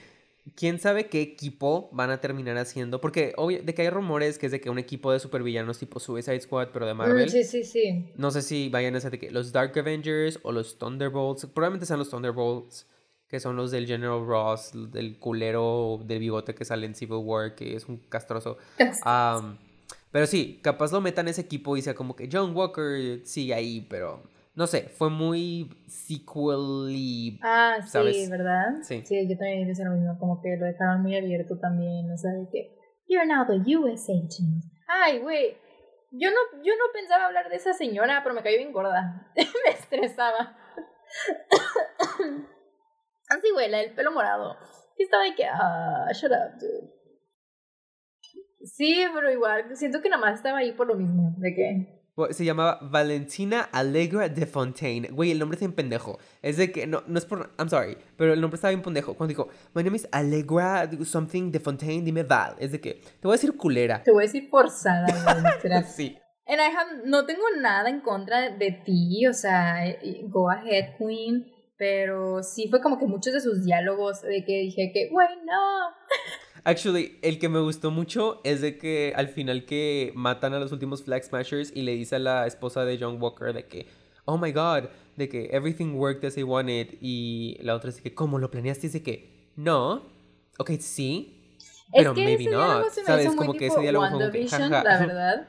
quién 0.56 0.78
sabe 0.78 1.08
qué 1.08 1.20
equipo 1.20 1.88
van 1.92 2.10
a 2.10 2.20
terminar 2.20 2.58
haciendo. 2.58 3.00
Porque 3.00 3.32
obvio, 3.36 3.62
de 3.62 3.74
que 3.74 3.82
hay 3.82 3.90
rumores 3.90 4.38
que 4.38 4.46
es 4.46 4.52
de 4.52 4.60
que 4.60 4.70
un 4.70 4.78
equipo 4.78 5.12
de 5.12 5.20
supervillanos 5.20 5.78
tipo 5.78 6.00
Suicide 6.00 6.40
Squad, 6.40 6.68
pero 6.72 6.86
de 6.86 6.94
Marvel. 6.94 7.30
sí, 7.30 7.44
sí, 7.44 7.64
sí. 7.64 8.12
No 8.16 8.30
sé 8.30 8.42
si 8.42 8.68
vayan 8.68 8.96
a 8.96 9.00
ser 9.00 9.12
de 9.12 9.18
que 9.18 9.30
los 9.30 9.52
Dark 9.52 9.78
Avengers 9.78 10.38
o 10.42 10.52
los 10.52 10.78
Thunderbolts. 10.78 11.46
Probablemente 11.46 11.86
sean 11.86 11.98
los 11.98 12.10
Thunderbolts, 12.10 12.86
que 13.28 13.40
son 13.40 13.56
los 13.56 13.70
del 13.70 13.86
General 13.86 14.24
Ross, 14.26 14.72
del 14.72 15.18
culero 15.18 16.00
del 16.04 16.18
bigote 16.18 16.54
que 16.54 16.64
sale 16.64 16.86
en 16.86 16.94
Civil 16.94 17.20
War, 17.22 17.54
que 17.54 17.76
es 17.76 17.86
un 17.86 17.98
castroso. 18.08 18.58
pero 20.10 20.26
sí, 20.26 20.58
capaz 20.62 20.92
lo 20.92 21.00
metan 21.00 21.28
ese 21.28 21.40
equipo 21.40 21.76
y 21.76 21.82
sea 21.82 21.94
como 21.94 22.16
que 22.16 22.28
John 22.30 22.54
Walker 22.54 23.20
sigue 23.24 23.54
ahí, 23.54 23.86
pero 23.88 24.22
no 24.54 24.66
sé, 24.66 24.88
fue 24.88 25.10
muy 25.10 25.70
sequel 25.88 27.38
Ah, 27.42 27.78
sí, 27.84 28.28
¿verdad? 28.30 28.82
Sí. 28.82 29.02
Sí, 29.04 29.28
yo 29.28 29.36
también 29.38 29.68
hice 29.68 29.84
lo 29.84 29.92
mismo, 29.92 30.18
como 30.18 30.40
que 30.42 30.56
lo 30.56 30.66
dejaron 30.66 31.02
muy 31.02 31.16
abierto 31.16 31.58
también, 31.58 32.10
o 32.10 32.16
sea, 32.16 32.32
de 32.32 32.48
que 32.50 32.76
You're 33.12 33.26
now 33.26 33.44
the 33.44 33.58
US 33.76 34.08
agent. 34.08 34.64
Ay, 34.88 35.18
güey. 35.18 35.56
Yo 36.12 36.30
no, 36.30 36.62
yo 36.62 36.74
no 36.76 36.84
pensaba 36.92 37.26
hablar 37.26 37.48
de 37.48 37.56
esa 37.56 37.72
señora, 37.72 38.20
pero 38.22 38.34
me 38.34 38.42
cayó 38.42 38.56
bien 38.58 38.72
gorda. 38.72 39.30
me 39.36 39.70
estresaba. 39.70 40.56
Así, 43.28 43.50
güey, 43.52 43.70
la 43.70 43.78
del 43.78 43.94
pelo 43.94 44.12
morado. 44.12 44.56
Y 44.96 45.04
estaba 45.04 45.24
de 45.24 45.34
que, 45.34 45.44
ah, 45.46 46.06
shut 46.12 46.32
up, 46.32 46.58
dude. 46.58 46.90
Sí, 48.64 49.04
pero 49.12 49.30
igual, 49.30 49.76
siento 49.76 50.00
que 50.00 50.08
nada 50.08 50.20
más 50.20 50.36
estaba 50.36 50.58
ahí 50.58 50.72
por 50.72 50.86
lo 50.86 50.94
mismo, 50.94 51.34
de 51.38 51.54
que... 51.54 52.01
Se 52.30 52.44
llamaba 52.44 52.78
Valentina 52.82 53.70
Allegra 53.72 54.28
de 54.28 54.44
Fontaine. 54.44 55.08
Güey, 55.08 55.30
el 55.30 55.38
nombre 55.38 55.56
está 55.56 55.64
bien 55.64 55.74
pendejo. 55.74 56.18
Es 56.42 56.58
de 56.58 56.70
que, 56.70 56.86
no, 56.86 57.02
no 57.06 57.18
es 57.18 57.24
por, 57.24 57.54
I'm 57.58 57.70
sorry, 57.70 57.96
pero 58.18 58.34
el 58.34 58.40
nombre 58.40 58.56
estaba 58.56 58.70
bien 58.70 58.82
pendejo. 58.82 59.14
Cuando 59.14 59.30
dijo, 59.30 59.48
my 59.74 59.82
name 59.82 59.96
is 59.96 60.06
Allegra 60.12 60.90
something 61.06 61.50
de 61.50 61.58
Fontaine, 61.58 62.04
dime 62.04 62.22
Val. 62.22 62.54
Es 62.58 62.70
de 62.70 62.82
que, 62.82 62.94
te 62.94 63.20
voy 63.22 63.32
a 63.32 63.36
decir 63.36 63.56
culera. 63.56 64.02
Te 64.02 64.12
voy 64.12 64.24
a 64.24 64.26
decir 64.26 64.48
forzada, 64.50 65.06
güey. 65.06 65.84
sí. 65.88 66.18
And 66.46 66.60
I 66.60 66.64
have, 66.64 67.06
no 67.06 67.24
tengo 67.24 67.44
nada 67.58 67.88
en 67.88 68.00
contra 68.00 68.50
de 68.50 68.72
ti, 68.84 69.26
o 69.26 69.32
sea, 69.32 69.82
go 70.24 70.50
ahead, 70.50 70.96
queen. 70.98 71.50
Pero 71.78 72.42
sí 72.42 72.68
fue 72.68 72.82
como 72.82 72.98
que 72.98 73.06
muchos 73.06 73.32
de 73.32 73.40
sus 73.40 73.64
diálogos 73.64 74.20
de 74.20 74.44
que 74.44 74.60
dije 74.60 74.90
que, 74.92 75.08
güey, 75.10 75.28
no. 75.46 75.94
Actually, 76.64 77.18
el 77.22 77.38
que 77.38 77.48
me 77.48 77.60
gustó 77.60 77.90
mucho 77.90 78.40
es 78.44 78.60
de 78.60 78.78
que 78.78 79.12
al 79.16 79.28
final 79.28 79.64
que 79.64 80.12
matan 80.14 80.54
a 80.54 80.60
los 80.60 80.70
últimos 80.72 81.02
Flag 81.02 81.24
Smashers 81.24 81.72
y 81.74 81.82
le 81.82 81.92
dice 81.92 82.16
a 82.16 82.18
la 82.18 82.46
esposa 82.46 82.84
de 82.84 82.98
John 82.98 83.20
Walker 83.20 83.52
de 83.52 83.66
que, 83.66 83.86
oh 84.24 84.38
my 84.38 84.52
god, 84.52 84.84
de 85.16 85.28
que 85.28 85.50
everything 85.52 85.94
worked 85.94 86.24
as 86.24 86.38
I 86.38 86.44
wanted. 86.44 86.98
Y 87.00 87.58
la 87.62 87.74
otra 87.74 87.90
dice 87.90 88.02
que, 88.02 88.14
¿cómo 88.14 88.38
lo 88.38 88.50
planeaste? 88.50 88.86
Dice 88.86 89.02
que, 89.02 89.50
no, 89.56 90.02
ok, 90.58 90.70
sí, 90.78 91.58
pero 91.92 92.14
maybe 92.14 92.46
not. 92.46 92.86
¿Sabes? 92.90 93.34
Como 93.34 93.54
que 93.54 93.66
ese 93.66 93.80
diálogo 93.80 94.06
fue 94.08 94.46
como 94.46 94.68
la 94.68 94.98
verdad. 94.98 95.48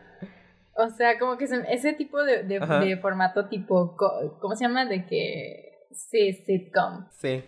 O 0.75 0.89
sea, 0.89 1.19
como 1.19 1.37
que 1.37 1.45
ese 1.69 1.93
tipo 1.93 2.23
de, 2.23 2.43
de, 2.43 2.59
de 2.59 2.97
formato 2.97 3.47
tipo, 3.47 3.95
¿cómo 4.39 4.55
se 4.55 4.63
llama? 4.63 4.85
De 4.85 5.05
que 5.05 5.73
Sí, 5.93 6.33
sitcom. 6.33 7.05
Sí. 7.11 7.43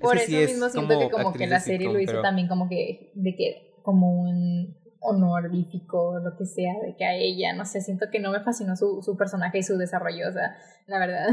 Por 0.00 0.16
eso 0.16 0.30
mismo 0.30 0.68
siento 0.68 0.98
que 0.98 1.10
como 1.10 1.32
que 1.32 1.46
la 1.46 1.60
serie 1.60 1.92
lo 1.92 1.98
hizo 1.98 2.20
también 2.20 2.48
como 2.48 2.68
que, 2.68 3.12
de 3.14 3.34
que, 3.34 3.80
como 3.82 4.22
un 4.22 4.76
honorífico 5.00 6.10
o 6.10 6.18
lo 6.18 6.36
que 6.36 6.46
sea, 6.46 6.74
de 6.82 6.96
que 6.96 7.04
a 7.04 7.14
ella, 7.14 7.52
no 7.54 7.64
sé, 7.64 7.80
siento 7.80 8.06
que 8.10 8.18
no 8.18 8.32
me 8.32 8.40
fascinó 8.40 8.76
su, 8.76 9.02
su 9.02 9.16
personaje 9.16 9.58
y 9.58 9.62
su 9.62 9.76
desarrollo, 9.76 10.28
o 10.28 10.32
sea, 10.32 10.56
la 10.86 10.98
verdad. 10.98 11.28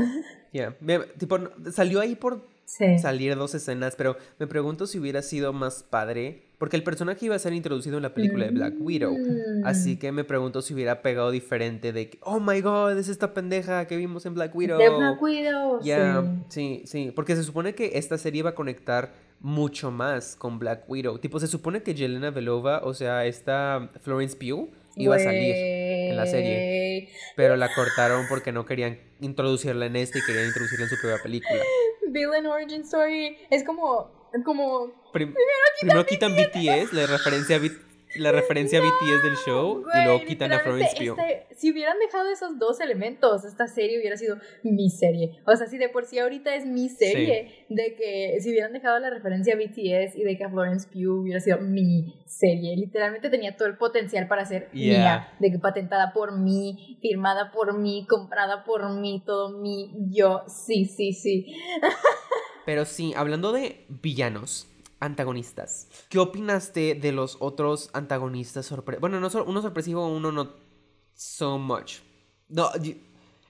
Ya, 0.54 0.76
tipo, 1.18 1.40
salió 1.72 2.00
ahí 2.00 2.16
por 2.16 2.53
salir 2.66 3.36
dos 3.36 3.56
escenas, 3.56 3.96
pero 3.96 4.18
me 4.40 4.48
pregunto 4.48 4.88
si 4.88 5.00
hubiera 5.00 5.22
sido 5.22 5.54
más 5.54 5.84
padre 5.84 6.44
porque 6.64 6.78
el 6.78 6.84
personaje 6.84 7.26
iba 7.26 7.36
a 7.36 7.40
ser 7.40 7.52
introducido 7.52 7.98
en 7.98 8.04
la 8.04 8.14
película 8.14 8.46
de 8.46 8.52
Black 8.52 8.76
Widow. 8.80 9.18
Así 9.66 9.96
mm. 9.96 10.00
que 10.00 10.12
me 10.14 10.24
pregunto 10.24 10.62
si 10.62 10.74
hubiera 10.74 11.02
pegado 11.02 11.30
diferente 11.30 11.92
de 11.92 12.10
que, 12.10 12.20
oh 12.22 12.40
my 12.40 12.62
god, 12.62 12.98
es 12.98 13.10
esta 13.10 13.34
pendeja 13.34 13.86
que 13.86 13.98
vimos 13.98 14.26
en 14.26 14.34
Black 14.34 14.56
Widow. 14.56 14.80
De 14.80 14.90
Black 14.90 15.22
Widow. 15.22 15.82
Ya, 15.84 16.24
sí. 16.48 16.84
sí, 16.86 17.12
Porque 17.14 17.36
se 17.36 17.44
supone 17.44 17.76
que 17.76 17.98
esta 17.98 18.18
serie 18.18 18.40
iba 18.40 18.52
a 18.52 18.56
conectar 18.56 19.12
mucho 19.42 19.92
más 19.92 20.38
con 20.38 20.58
Black 20.58 20.90
Widow. 20.90 21.20
Tipo, 21.20 21.38
se 21.38 21.48
supone 21.48 21.84
que 21.84 21.96
Jelena 21.96 22.32
Belova, 22.32 22.80
o 22.86 22.94
sea, 22.94 23.26
esta 23.26 23.92
Florence 24.02 24.38
Pugh, 24.38 24.70
iba 24.96 25.18
a 25.18 25.20
salir 25.20 25.54
en 25.54 26.16
la 26.16 26.26
serie. 26.28 27.10
Pero 27.36 27.58
la 27.58 27.74
cortaron 27.74 28.26
porque 28.30 28.54
no 28.54 28.66
querían 28.66 29.00
introducirla 29.20 29.88
en 29.88 29.98
esta 29.98 30.18
y 30.18 30.22
querían 30.22 30.46
introducirla 30.48 30.86
en 30.86 30.90
su 30.90 30.96
propia 31.02 31.22
película. 31.22 31.60
Villain 32.14 32.46
Origin 32.46 32.82
Story 32.82 33.38
es 33.50 33.64
como 33.64 34.24
como... 34.44 34.92
primero 35.12 36.06
quitan, 36.06 36.36
BTS, 36.36 36.94
la 36.94 37.06
referencia 37.06 37.58
a, 37.58 37.72
la 38.16 38.32
referencia 38.32 38.80
BTS 38.80 39.24
del 39.24 39.36
show, 39.46 39.84
y 39.94 40.04
luego 40.04 40.26
quitan 40.26 40.52
a 40.54 40.60
Florence 40.60 40.96
Pugh. 40.96 41.20
Este, 41.20 41.56
si 41.56 41.72
hubieran 41.72 41.98
dejado 42.00 42.30
esos 42.30 42.60
dos 42.60 42.80
elementos, 42.80 43.46
esta 43.46 43.68
serie 43.68 44.00
hubiera 44.00 44.18
sido 44.18 44.38
mi 44.64 44.90
serie. 44.90 45.42
O 45.46 45.56
sea, 45.56 45.68
si 45.68 45.78
de 45.78 45.90
por 45.90 46.06
sí 46.06 46.20
ahorita 46.20 46.56
es 46.56 46.66
mi 46.66 46.90
serie, 46.90 47.66
de 47.70 47.96
que 47.96 48.38
si 48.42 48.52
hubieran 48.52 48.74
dejado 48.74 49.00
la 49.00 49.10
referencia 49.10 49.54
a 49.54 49.58
BTS 49.58 50.16
y 50.16 50.24
de 50.24 50.38
que 50.38 50.44
a 50.44 50.50
Florence 50.50 50.88
Pugh 50.88 51.22
hubiera 51.22 51.40
sido 51.40 51.60
mi 51.60 52.24
serie. 52.26 52.76
Literalmente 52.76 53.30
tenía 53.30 53.56
todo 53.56 53.68
el 53.68 53.78
potencial 53.78 54.28
para 54.28 54.46
ser 54.46 54.70
mía, 54.74 55.34
de 55.40 55.52
que 55.52 55.60
patentada 55.60 56.14
por 56.14 56.38
mí, 56.38 56.98
firmada 57.02 57.52
por 57.52 57.78
mí, 57.78 58.06
comprada 58.08 58.64
por 58.64 58.90
mí, 59.00 59.24
todo 59.26 59.58
mi 59.60 59.92
yo. 60.10 60.44
Sí, 60.48 60.86
sí, 60.86 61.14
sí. 61.14 61.56
Pero 62.66 62.86
sí, 62.86 63.14
hablando 63.16 63.52
de 63.52 63.86
villanos, 63.90 64.73
antagonistas, 65.04 65.90
¿qué 66.10 66.20
opinaste 66.20 66.96
de 66.96 67.12
los 67.12 67.38
otros 67.40 67.90
antagonistas 67.94 68.66
sorpresivos? 68.66 69.02
Bueno, 69.02 69.20
no, 69.20 69.44
uno 69.44 69.62
sorpresivo, 69.62 70.08
uno 70.08 70.32
no 70.32 70.54
so 71.14 71.58
much. 71.58 72.00
No, 72.48 72.70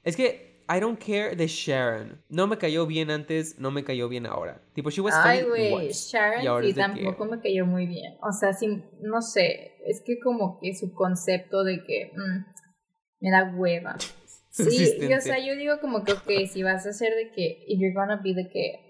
es 0.03 0.15
que 0.15 0.53
I 0.69 0.79
don't 0.79 0.99
care 0.99 1.35
de 1.35 1.47
Sharon. 1.47 2.21
No 2.29 2.47
me 2.47 2.57
cayó 2.57 2.87
bien 2.87 3.11
antes, 3.11 3.59
no 3.59 3.69
me 3.69 3.83
cayó 3.83 4.09
bien 4.09 4.25
ahora. 4.25 4.61
Tipo, 4.73 4.89
she 4.89 5.01
was 5.01 5.13
Ay, 5.15 5.43
güey, 5.43 5.89
Sharon 5.91 6.63
sí 6.63 6.73
tampoco 6.73 7.25
me 7.25 7.39
cayó 7.39 7.65
muy 7.65 7.85
bien. 7.85 8.15
O 8.21 8.31
sea, 8.31 8.53
sí, 8.53 8.81
no 9.01 9.21
sé, 9.21 9.73
es 9.85 10.01
que 10.01 10.19
como 10.19 10.59
que 10.59 10.73
su 10.73 10.93
concepto 10.93 11.63
de 11.63 11.83
que 11.83 12.11
mm, 12.15 12.45
me 13.21 13.31
da 13.31 13.53
hueva. 13.55 13.95
Sí, 14.55 14.93
o 15.11 15.19
sea, 15.19 15.43
yo 15.43 15.55
digo 15.55 15.79
como 15.81 16.03
que, 16.03 16.13
ok, 16.13 16.45
si 16.47 16.61
vas 16.61 16.85
a 16.85 16.89
hacer 16.89 17.15
de 17.15 17.31
que, 17.31 17.65
if 17.67 17.79
you're 17.79 17.91
gonna 17.91 18.21
be 18.23 18.35
de 18.35 18.51
que 18.51 18.82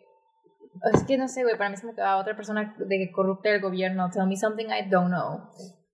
es 0.94 1.04
que 1.04 1.18
no 1.18 1.28
sé, 1.28 1.44
güey, 1.44 1.58
para 1.58 1.70
mí 1.70 1.78
se 1.78 1.86
me 1.86 1.94
quedaba 1.94 2.22
otra 2.22 2.36
persona 2.36 2.76
de 2.78 2.98
que 2.98 3.12
corrupte 3.12 3.54
el 3.54 3.62
gobierno. 3.62 4.10
Tell 4.12 4.28
me 4.28 4.36
something 4.36 4.66
I 4.66 4.90
don't 4.90 5.08
know. 5.08 5.50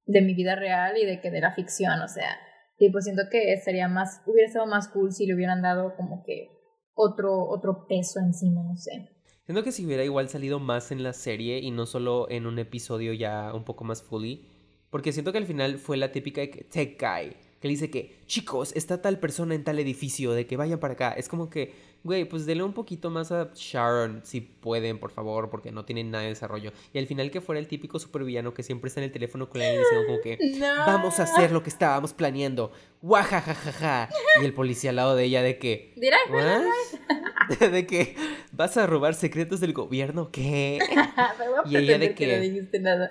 De 0.06 0.22
mi 0.22 0.34
vida 0.34 0.56
real 0.56 0.98
y 0.98 1.06
de 1.06 1.22
que 1.22 1.32
de 1.32 1.42
la 1.42 1.52
ficción, 1.52 2.00
o 2.02 2.08
sea. 2.08 2.38
Tipo, 2.78 3.02
siento 3.02 3.24
que 3.30 3.58
sería 3.58 3.88
más, 3.88 4.22
hubiera 4.26 4.50
sido 4.50 4.66
más 4.66 4.88
cool 4.88 5.12
si 5.12 5.26
le 5.26 5.36
hubieran 5.36 5.62
dado 5.62 5.96
como 5.96 6.24
que 6.24 6.50
otro, 6.94 7.48
otro 7.48 7.86
peso 7.88 8.20
encima, 8.20 8.64
no 8.64 8.78
sé. 8.78 9.10
Siento 9.46 9.64
que 9.64 9.72
si 9.72 9.86
hubiera 9.86 10.04
igual 10.04 10.30
salido 10.30 10.60
más 10.60 10.92
en 10.92 11.04
la 11.04 11.14
serie 11.14 11.60
y 11.60 11.72
no 11.72 11.86
solo 11.86 12.30
en 12.30 12.46
un 12.46 12.60
episodio 12.60 13.14
ya 13.14 13.54
un 13.54 13.66
poco 13.66 13.84
más 13.84 14.02
fully. 14.02 14.48
Porque 14.90 15.12
siento 15.12 15.32
que 15.32 15.38
al 15.38 15.46
final 15.46 15.78
fue 15.78 15.98
la 15.98 16.12
típica 16.12 16.42
tech 16.70 17.00
guy. 17.00 17.36
Que 17.60 17.68
le 17.68 17.74
dice 17.74 17.92
que, 17.92 18.22
chicos, 18.26 18.74
está 18.76 19.02
tal 19.02 19.20
persona 19.20 19.54
en 19.54 19.64
tal 19.64 19.80
edificio, 19.80 20.32
de 20.32 20.48
que 20.48 20.56
vayan 20.56 20.80
para 20.80 20.94
acá. 20.94 21.12
Es 21.12 21.28
como 21.28 21.50
que 21.50 21.74
güey, 22.04 22.26
pues 22.26 22.45
denle 22.45 22.64
un 22.64 22.74
poquito 22.74 23.10
más 23.10 23.32
a 23.32 23.52
Sharon, 23.54 24.22
si 24.24 24.41
pueden, 24.41 25.00
por 25.00 25.12
favor, 25.12 25.50
porque 25.50 25.72
no 25.72 25.86
tienen 25.86 26.12
nada 26.12 26.24
de 26.24 26.30
desarrollo. 26.30 26.72
Y 26.93 27.00
al 27.00 27.08
final 27.08 27.30
que 27.32 27.41
fuera 27.41 27.60
el 27.60 27.68
típico 27.68 28.00
supervillano 28.00 28.54
que 28.54 28.64
siempre 28.64 28.88
está 28.88 29.02
en 29.02 29.06
el 29.06 29.12
teléfono 29.12 29.50
con 29.50 29.60
la 29.60 29.70
diciendo 29.70 30.06
como 30.08 30.22
que, 30.22 30.38
vamos 30.86 31.20
a 31.20 31.24
hacer 31.24 31.52
lo 31.52 31.62
que 31.64 31.70
estábamos 31.70 32.14
planeando. 32.14 32.72
Guajajajaja. 33.02 34.10
Y 34.41 34.45
el 34.45 34.54
policía 34.54 34.89
al 34.91 34.97
lado 34.97 35.16
de 35.16 35.24
ella 35.26 35.41
de 35.41 35.58
que, 35.58 35.93
de 37.60 37.88
que, 37.88 38.16
¿vas 38.52 38.78
a 38.78 38.88
robar 38.88 39.14
secretos 39.14 39.60
del 39.60 39.74
gobierno? 39.74 40.30
¿Qué? 40.32 40.80
y 41.66 41.78
ella 41.78 41.97
de 41.97 42.14
que... 42.14 42.36
no 42.36 42.41
dijiste 42.41 42.80
nada. 42.80 43.10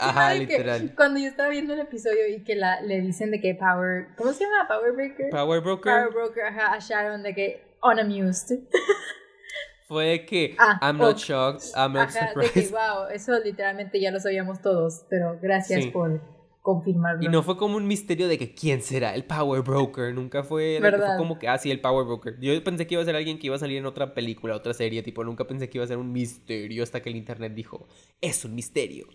Ajá, 0.00 0.34
literal. 0.34 0.94
cuando 0.96 1.20
yo 1.20 1.26
estaba 1.26 1.48
viendo 1.50 1.74
el 1.74 1.80
episodio 1.80 2.26
y 2.28 2.42
que 2.42 2.54
la, 2.54 2.80
le 2.80 3.00
dicen 3.00 3.30
de 3.30 3.40
que 3.40 3.54
Power... 3.54 4.08
¿Cómo 4.16 4.32
se 4.32 4.44
llama? 4.44 4.66
Power 4.68 4.92
Broker. 4.92 5.30
Power 5.30 5.60
Broker. 5.60 5.92
Power 5.92 6.12
Broker, 6.12 6.44
ajá, 6.44 6.74
a 6.74 6.78
Sharon 6.78 7.22
de 7.22 7.34
que 7.34 7.73
unamused. 7.84 8.58
Fue 9.86 10.24
que 10.24 10.56
ah, 10.58 10.78
I'm 10.80 10.96
not 10.96 11.18
shocked, 11.18 11.66
I'm 11.76 11.92
not 11.92 12.10
surprised. 12.10 12.54
De 12.54 12.62
que, 12.62 12.68
wow, 12.70 13.08
eso 13.12 13.38
literalmente 13.38 14.00
ya 14.00 14.10
lo 14.10 14.18
sabíamos 14.18 14.62
todos, 14.62 15.04
pero 15.10 15.38
gracias 15.40 15.86
por 15.88 16.22
confirmarlo. 16.62 17.22
Y 17.22 17.28
no 17.28 17.42
fue 17.42 17.58
como 17.58 17.76
un 17.76 17.86
misterio 17.86 18.26
de 18.26 18.38
que 18.38 18.54
quién 18.54 18.80
será 18.80 19.14
el 19.14 19.24
Power 19.24 19.60
Broker, 19.60 20.14
nunca 20.14 20.42
fue, 20.42 20.78
fue 20.80 21.16
como 21.18 21.38
que, 21.38 21.46
ah, 21.46 21.58
sí, 21.58 21.70
el 21.70 21.82
Power 21.82 22.06
Broker. 22.06 22.40
Yo 22.40 22.64
pensé 22.64 22.86
que 22.86 22.94
iba 22.94 23.02
a 23.02 23.04
ser 23.04 23.14
alguien 23.14 23.38
que 23.38 23.48
iba 23.48 23.56
a 23.56 23.58
salir 23.58 23.76
en 23.76 23.84
otra 23.84 24.14
película, 24.14 24.56
otra 24.56 24.72
serie, 24.72 25.02
tipo, 25.02 25.22
nunca 25.22 25.46
pensé 25.46 25.68
que 25.68 25.76
iba 25.76 25.84
a 25.84 25.88
ser 25.88 25.98
un 25.98 26.10
misterio 26.10 26.82
hasta 26.82 27.02
que 27.02 27.10
el 27.10 27.16
internet 27.16 27.52
dijo, 27.52 27.86
es 28.22 28.46
un 28.46 28.54
misterio, 28.54 29.06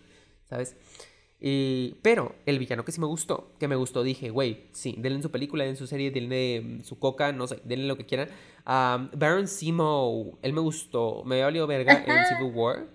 ¿sabes? 0.44 0.78
Pero 2.02 2.36
el 2.46 2.60
villano 2.60 2.84
que 2.84 2.92
sí 2.92 3.00
me 3.00 3.08
gustó, 3.08 3.54
que 3.60 3.68
me 3.68 3.76
gustó, 3.76 4.04
dije, 4.04 4.30
güey, 4.30 4.68
sí, 4.74 4.96
denle 4.98 5.18
en 5.18 5.24
su 5.24 5.32
película, 5.32 5.66
en 5.66 5.78
su 5.78 5.88
serie, 5.88 6.12
denle 6.12 6.62
mm, 6.62 6.84
su 6.84 7.00
coca, 7.00 7.32
no 7.32 7.48
sé, 7.48 7.62
denle 7.64 7.88
lo 7.88 7.98
que 7.98 8.06
quieran. 8.06 8.28
Baron 8.66 9.48
Simo, 9.48 10.38
él 10.42 10.54
me 10.54 10.60
gustó, 10.60 11.24
me 11.24 11.36
había 11.36 11.46
valido 11.46 11.68
verga 11.68 12.04
en 12.06 12.26
Civil 12.26 12.54
War, 12.54 12.88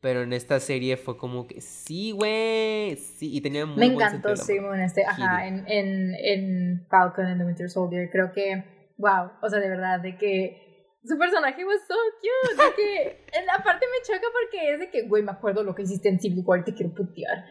pero 0.00 0.22
en 0.22 0.32
esta 0.32 0.58
serie 0.58 0.96
fue 0.96 1.18
como 1.18 1.46
que 1.46 1.60
sí, 1.60 2.12
güey, 2.12 2.96
sí, 2.96 3.36
y 3.36 3.40
tenía 3.42 3.66
muy 3.66 3.76
Me 3.76 3.86
encantó 3.94 4.36
Simo 4.36 4.74
en 4.74 4.80
este, 4.80 5.04
ajá, 5.04 5.46
en, 5.46 5.64
en, 5.68 6.14
en 6.14 6.86
Falcon 6.88 7.26
and 7.26 7.40
the 7.40 7.44
Winter 7.44 7.68
Soldier, 7.68 8.08
creo 8.10 8.32
que, 8.32 8.64
wow, 8.96 9.32
o 9.42 9.48
sea, 9.50 9.60
de 9.60 9.68
verdad, 9.68 10.00
de 10.00 10.16
que 10.16 10.62
su 11.04 11.18
personaje 11.18 11.64
was 11.64 11.80
so 11.86 11.94
cute. 12.20 12.62
De 12.62 12.74
que, 12.74 13.26
aparte 13.54 13.86
me 13.86 14.06
choca 14.06 14.26
porque 14.32 14.72
es 14.72 14.80
de 14.80 14.90
que, 14.90 15.02
güey, 15.02 15.22
me 15.22 15.32
acuerdo 15.32 15.62
lo 15.62 15.74
que 15.74 15.82
hiciste 15.82 16.08
en 16.08 16.20
Civil 16.20 16.44
War, 16.46 16.64
te 16.64 16.74
quiero 16.74 16.94
putear. 16.94 17.44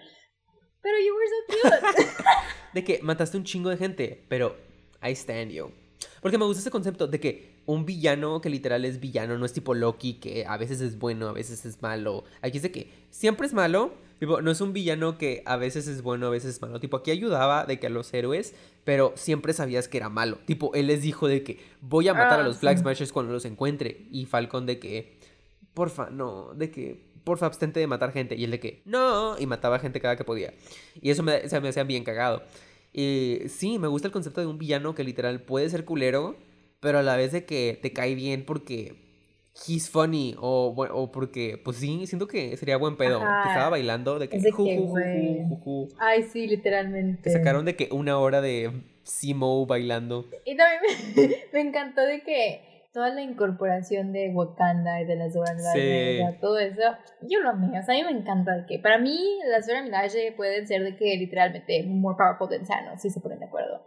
Pero 0.81 0.95
you 1.05 1.13
were 1.15 1.27
so 1.29 1.95
cute. 1.95 2.07
de 2.73 2.83
que 2.83 2.99
mataste 3.03 3.37
un 3.37 3.43
chingo 3.43 3.69
de 3.69 3.77
gente, 3.77 4.23
pero 4.27 4.55
I 5.03 5.11
stand 5.11 5.51
you. 5.51 5.71
Porque 6.21 6.37
me 6.37 6.45
gusta 6.45 6.61
ese 6.61 6.71
concepto 6.71 7.07
de 7.07 7.19
que 7.19 7.61
un 7.65 7.85
villano 7.85 8.41
que 8.41 8.49
literal 8.49 8.85
es 8.85 8.99
villano, 8.99 9.37
no 9.37 9.45
es 9.45 9.53
tipo 9.53 9.73
Loki, 9.73 10.15
que 10.15 10.45
a 10.47 10.57
veces 10.57 10.81
es 10.81 10.97
bueno, 10.97 11.27
a 11.27 11.31
veces 11.31 11.63
es 11.65 11.81
malo. 11.81 12.23
Aquí 12.41 12.57
es 12.57 12.63
de 12.63 12.71
que 12.71 12.91
siempre 13.11 13.45
es 13.45 13.53
malo, 13.53 13.93
tipo, 14.19 14.41
no 14.41 14.49
es 14.49 14.61
un 14.61 14.73
villano 14.73 15.17
que 15.19 15.43
a 15.45 15.57
veces 15.57 15.87
es 15.87 16.01
bueno, 16.01 16.27
a 16.27 16.29
veces 16.31 16.55
es 16.55 16.61
malo. 16.61 16.79
Tipo, 16.79 16.97
aquí 16.97 17.11
ayudaba 17.11 17.65
de 17.65 17.79
que 17.79 17.87
a 17.87 17.89
los 17.91 18.11
héroes, 18.13 18.55
pero 18.83 19.13
siempre 19.15 19.53
sabías 19.53 19.87
que 19.87 19.97
era 19.97 20.09
malo. 20.09 20.39
Tipo, 20.45 20.73
él 20.73 20.87
les 20.87 21.03
dijo 21.03 21.27
de 21.27 21.43
que 21.43 21.59
voy 21.81 22.07
a 22.07 22.13
matar 22.13 22.39
a 22.39 22.43
Ah, 22.43 22.47
los. 22.47 22.57
Flag 22.57 22.79
Smashers 22.79 23.11
cuando 23.11 23.31
los 23.31 23.45
encuentre. 23.45 24.07
Y 24.11 24.25
Falcon 24.25 24.65
de 24.65 24.79
que, 24.79 25.17
porfa, 25.75 26.09
no, 26.09 26.53
de 26.55 26.71
que, 26.71 27.10
porfa, 27.23 27.45
abstente 27.45 27.79
de 27.79 27.87
matar 27.87 28.11
gente. 28.11 28.35
Y 28.35 28.43
él 28.43 28.51
de 28.51 28.59
que, 28.59 28.81
no, 28.85 29.37
y 29.39 29.45
mataba 29.45 29.79
gente 29.79 29.99
cada 29.99 30.15
que 30.15 30.23
podía. 30.23 30.53
Y 31.01 31.09
eso 31.09 31.23
me, 31.23 31.47
se 31.47 31.59
me 31.59 31.69
hacía 31.69 31.83
bien 31.83 32.03
cagado. 32.03 32.43
Y 32.93 33.39
sí, 33.47 33.79
me 33.79 33.87
gusta 33.87 34.07
el 34.07 34.11
concepto 34.11 34.41
de 34.41 34.47
un 34.47 34.57
villano 34.57 34.95
que 34.95 35.03
literal 35.03 35.41
puede 35.41 35.69
ser 35.69 35.85
culero, 35.85 36.35
pero 36.79 36.99
a 36.99 37.03
la 37.03 37.15
vez 37.15 37.31
de 37.31 37.45
que 37.45 37.79
te 37.81 37.93
cae 37.93 38.15
bien 38.15 38.43
porque 38.45 38.95
he's 39.67 39.89
funny 39.89 40.35
o, 40.39 40.73
o 40.75 41.11
porque, 41.11 41.59
pues 41.63 41.77
sí, 41.77 42.05
siento 42.07 42.27
que 42.27 42.55
sería 42.57 42.77
buen 42.77 42.97
pedo. 42.97 43.21
Ajá. 43.21 43.43
Que 43.43 43.49
estaba 43.49 43.69
bailando 43.69 44.19
de 44.19 44.29
que, 44.29 44.37
de 44.37 44.43
que, 44.43 44.51
ju. 44.51 45.89
Ay, 45.99 46.23
sí, 46.23 46.47
literalmente. 46.47 47.23
Que 47.23 47.29
sacaron 47.31 47.65
de 47.65 47.75
que 47.75 47.89
una 47.91 48.17
hora 48.17 48.41
de 48.41 48.71
Simo 49.03 49.65
bailando. 49.65 50.25
Y 50.45 50.55
también 50.55 50.81
me, 51.15 51.35
me 51.53 51.69
encantó 51.69 52.01
de 52.01 52.21
que 52.21 52.70
toda 52.93 53.09
la 53.09 53.21
incorporación 53.21 54.11
de 54.11 54.29
Wakanda 54.33 55.01
y 55.01 55.05
de 55.05 55.15
las 55.15 55.33
Dora 55.33 55.53
Milaje, 55.53 56.17
Sí. 56.31 56.37
todo 56.41 56.59
eso, 56.59 56.81
yo 57.21 57.39
lo 57.39 57.49
amé, 57.51 57.79
o 57.79 57.83
sea, 57.83 57.95
a 57.95 57.97
mí 57.97 58.03
me 58.03 58.19
encanta 58.19 58.55
de 58.55 58.65
que, 58.65 58.79
para 58.79 58.97
mí, 58.97 59.39
las 59.49 59.67
Dora 59.67 59.81
Milaje 59.83 60.33
pueden 60.35 60.67
ser 60.67 60.83
de 60.83 60.95
que 60.97 61.15
literalmente 61.17 61.83
more 61.87 62.17
powerful 62.17 62.49
than 62.49 62.65
Thanos, 62.67 63.01
si 63.01 63.09
se 63.09 63.19
ponen 63.21 63.39
de 63.39 63.45
acuerdo. 63.45 63.85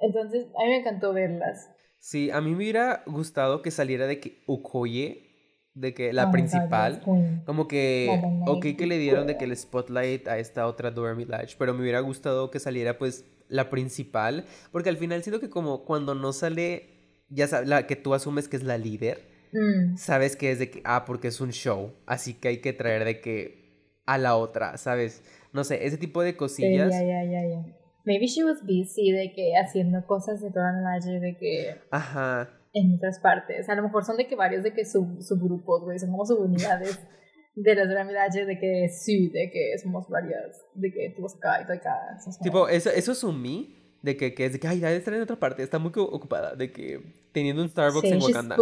Entonces, 0.00 0.46
a 0.58 0.64
mí 0.64 0.70
me 0.70 0.78
encantó 0.78 1.12
verlas. 1.12 1.70
Sí, 2.00 2.30
a 2.32 2.40
mí 2.40 2.50
me 2.50 2.56
hubiera 2.56 3.04
gustado 3.06 3.62
que 3.62 3.70
saliera 3.70 4.08
de 4.08 4.18
que 4.18 4.42
Okoye, 4.48 5.28
de 5.74 5.94
que 5.94 6.12
la 6.12 6.24
Oh 6.24 6.26
God, 6.26 6.32
principal. 6.32 7.00
Como 7.46 7.68
que, 7.68 8.20
ok 8.46 8.76
que 8.76 8.86
le 8.86 8.98
dieron 8.98 9.26
de 9.28 9.36
que 9.38 9.44
el 9.44 9.56
spotlight 9.56 10.26
a 10.26 10.38
esta 10.38 10.66
otra 10.66 10.90
Dora 10.90 11.14
Milaje, 11.14 11.54
pero 11.58 11.74
me 11.74 11.82
hubiera 11.82 12.00
gustado 12.00 12.50
que 12.50 12.58
saliera 12.58 12.98
pues 12.98 13.24
la 13.48 13.70
principal, 13.70 14.44
porque 14.72 14.88
al 14.88 14.96
final 14.96 15.22
siento 15.22 15.38
que 15.40 15.48
como 15.48 15.84
cuando 15.84 16.14
no 16.14 16.32
sale, 16.32 16.91
ya 17.34 17.46
sabes, 17.48 17.68
la 17.68 17.86
que 17.86 17.96
tú 17.96 18.14
asumes 18.14 18.48
que 18.48 18.56
es 18.56 18.62
la 18.62 18.78
líder, 18.78 19.32
Mm, 19.52 19.96
sabes 19.98 20.34
que 20.34 20.50
es 20.50 20.58
de 20.58 20.70
que, 20.70 20.80
ah, 20.84 21.04
porque 21.04 21.28
es 21.28 21.40
un 21.40 21.50
show, 21.52 21.92
así 22.06 22.34
que 22.34 22.48
hay 22.48 22.58
que 22.58 22.72
traer 22.72 23.04
de 23.04 23.20
que 23.20 23.60
a 24.06 24.16
la 24.18 24.36
otra, 24.36 24.78
¿sabes? 24.78 25.22
No 25.52 25.64
sé, 25.64 25.86
ese 25.86 25.98
tipo 25.98 26.22
de 26.22 26.36
cosillas. 26.36 26.90
ya, 26.90 27.02
ya, 27.02 27.24
ya, 27.24 27.46
ya. 27.46 27.76
Maybe 28.04 28.26
she 28.26 28.42
was 28.42 28.62
busy 28.62 29.12
de 29.12 29.32
que 29.32 29.52
haciendo 29.56 30.04
cosas 30.06 30.40
de 30.40 30.50
Dora 30.50 30.72
Milaje 30.72 31.20
de 31.20 31.36
que 31.36 31.76
Ajá. 31.90 32.50
en 32.72 32.94
otras 32.94 33.20
partes. 33.20 33.68
A 33.68 33.74
lo 33.76 33.82
mejor 33.82 34.04
son 34.04 34.16
de 34.16 34.26
que 34.26 34.34
varios 34.34 34.64
de 34.64 34.72
que 34.72 34.84
sub, 34.84 35.22
subgrupos, 35.22 35.84
güey, 35.84 35.98
son 35.98 36.10
como 36.10 36.24
subunidades 36.26 36.98
de 37.54 37.74
las 37.74 37.86
pirámides 37.86 38.46
de 38.46 38.58
que 38.58 38.88
sí, 38.88 39.28
de 39.28 39.50
que 39.52 39.78
somos 39.78 40.08
varias, 40.08 40.64
de 40.74 40.90
que 40.90 41.12
tú 41.14 41.22
vas 41.22 41.36
acá 41.36 41.60
y 41.62 41.66
tú 41.66 41.72
acá. 41.74 42.18
Tipo, 42.42 42.68
eso, 42.68 42.90
eso 42.90 43.12
asumí 43.12 43.81
de 44.02 44.16
que, 44.16 44.34
que 44.34 44.46
es 44.46 44.52
de 44.52 44.60
que, 44.60 44.68
ay, 44.68 44.80
debe 44.80 44.96
estar 44.96 45.14
en 45.14 45.22
otra 45.22 45.36
parte, 45.36 45.62
está 45.62 45.78
muy 45.78 45.92
ocupada, 45.94 46.54
de 46.54 46.72
que 46.72 47.00
teniendo 47.32 47.62
un 47.62 47.68
Starbucks 47.68 48.08
Sí, 48.08 48.14
en 48.14 48.22
Wakanda. 48.22 48.56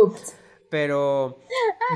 Pero 0.68 1.40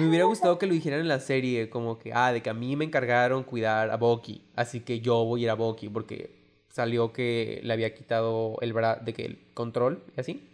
me 0.00 0.08
hubiera 0.08 0.24
gustado 0.24 0.58
que 0.58 0.66
lo 0.66 0.72
dijeran 0.72 0.98
en 1.00 1.06
la 1.06 1.20
serie, 1.20 1.70
como 1.70 1.98
que, 1.98 2.12
ah, 2.12 2.32
de 2.32 2.42
que 2.42 2.50
a 2.50 2.54
mí 2.54 2.74
me 2.74 2.84
encargaron 2.84 3.44
cuidar 3.44 3.90
a 3.90 3.96
Bucky, 3.96 4.42
así 4.56 4.80
que 4.80 5.00
yo 5.00 5.24
voy 5.24 5.42
a 5.42 5.44
ir 5.44 5.50
a 5.50 5.54
Bucky 5.54 5.88
porque 5.88 6.42
salió 6.70 7.12
que 7.12 7.60
le 7.62 7.72
había 7.72 7.94
quitado 7.94 8.56
el 8.60 8.72
bra 8.72 8.96
de 8.96 9.12
que 9.12 9.24
el 9.24 9.38
control 9.54 10.02
y 10.16 10.20
así. 10.20 10.50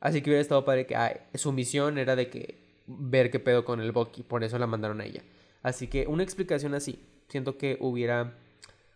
Así 0.00 0.20
que 0.20 0.28
hubiera 0.28 0.42
estado 0.42 0.64
padre 0.66 0.84
que 0.86 0.96
ah, 0.96 1.18
su 1.34 1.52
misión 1.52 1.96
era 1.96 2.14
de 2.14 2.28
que 2.28 2.58
ver 2.86 3.30
qué 3.30 3.38
pedo 3.38 3.64
con 3.64 3.80
el 3.80 3.92
Bucky, 3.92 4.22
por 4.22 4.44
eso 4.44 4.58
la 4.58 4.66
mandaron 4.66 5.00
a 5.00 5.06
ella. 5.06 5.22
Así 5.62 5.86
que 5.86 6.06
una 6.08 6.24
explicación 6.24 6.74
así, 6.74 6.98
siento 7.28 7.56
que 7.56 7.78
hubiera 7.80 8.34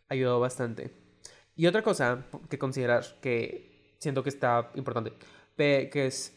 ayudado 0.09 0.41
bastante. 0.41 0.91
Y 1.57 1.67
otra 1.67 1.83
cosa 1.83 2.27
que 2.49 2.59
considerar 2.59 3.05
que 3.21 3.97
siento 3.99 4.23
que 4.23 4.29
está 4.29 4.71
importante, 4.75 5.13
que 5.57 6.07
es 6.07 6.35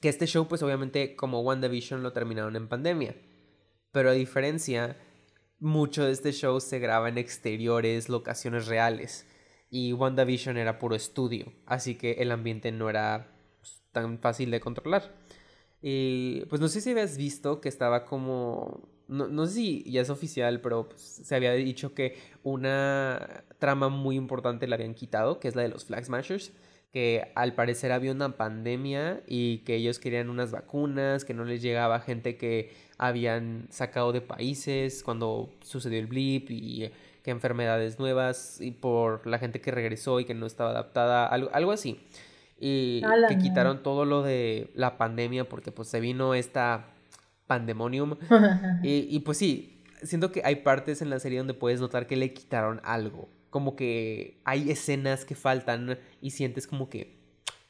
que 0.00 0.08
este 0.08 0.26
show, 0.26 0.46
pues 0.46 0.62
obviamente 0.62 1.16
como 1.16 1.40
WandaVision 1.40 2.02
lo 2.02 2.12
terminaron 2.12 2.56
en 2.56 2.68
pandemia. 2.68 3.16
Pero 3.90 4.10
a 4.10 4.12
diferencia, 4.12 4.96
mucho 5.60 6.04
de 6.04 6.12
este 6.12 6.32
show 6.32 6.60
se 6.60 6.78
graba 6.78 7.08
en 7.08 7.18
exteriores, 7.18 8.08
locaciones 8.08 8.66
reales. 8.66 9.26
Y 9.70 9.92
WandaVision 9.92 10.56
era 10.56 10.78
puro 10.78 10.94
estudio, 10.94 11.52
así 11.66 11.96
que 11.96 12.12
el 12.12 12.30
ambiente 12.30 12.70
no 12.70 12.88
era 12.88 13.34
pues, 13.58 13.82
tan 13.92 14.18
fácil 14.18 14.50
de 14.50 14.60
controlar. 14.60 15.14
Y 15.80 16.44
pues 16.46 16.60
no 16.60 16.68
sé 16.68 16.80
si 16.80 16.90
habías 16.90 17.16
visto 17.16 17.60
que 17.60 17.68
estaba 17.68 18.04
como... 18.04 18.88
No, 19.06 19.28
no 19.28 19.46
sé 19.46 19.52
si 19.52 19.90
ya 19.90 20.00
es 20.00 20.10
oficial, 20.10 20.60
pero 20.60 20.88
pues, 20.88 21.00
se 21.00 21.34
había 21.34 21.52
dicho 21.52 21.94
que 21.94 22.16
una 22.42 23.44
trama 23.58 23.88
muy 23.88 24.16
importante 24.16 24.66
la 24.66 24.76
habían 24.76 24.94
quitado, 24.94 25.40
que 25.40 25.48
es 25.48 25.56
la 25.56 25.62
de 25.62 25.68
los 25.68 25.84
Flag 25.84 26.04
Smashers 26.04 26.52
que 26.94 27.32
al 27.34 27.54
parecer 27.54 27.90
había 27.90 28.12
una 28.12 28.36
pandemia 28.36 29.20
y 29.26 29.58
que 29.64 29.74
ellos 29.74 29.98
querían 29.98 30.30
unas 30.30 30.52
vacunas, 30.52 31.24
que 31.24 31.34
no 31.34 31.44
les 31.44 31.60
llegaba 31.60 31.98
gente 31.98 32.36
que 32.36 32.70
habían 32.98 33.66
sacado 33.68 34.12
de 34.12 34.20
países 34.20 35.02
cuando 35.02 35.52
sucedió 35.64 35.98
el 35.98 36.06
blip 36.06 36.52
y 36.52 36.92
que 37.24 37.32
enfermedades 37.32 37.98
nuevas 37.98 38.60
y 38.60 38.70
por 38.70 39.26
la 39.26 39.40
gente 39.40 39.60
que 39.60 39.72
regresó 39.72 40.20
y 40.20 40.24
que 40.24 40.34
no 40.34 40.46
estaba 40.46 40.70
adaptada, 40.70 41.26
algo, 41.26 41.50
algo 41.52 41.72
así. 41.72 41.98
Y 42.60 43.02
que 43.28 43.38
quitaron 43.38 43.82
todo 43.82 44.04
lo 44.04 44.22
de 44.22 44.70
la 44.76 44.96
pandemia 44.96 45.48
porque 45.48 45.72
pues 45.72 45.88
se 45.88 45.98
vino 45.98 46.34
esta 46.34 46.93
pandemonium 47.46 48.16
y, 48.82 49.08
y 49.14 49.20
pues 49.20 49.38
sí, 49.38 49.82
siento 50.02 50.32
que 50.32 50.42
hay 50.44 50.56
partes 50.56 51.02
en 51.02 51.10
la 51.10 51.18
serie 51.18 51.38
donde 51.38 51.54
puedes 51.54 51.80
notar 51.80 52.06
que 52.06 52.16
le 52.16 52.32
quitaron 52.32 52.80
algo. 52.84 53.28
Como 53.50 53.76
que 53.76 54.40
hay 54.44 54.70
escenas 54.70 55.24
que 55.24 55.34
faltan 55.36 55.98
y 56.20 56.30
sientes 56.30 56.66
como 56.66 56.88
que, 56.88 57.20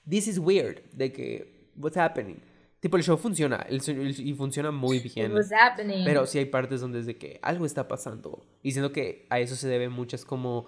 this 0.09 0.27
is 0.29 0.39
weird, 0.39 0.81
de 0.93 1.13
que, 1.13 1.69
what's 1.77 1.97
happening. 1.97 2.37
Tipo, 2.81 2.97
el 2.99 3.03
show 3.03 3.17
funciona 3.17 3.65
el, 3.69 3.81
el- 3.87 4.21
y 4.21 4.35
funciona 4.35 4.71
muy 4.71 4.99
It 4.99 5.15
bien. 5.15 5.33
was 5.33 5.51
happening. 5.53 6.05
Pero 6.05 6.27
sí 6.27 6.39
hay 6.39 6.45
partes 6.47 6.81
donde 6.81 7.01
es 7.01 7.07
de 7.07 7.17
que 7.17 7.39
algo 7.43 7.65
está 7.67 7.89
pasando. 7.89 8.45
Y 8.63 8.73
siento 8.73 8.93
que 8.93 9.27
a 9.31 9.41
eso 9.41 9.57
se 9.57 9.69
deben 9.69 9.91
muchas 9.93 10.25
como 10.25 10.67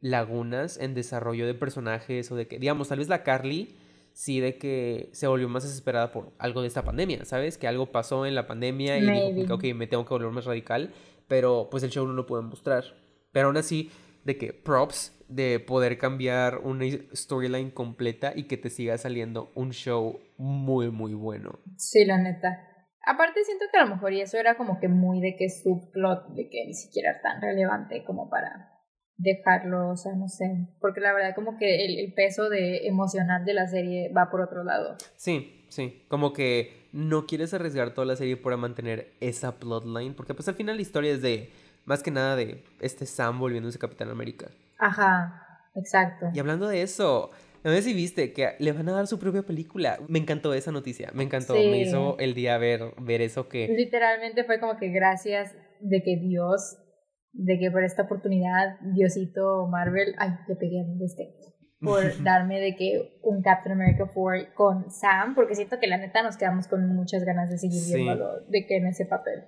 lagunas 0.00 0.78
en 0.78 0.94
desarrollo 0.94 1.46
de 1.46 1.54
personajes 1.54 2.30
o 2.32 2.36
de 2.36 2.48
que, 2.48 2.58
digamos, 2.58 2.88
tal 2.88 2.98
vez 2.98 3.08
la 3.08 3.22
Carly 3.22 3.76
sí 4.12 4.40
de 4.40 4.58
que 4.58 5.10
se 5.12 5.26
volvió 5.26 5.48
más 5.48 5.62
desesperada 5.62 6.12
por 6.12 6.32
algo 6.38 6.62
de 6.62 6.68
esta 6.68 6.84
pandemia, 6.84 7.24
¿sabes? 7.24 7.58
Que 7.58 7.66
algo 7.66 7.92
pasó 7.92 8.26
en 8.26 8.34
la 8.34 8.46
pandemia 8.46 8.98
y 8.98 9.00
dijo 9.02 9.12
Maybe. 9.12 9.46
que, 9.46 9.52
ok, 9.52 9.76
me 9.76 9.86
tengo 9.86 10.04
que 10.04 10.14
volver 10.14 10.30
más 10.30 10.44
radical, 10.44 10.92
pero 11.28 11.68
pues 11.70 11.82
el 11.82 11.90
show 11.90 12.06
no 12.06 12.12
lo 12.12 12.26
puede 12.26 12.42
mostrar. 12.42 12.84
Pero 13.32 13.46
aún 13.48 13.56
así, 13.56 13.90
de 14.24 14.36
que 14.36 14.52
props 14.52 15.18
de 15.28 15.60
poder 15.60 15.96
cambiar 15.98 16.58
una 16.58 16.84
storyline 17.14 17.70
completa 17.70 18.32
y 18.34 18.44
que 18.44 18.56
te 18.56 18.70
siga 18.70 18.98
saliendo 18.98 19.50
un 19.54 19.72
show 19.72 20.20
muy, 20.36 20.90
muy 20.90 21.14
bueno. 21.14 21.58
Sí, 21.76 22.04
la 22.04 22.18
neta. 22.18 22.68
Aparte 23.04 23.42
siento 23.44 23.64
que 23.72 23.78
a 23.78 23.84
lo 23.84 23.94
mejor 23.94 24.12
y 24.12 24.20
eso 24.20 24.36
era 24.38 24.56
como 24.56 24.78
que 24.78 24.88
muy 24.88 25.20
de 25.20 25.34
que 25.36 25.48
subplot, 25.48 26.34
de 26.34 26.48
que 26.48 26.66
ni 26.66 26.74
siquiera 26.74 27.10
era 27.10 27.22
tan 27.22 27.40
relevante 27.40 28.04
como 28.04 28.28
para 28.28 28.71
dejarlo, 29.22 29.90
o 29.90 29.96
sea, 29.96 30.14
no 30.14 30.28
sé. 30.28 30.68
Porque 30.80 31.00
la 31.00 31.12
verdad 31.12 31.34
como 31.34 31.56
que 31.56 31.84
el, 31.84 31.98
el 31.98 32.12
peso 32.12 32.48
de 32.48 32.86
emocional 32.86 33.44
de 33.44 33.54
la 33.54 33.66
serie 33.66 34.12
va 34.12 34.30
por 34.30 34.40
otro 34.40 34.64
lado. 34.64 34.96
Sí, 35.16 35.64
sí. 35.68 36.04
Como 36.08 36.32
que 36.32 36.88
no 36.92 37.26
quieres 37.26 37.54
arriesgar 37.54 37.94
toda 37.94 38.06
la 38.06 38.16
serie 38.16 38.36
para 38.36 38.56
mantener 38.56 39.12
esa 39.20 39.58
plotline. 39.58 40.14
Porque 40.14 40.34
pues 40.34 40.48
al 40.48 40.54
final 40.54 40.76
la 40.76 40.82
historia 40.82 41.12
es 41.12 41.22
de, 41.22 41.50
más 41.84 42.02
que 42.02 42.10
nada 42.10 42.36
de 42.36 42.64
este 42.80 43.06
Sam 43.06 43.38
volviéndose 43.38 43.78
Capitán 43.78 44.10
América. 44.10 44.50
Ajá, 44.78 45.46
exacto. 45.74 46.26
Y 46.34 46.38
hablando 46.38 46.68
de 46.68 46.82
eso, 46.82 47.30
no 47.64 47.70
sé 47.70 47.82
si 47.82 47.94
viste 47.94 48.32
que 48.32 48.56
le 48.58 48.72
van 48.72 48.88
a 48.88 48.92
dar 48.92 49.06
su 49.06 49.18
propia 49.18 49.42
película. 49.42 49.98
Me 50.08 50.18
encantó 50.18 50.52
esa 50.52 50.72
noticia, 50.72 51.10
me 51.14 51.22
encantó. 51.22 51.54
Sí. 51.54 51.68
Me 51.68 51.80
hizo 51.80 52.18
el 52.18 52.34
día 52.34 52.58
ver, 52.58 52.92
ver 53.00 53.22
eso 53.22 53.48
que... 53.48 53.68
Literalmente 53.68 54.44
fue 54.44 54.58
como 54.58 54.76
que 54.76 54.88
gracias 54.88 55.54
de 55.80 56.02
que 56.02 56.16
Dios, 56.16 56.78
de 57.32 57.58
que 57.58 57.70
por 57.70 57.82
esta 57.84 58.02
oportunidad, 58.02 58.78
Diosito 58.94 59.66
Marvel, 59.68 60.14
ay, 60.18 60.30
le 60.48 60.56
pegué 60.56 60.80
en 60.80 61.00
este, 61.02 61.34
por 61.80 62.02
darme 62.24 62.60
de 62.60 62.76
que 62.76 63.18
un 63.22 63.42
Captain 63.42 63.72
America 63.74 64.10
4 64.12 64.54
con 64.54 64.90
Sam, 64.90 65.34
porque 65.34 65.54
siento 65.54 65.78
que 65.80 65.86
la 65.86 65.96
neta 65.98 66.22
nos 66.22 66.36
quedamos 66.36 66.68
con 66.68 66.86
muchas 66.94 67.24
ganas 67.24 67.50
de 67.50 67.58
seguir 67.58 67.80
Sí. 67.80 67.94
viéndolo, 67.94 68.40
de 68.48 68.66
que 68.66 68.76
en 68.76 68.86
ese 68.86 69.06
papel. 69.06 69.44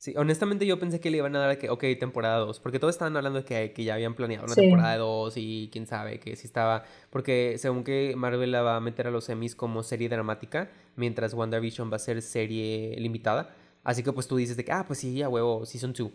Sí, 0.00 0.14
honestamente 0.16 0.64
yo 0.64 0.78
pensé 0.78 1.00
que 1.00 1.10
le 1.10 1.16
iban 1.16 1.34
a 1.34 1.40
dar 1.40 1.58
que, 1.58 1.70
ok, 1.70 1.82
temporada 1.98 2.36
2, 2.38 2.60
porque 2.60 2.78
todos 2.78 2.94
estaban 2.94 3.16
hablando 3.16 3.40
de 3.40 3.44
que, 3.44 3.72
que 3.72 3.82
ya 3.82 3.94
habían 3.94 4.14
planeado 4.14 4.44
una 4.44 4.54
Sí. 4.54 4.60
temporada 4.60 4.96
2 4.96 5.34
y 5.36 5.70
quién 5.72 5.86
sabe, 5.88 6.20
que 6.20 6.36
si 6.36 6.46
estaba, 6.46 6.84
porque 7.10 7.54
según 7.58 7.82
que 7.82 8.14
Marvel 8.16 8.52
la 8.52 8.62
va 8.62 8.76
a 8.76 8.80
meter 8.80 9.08
a 9.08 9.10
los 9.10 9.24
semis 9.24 9.56
como 9.56 9.82
serie 9.82 10.08
dramática, 10.08 10.70
mientras 10.94 11.34
WandaVision 11.34 11.90
va 11.90 11.96
a 11.96 11.98
ser 11.98 12.22
serie 12.22 12.94
limitada, 13.00 13.50
así 13.82 14.04
que 14.04 14.12
pues 14.12 14.28
tú 14.28 14.36
dices 14.36 14.56
de 14.56 14.64
que, 14.64 14.70
ah, 14.70 14.84
pues 14.86 15.00
sí, 15.00 15.20
a 15.20 15.28
huevo, 15.28 15.66
Season 15.66 15.92
2, 15.92 16.12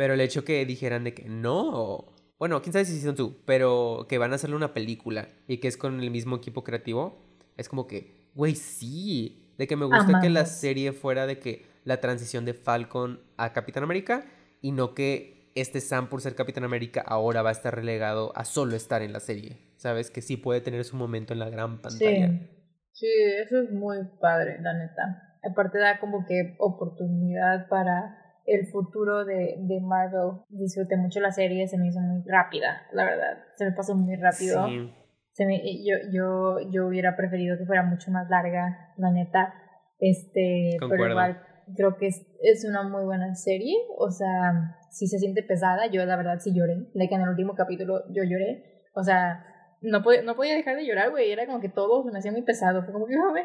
pero 0.00 0.14
el 0.14 0.22
hecho 0.22 0.46
que 0.46 0.64
dijeran 0.64 1.04
de 1.04 1.12
que 1.12 1.28
no, 1.28 2.06
bueno, 2.38 2.62
quién 2.62 2.72
sabe 2.72 2.86
si 2.86 2.94
Season 2.94 3.16
2, 3.16 3.32
pero 3.44 4.06
que 4.08 4.16
van 4.16 4.32
a 4.32 4.36
hacerle 4.36 4.56
una 4.56 4.72
película 4.72 5.28
y 5.46 5.58
que 5.58 5.68
es 5.68 5.76
con 5.76 6.00
el 6.00 6.10
mismo 6.10 6.36
equipo 6.36 6.64
creativo, 6.64 7.22
es 7.58 7.68
como 7.68 7.86
que, 7.86 8.30
güey, 8.34 8.54
sí, 8.54 9.52
De 9.58 9.66
que 9.66 9.76
me 9.76 9.84
gusta 9.84 10.22
que 10.22 10.30
la 10.30 10.46
serie 10.46 10.92
fuera 10.92 11.26
de 11.26 11.38
que 11.38 11.66
la 11.84 12.00
transición 12.00 12.46
de 12.46 12.54
Falcon 12.54 13.20
a 13.36 13.52
Capitán 13.52 13.82
América 13.82 14.24
y 14.62 14.72
no 14.72 14.94
que 14.94 15.52
este 15.54 15.82
Sam 15.82 16.08
por 16.08 16.22
ser 16.22 16.34
Capitán 16.34 16.64
América 16.64 17.04
ahora 17.06 17.42
va 17.42 17.50
a 17.50 17.52
estar 17.52 17.74
relegado 17.74 18.32
a 18.34 18.46
solo 18.46 18.76
estar 18.76 19.02
en 19.02 19.12
la 19.12 19.20
serie. 19.20 19.58
¿Sabes? 19.76 20.10
Que 20.10 20.22
sí 20.22 20.38
puede 20.38 20.62
tener 20.62 20.82
su 20.84 20.96
momento 20.96 21.34
en 21.34 21.40
la 21.40 21.50
gran 21.50 21.82
pantalla. 21.82 22.28
Sí, 22.28 22.48
sí, 22.92 23.06
eso 23.44 23.60
es 23.60 23.70
muy 23.70 23.98
padre, 24.18 24.62
la 24.62 24.72
neta. 24.72 25.36
Aparte 25.44 25.78
da 25.78 26.00
como 26.00 26.24
que 26.24 26.56
oportunidad 26.58 27.68
para 27.68 28.19
el 28.46 28.66
futuro 28.66 29.24
de, 29.24 29.56
de 29.58 29.80
Marvel. 29.80 30.40
Disfruté 30.48 30.96
mucho 30.96 31.20
la 31.20 31.30
serie, 31.32 31.66
se 31.68 31.78
me 31.78 31.88
hizo 31.88 32.00
muy 32.00 32.22
rápida, 32.26 32.82
la 32.92 33.04
verdad. 33.04 33.38
Se 33.56 33.64
me 33.64 33.72
pasó 33.72 33.94
muy 33.94 34.16
rápido. 34.16 34.66
Sí. 34.66 34.92
Se 35.32 35.46
me- 35.46 35.62
yo, 35.84 35.96
yo, 36.12 36.58
yo 36.70 36.86
hubiera 36.86 37.16
preferido 37.16 37.56
que 37.58 37.64
fuera 37.66 37.82
mucho 37.84 38.10
más 38.10 38.28
larga, 38.28 38.92
la 38.96 39.10
neta. 39.12 39.54
Este, 39.98 40.76
pero 40.88 40.96
igual 41.10 41.42
creo 41.76 41.96
que 41.96 42.08
es, 42.08 42.26
es 42.42 42.64
una 42.68 42.82
muy 42.82 43.04
buena 43.04 43.34
serie. 43.34 43.74
O 43.98 44.10
sea, 44.10 44.76
sí 44.90 45.06
se 45.06 45.18
siente 45.18 45.42
pesada. 45.42 45.86
Yo 45.86 46.04
la 46.04 46.16
verdad 46.16 46.38
sí 46.40 46.52
lloré. 46.54 46.88
Like 46.94 47.14
en 47.14 47.20
el 47.22 47.28
último 47.28 47.54
capítulo 47.54 48.02
yo 48.12 48.24
lloré. 48.24 48.82
O 48.94 49.04
sea, 49.04 49.44
no, 49.82 50.02
podía 50.02 50.22
no 50.22 50.36
podía 50.36 50.54
dejar 50.54 50.76
de 50.76 50.86
llorar, 50.86 51.10
güey. 51.10 51.30
Era 51.30 51.46
como 51.46 51.60
que 51.60 51.68
todo 51.68 52.04
se 52.04 52.10
me 52.12 52.18
hacía 52.18 52.32
muy 52.32 52.42
pesado. 52.42 52.82
Fue 52.84 52.92
como 52.92 53.06
que, 53.06 53.14
"Ah, 53.14 53.28
güey". 53.30 53.44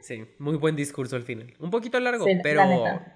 Sí, 0.00 0.24
muy 0.38 0.56
buen 0.56 0.74
discurso 0.76 1.16
al 1.16 1.22
final. 1.22 1.52
Un 1.58 1.70
poquito 1.70 2.00
largo, 2.00 2.24
Sí, 2.24 2.32
pero 2.42 2.62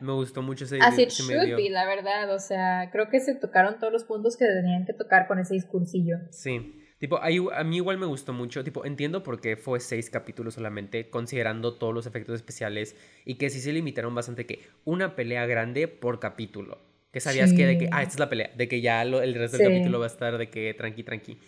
me 0.00 0.12
gustó 0.12 0.42
mucho 0.42 0.64
ese 0.66 0.78
As 0.80 0.98
it 0.98 1.08
se 1.08 1.22
me 1.22 1.34
should 1.34 1.56
be, 1.56 1.70
la 1.70 1.86
verdad. 1.86 2.34
O 2.34 2.38
sea, 2.38 2.90
creo 2.92 3.08
que 3.08 3.20
se 3.20 3.34
tocaron 3.34 3.78
todos 3.78 3.92
los 3.92 4.04
puntos 4.04 4.36
que 4.36 4.44
tenían 4.44 4.84
que 4.84 4.92
tocar 4.92 5.26
con 5.26 5.38
ese 5.38 5.54
discursillo. 5.54 6.16
Sí. 6.30 6.78
Tipo, 6.98 7.18
a 7.18 7.64
mí 7.64 7.76
igual 7.76 7.98
me 7.98 8.06
gustó 8.06 8.32
mucho. 8.32 8.62
Tipo, 8.62 8.84
entiendo 8.84 9.22
por 9.24 9.40
qué 9.40 9.56
fue 9.56 9.80
seis 9.80 10.08
capítulos 10.10 10.54
solamente, 10.54 11.08
considerando 11.10 11.74
todos 11.74 11.92
los 11.94 12.06
efectos 12.06 12.36
especiales 12.36 12.94
y 13.24 13.36
que 13.36 13.50
sí 13.50 13.58
se 13.60 13.72
limitaron 13.72 14.14
bastante 14.14 14.46
que 14.46 14.60
una 14.84 15.16
pelea 15.16 15.46
grande 15.46 15.88
por 15.88 16.20
capítulo. 16.20 16.78
Que 17.10 17.20
sabías 17.20 17.52
que 17.52 17.66
de 17.66 17.76
que, 17.78 17.88
ah, 17.92 18.02
esta 18.02 18.14
es 18.14 18.20
la 18.20 18.28
pelea, 18.28 18.50
de 18.56 18.68
que 18.68 18.80
ya 18.80 19.04
lo- 19.04 19.20
el 19.20 19.34
resto 19.34 19.56
Sí. 19.58 19.62
del 19.64 19.72
capítulo 19.72 19.98
va 19.98 20.06
a 20.06 20.08
estar 20.08 20.38
de 20.38 20.48
que 20.48 20.72
tranqui, 20.74 21.02
tranqui. 21.02 21.38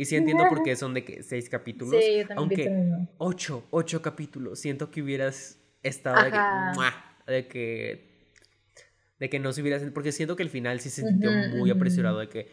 Y 0.00 0.06
sí 0.06 0.16
entiendo 0.16 0.44
por 0.48 0.62
qué 0.62 0.76
son 0.76 0.94
de 0.94 1.04
que 1.04 1.22
seis 1.22 1.50
capítulos. 1.50 2.02
Sí, 2.02 2.20
yo 2.20 2.26
también 2.26 2.38
aunque 2.38 2.56
pienso 2.56 3.08
ocho, 3.18 3.66
ocho 3.68 4.00
capítulos. 4.00 4.58
Siento 4.58 4.90
que 4.90 5.02
hubieras 5.02 5.60
estado 5.82 6.24
de 6.24 6.30
que, 6.30 7.32
de 7.34 7.46
que, 7.46 8.34
de 9.18 9.28
que 9.28 9.38
no 9.38 9.52
se 9.52 9.60
hubieras, 9.60 9.82
porque 9.92 10.12
siento 10.12 10.36
que 10.36 10.42
el 10.42 10.48
final 10.48 10.80
sí 10.80 10.88
se 10.88 11.06
sintió 11.06 11.30
muy 11.54 11.70
apresurado, 11.70 12.18
de 12.18 12.30
que 12.30 12.48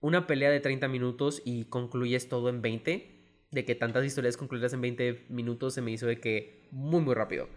una 0.00 0.26
pelea 0.26 0.50
de 0.50 0.60
30 0.60 0.88
minutos 0.88 1.40
y 1.42 1.64
concluyes 1.64 2.28
todo 2.28 2.50
en 2.50 2.60
20, 2.60 3.46
de 3.50 3.64
que 3.64 3.74
tantas 3.74 4.04
historias 4.04 4.36
concluidas 4.36 4.74
en 4.74 4.82
20 4.82 5.24
minutos 5.30 5.72
se 5.72 5.80
me 5.80 5.92
hizo 5.92 6.06
de 6.06 6.20
que 6.20 6.68
muy, 6.70 7.00
muy 7.00 7.14
rápido. 7.14 7.48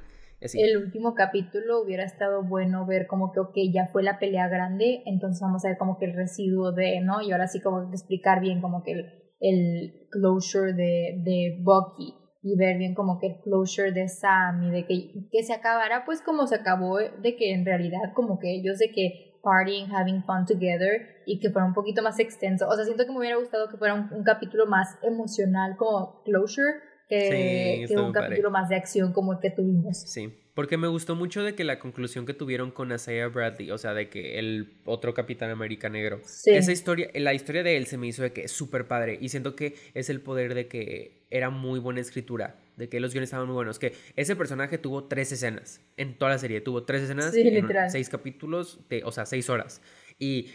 Así. 0.41 0.61
el 0.61 0.77
último 0.77 1.15
capítulo 1.15 1.81
hubiera 1.81 2.05
estado 2.05 2.43
bueno 2.43 2.85
ver 2.85 3.07
como 3.07 3.33
que, 3.33 3.41
ok, 3.41 3.55
ya 3.73 3.87
fue 3.87 4.03
la 4.03 4.19
pelea 4.19 4.47
grande, 4.47 5.03
entonces 5.05 5.41
vamos 5.41 5.65
a 5.65 5.67
ver 5.67 5.77
como 5.77 5.97
que 5.97 6.05
el 6.05 6.13
residuo 6.13 6.71
de, 6.71 7.01
¿no? 7.01 7.21
Y 7.21 7.33
ahora 7.33 7.47
sí 7.47 7.59
como 7.59 7.89
que 7.89 7.95
explicar 7.95 8.39
bien 8.39 8.61
como 8.61 8.83
que 8.83 9.22
el, 9.43 9.99
closure 10.11 10.73
de, 10.73 11.21
de 11.23 11.57
Bucky 11.61 12.13
y 12.43 12.55
ver 12.55 12.77
bien 12.77 12.93
como 12.93 13.19
que 13.19 13.27
el 13.27 13.35
closure 13.41 13.91
de 13.91 14.07
Sam 14.07 14.63
y 14.63 14.69
de 14.69 14.85
que, 14.85 15.27
que 15.31 15.43
se 15.43 15.53
acabara 15.53 16.05
pues 16.05 16.21
como 16.21 16.45
se 16.45 16.55
acabó, 16.55 16.99
de 16.99 17.35
que 17.35 17.51
en 17.51 17.65
realidad 17.65 18.13
como 18.13 18.37
que 18.37 18.53
ellos 18.53 18.77
de 18.77 18.91
que 18.91 19.39
partying, 19.41 19.91
having 19.91 20.23
fun 20.23 20.45
together 20.45 21.23
y 21.25 21.39
que 21.39 21.49
fuera 21.49 21.67
un 21.67 21.73
poquito 21.73 22.03
más 22.03 22.19
extenso. 22.19 22.67
O 22.67 22.75
sea, 22.75 22.85
siento 22.85 23.05
que 23.05 23.11
me 23.11 23.17
hubiera 23.17 23.37
gustado 23.37 23.69
que 23.69 23.77
fuera 23.77 23.95
un, 23.95 24.13
un 24.13 24.23
capítulo 24.23 24.67
más 24.67 24.97
emocional 25.03 25.75
como 25.77 26.21
closure 26.23 26.93
Sí, 27.09 27.29
que, 27.29 27.85
que 27.87 27.97
un 27.97 28.11
capítulo 28.11 28.49
más 28.49 28.69
de 28.69 28.75
acción 28.75 29.13
como 29.13 29.33
el 29.33 29.39
que 29.39 29.51
tuvimos. 29.51 30.01
Sí, 30.01 30.33
porque 30.53 30.77
me 30.77 30.87
gustó 30.87 31.15
mucho 31.15 31.41
de 31.43 31.55
que 31.55 31.63
la 31.63 31.79
conclusión 31.79 32.25
que 32.25 32.33
tuvieron 32.33 32.69
con 32.71 32.91
Isaiah 32.91 33.27
Bradley, 33.27 33.71
o 33.71 33.77
sea, 33.77 33.93
de 33.93 34.09
que 34.09 34.37
el 34.39 34.73
otro 34.85 35.13
Capitán 35.13 35.49
América 35.49 35.89
negro, 35.89 36.21
Sí. 36.25 36.51
esa 36.51 36.71
historia, 36.71 37.09
la 37.15 37.33
historia 37.33 37.63
de 37.63 37.75
él 37.77 37.87
se 37.87 37.97
me 37.97 38.07
hizo 38.07 38.21
de 38.21 38.31
que 38.33 38.41
es 38.43 38.51
súper 38.51 38.87
padre 38.87 39.17
y 39.19 39.29
siento 39.29 39.55
que 39.55 39.75
es 39.93 40.09
el 40.09 40.21
poder 40.21 40.53
de 40.53 40.67
que 40.67 41.23
era 41.31 41.49
muy 41.49 41.79
buena 41.79 42.01
escritura, 42.01 42.55
de 42.77 42.87
que 42.89 42.99
los 42.99 43.11
guiones 43.13 43.27
estaban 43.27 43.47
muy 43.47 43.55
buenos, 43.55 43.79
que 43.79 43.93
ese 44.15 44.35
personaje 44.35 44.77
tuvo 44.77 45.05
tres 45.05 45.31
escenas 45.31 45.81
en 45.97 46.17
toda 46.17 46.31
la 46.31 46.37
serie, 46.37 46.61
tuvo 46.61 46.83
tres 46.83 47.01
escenas 47.03 47.33
Sí, 47.33 47.41
en 47.41 47.53
literal. 47.55 47.89
seis 47.89 48.09
capítulos, 48.09 48.79
de, 48.89 49.01
o 49.03 49.11
sea, 49.11 49.25
seis 49.25 49.49
horas 49.49 49.81
y 50.19 50.49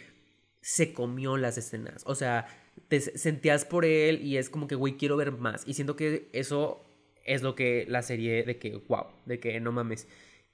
se 0.61 0.92
comió 0.92 1.36
las 1.36 1.59
escenas, 1.59 2.03
o 2.07 2.14
sea, 2.14 2.46
te 2.88 3.01
sentías 3.01 3.64
por 3.64 3.84
él 3.84 4.20
y 4.24 4.36
es 4.36 4.49
como 4.51 4.68
que, 4.68 4.74
güey, 4.76 4.96
quiero 4.96 5.16
ver 5.16 5.32
más 5.32 5.64
y 5.66 5.74
siento 5.74 5.96
que 5.96 6.28
eso 6.32 6.84
es 7.29 7.43
lo 7.43 7.55
que 7.55 7.85
la 7.89 8.03
serie 8.03 8.43
de 8.43 8.59
que, 8.59 8.83
wow, 8.89 9.07
de 9.26 9.39
que 9.39 9.61
no 9.61 9.70
mames, 9.70 10.09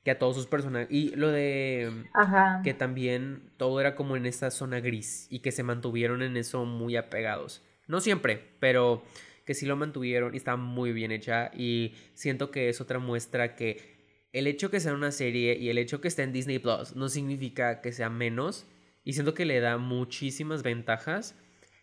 que 0.04 0.10
a 0.10 0.18
todos 0.18 0.36
sus 0.36 0.46
personajes, 0.46 0.88
y 0.90 1.14
lo 1.16 1.30
de 1.30 1.90
Ajá. 2.12 2.60
que 2.62 2.74
también 2.74 3.50
todo 3.56 3.80
era 3.80 3.94
como 3.94 4.16
en 4.16 4.26
esta 4.26 4.50
zona 4.50 4.80
gris 4.80 5.26
y 5.30 5.38
que 5.38 5.52
se 5.52 5.62
mantuvieron 5.62 6.22
en 6.22 6.36
eso 6.36 6.64
muy 6.66 6.96
apegados. 6.96 7.62
No 7.86 8.00
siempre, 8.00 8.42
pero 8.60 9.02
que 9.46 9.54
sí 9.54 9.66
lo 9.66 9.76
mantuvieron 9.76 10.34
y 10.34 10.36
está 10.36 10.56
muy 10.56 10.92
bien 10.92 11.12
hecha 11.12 11.50
y 11.54 11.94
siento 12.14 12.50
que 12.50 12.68
es 12.68 12.80
otra 12.80 12.98
muestra 12.98 13.54
que 13.54 13.94
el 14.32 14.46
hecho 14.46 14.70
que 14.70 14.80
sea 14.80 14.94
una 14.94 15.12
serie 15.12 15.56
y 15.56 15.68
el 15.68 15.78
hecho 15.78 16.00
que 16.00 16.08
esté 16.08 16.22
en 16.22 16.32
Disney 16.32 16.58
Plus 16.58 16.96
no 16.96 17.08
significa 17.08 17.80
que 17.80 17.92
sea 17.92 18.10
menos 18.10 18.66
y 19.04 19.12
siento 19.12 19.34
que 19.34 19.44
le 19.44 19.60
da 19.60 19.76
muchísimas 19.78 20.62
ventajas 20.62 21.36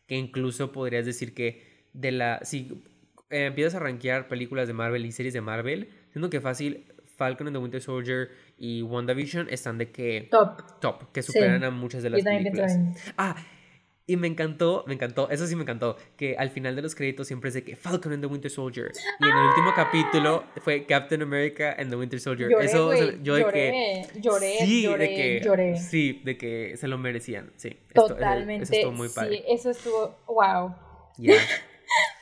que 0.08 0.16
incluso 0.16 0.72
podrías 0.72 1.06
decir 1.06 1.34
que 1.34 1.88
de 1.94 2.12
la 2.12 2.39
si 2.44 2.84
eh, 3.32 3.46
empiezas 3.46 3.76
a 3.76 3.80
rankear 3.80 4.28
películas 4.28 4.68
de 4.68 4.74
Marvel 4.74 5.06
y 5.06 5.12
series 5.12 5.34
de 5.34 5.42
Marvel, 5.42 5.90
siento 6.12 6.30
que 6.30 6.42
fácil 6.42 6.86
Falcon 7.18 7.48
and 7.48 7.56
the 7.56 7.62
Winter 7.62 7.82
Soldier 7.82 8.30
y 8.58 8.82
WandaVision 8.82 9.48
están 9.50 9.78
de 9.78 9.92
que 9.92 10.28
Top. 10.32 10.80
top, 10.80 11.12
que 11.12 11.22
Sí. 11.22 11.32
superan 11.32 11.64
a 11.64 11.70
muchas 11.72 12.04
de 12.04 12.10
las 12.10 12.22
películas. 12.24 12.78
Ah, 13.18 13.36
y 14.08 14.18
me 14.18 14.28
encantó, 14.28 14.84
me 14.88 14.96
encantó, 14.96 15.30
eso 15.30 15.46
sí 15.46 15.56
me 15.56 15.62
encantó, 15.62 15.96
que 16.18 16.36
al 16.38 16.50
final 16.50 16.76
de 16.76 16.82
los 16.82 16.96
créditos 16.96 17.28
siempre 17.28 17.48
es 17.50 17.54
de 17.54 17.64
que 17.64 17.76
Falcon 17.78 18.12
and 18.12 18.22
the 18.22 18.28
Winter 18.28 18.50
Soldier. 18.52 18.92
Y 19.20 19.24
en 19.24 19.30
el 19.30 19.46
último 19.46 19.72
capítulo 19.76 20.44
fue 20.64 20.86
Captain 20.86 21.22
America 21.22 21.76
and 21.78 21.90
the 21.92 21.96
Winter 21.96 22.20
Soldier. 22.20 22.50
Lloré, 22.50 22.66
eso, 22.66 22.92
yo 23.22 23.36
de 23.36 23.46
que... 23.46 24.08
lloré, 24.20 24.58
sí, 24.60 24.82
lloré, 24.84 25.08
de 25.08 25.16
que, 25.16 25.42
lloré. 25.46 25.78
Sí, 25.78 26.22
de 26.26 26.38
que 26.38 26.76
se 26.76 26.88
lo 26.88 26.98
merecían, 26.98 27.52
sí. 27.56 27.70
Esto- 27.90 28.06
eso- 28.06 28.16
Totalmente. 28.16 28.64
Eso 28.64 28.74
estuvo 28.74 28.92
muy 28.94 29.08
padre. 29.10 29.38
Sí, 29.38 29.44
eso 29.48 29.70
estuvo, 29.70 30.18
wow. 30.28 30.76
Ya, 31.18 31.36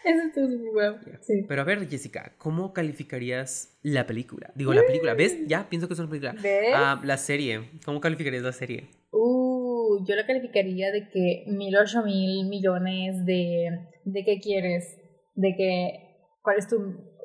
Eso 0.09 0.27
estuvo 0.27 0.81
ya. 0.81 1.19
Sí. 1.21 1.45
Pero 1.47 1.61
a 1.61 1.65
ver, 1.65 1.87
Jessica, 1.89 2.33
¿cómo 2.37 2.73
calificarías 2.73 3.77
la 3.83 4.05
película? 4.07 4.51
Digo, 4.55 4.73
la 4.73 4.85
película, 4.85 5.13
¿ves? 5.13 5.37
Ya, 5.47 5.67
pienso 5.69 5.87
que 5.87 5.93
es 5.93 5.99
una 5.99 6.09
película. 6.09 6.33
¿Ves? 6.41 6.73
Ah, 6.75 6.99
la 7.03 7.17
serie, 7.17 7.69
¿cómo 7.85 7.99
calificarías 8.01 8.43
la 8.43 8.51
serie? 8.53 8.89
Uh, 9.11 10.05
yo 10.07 10.15
la 10.15 10.25
calificaría 10.25 10.91
de 10.91 11.09
que 11.09 11.43
mil 11.47 11.75
ocho 11.77 12.03
mil 12.03 12.47
millones 12.47 13.25
de... 13.25 13.87
¿De 14.05 14.23
qué 14.23 14.39
quieres? 14.39 14.97
De 15.35 15.55
que... 15.55 16.05
¿Cuál 16.41 16.57
es 16.57 16.67
tu 16.67 16.77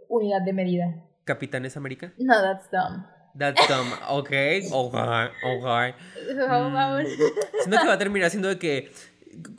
unidad 0.08 0.42
de 0.44 0.52
medida? 0.52 1.04
¿Capitanes 1.24 1.76
América? 1.76 2.12
No, 2.18 2.34
that's 2.42 2.70
dumb. 2.70 3.06
That's 3.38 3.66
dumb. 3.68 3.88
Ok, 4.10 4.30
ok, 4.72 4.94
ok. 4.94 5.66
About- 6.48 7.06
Siento 7.62 7.80
que 7.80 7.86
va 7.88 7.94
a 7.94 7.98
terminar 7.98 8.30
siendo 8.30 8.48
de 8.48 8.58
que 8.58 8.90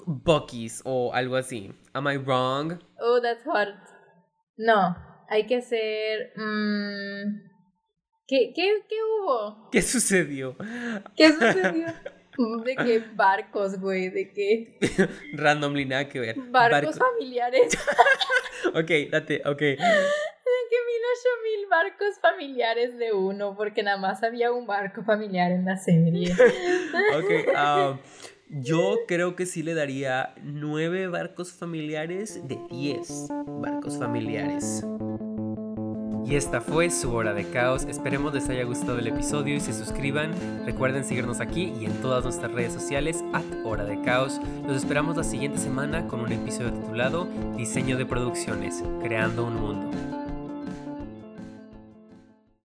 Bucky's 0.05 0.81
o 0.85 1.13
algo 1.13 1.35
así. 1.35 1.71
Am 1.93 2.07
I 2.07 2.17
wrong? 2.17 2.79
Oh, 2.99 3.19
that's 3.21 3.45
hard. 3.45 3.75
No, 4.57 4.95
hay 5.29 5.45
que 5.47 5.57
hacer... 5.57 6.31
mm, 6.35 7.41
¿qué, 8.27 8.53
qué, 8.55 8.81
¿Qué 8.87 8.95
hubo? 9.03 9.69
¿Qué 9.71 9.81
sucedió? 9.81 10.55
¿Qué 11.15 11.31
sucedió? 11.31 11.87
De 12.65 12.75
que 12.75 12.99
barcos, 13.15 13.79
güey, 13.79 14.09
de 14.09 14.33
que 14.33 14.77
Randomly, 15.33 15.85
nada 15.85 16.09
que 16.09 16.19
ver. 16.19 16.35
barcos 16.49 16.97
Barco- 16.99 17.05
familiares. 17.13 17.77
Ok, 18.73 18.89
date, 19.11 19.41
ok. 19.45 19.59
De 19.59 19.75
que 19.77 20.77
mil 20.87 21.01
ocho 21.13 21.29
mil 21.43 21.67
barcos 21.69 22.19
familiares 22.19 22.97
de 22.97 23.13
uno, 23.13 23.55
porque 23.55 23.83
nada 23.83 23.97
más 23.97 24.23
había 24.23 24.51
un 24.51 24.65
barco 24.65 25.03
familiar 25.03 25.51
en 25.51 25.65
la 25.65 25.77
serie. 25.77 26.33
Ok, 27.15 27.53
ah, 27.55 27.97
yo 28.61 28.99
creo 29.05 29.35
que 29.35 29.45
sí 29.45 29.63
le 29.63 29.73
daría 29.73 30.33
nueve 30.41 31.07
barcos 31.07 31.51
familiares 31.51 32.39
de 32.47 32.57
10 32.71 33.27
barcos 33.59 33.97
familiares. 33.97 34.85
Y 36.25 36.35
esta 36.35 36.61
fue 36.61 36.89
su 36.89 37.13
hora 37.13 37.33
de 37.33 37.43
caos. 37.49 37.83
Esperemos 37.83 38.33
les 38.33 38.47
haya 38.47 38.63
gustado 38.63 38.97
el 38.97 39.07
episodio 39.07 39.55
y 39.55 39.59
se 39.59 39.73
suscriban. 39.73 40.31
Recuerden 40.65 41.03
seguirnos 41.03 41.41
aquí 41.41 41.73
y 41.79 41.85
en 41.85 42.01
todas 42.01 42.23
nuestras 42.23 42.51
redes 42.53 42.71
sociales 42.71 43.23
at 43.33 43.43
hora 43.65 43.83
de 43.83 43.99
caos. 44.01 44.39
Los 44.65 44.77
esperamos 44.77 45.17
la 45.17 45.23
siguiente 45.23 45.59
semana 45.59 46.07
con 46.07 46.21
un 46.21 46.31
episodio 46.31 46.71
titulado 46.71 47.27
Diseño 47.57 47.97
de 47.97 48.05
producciones, 48.05 48.81
creando 49.03 49.45
un 49.45 49.55
mundo. 49.55 50.14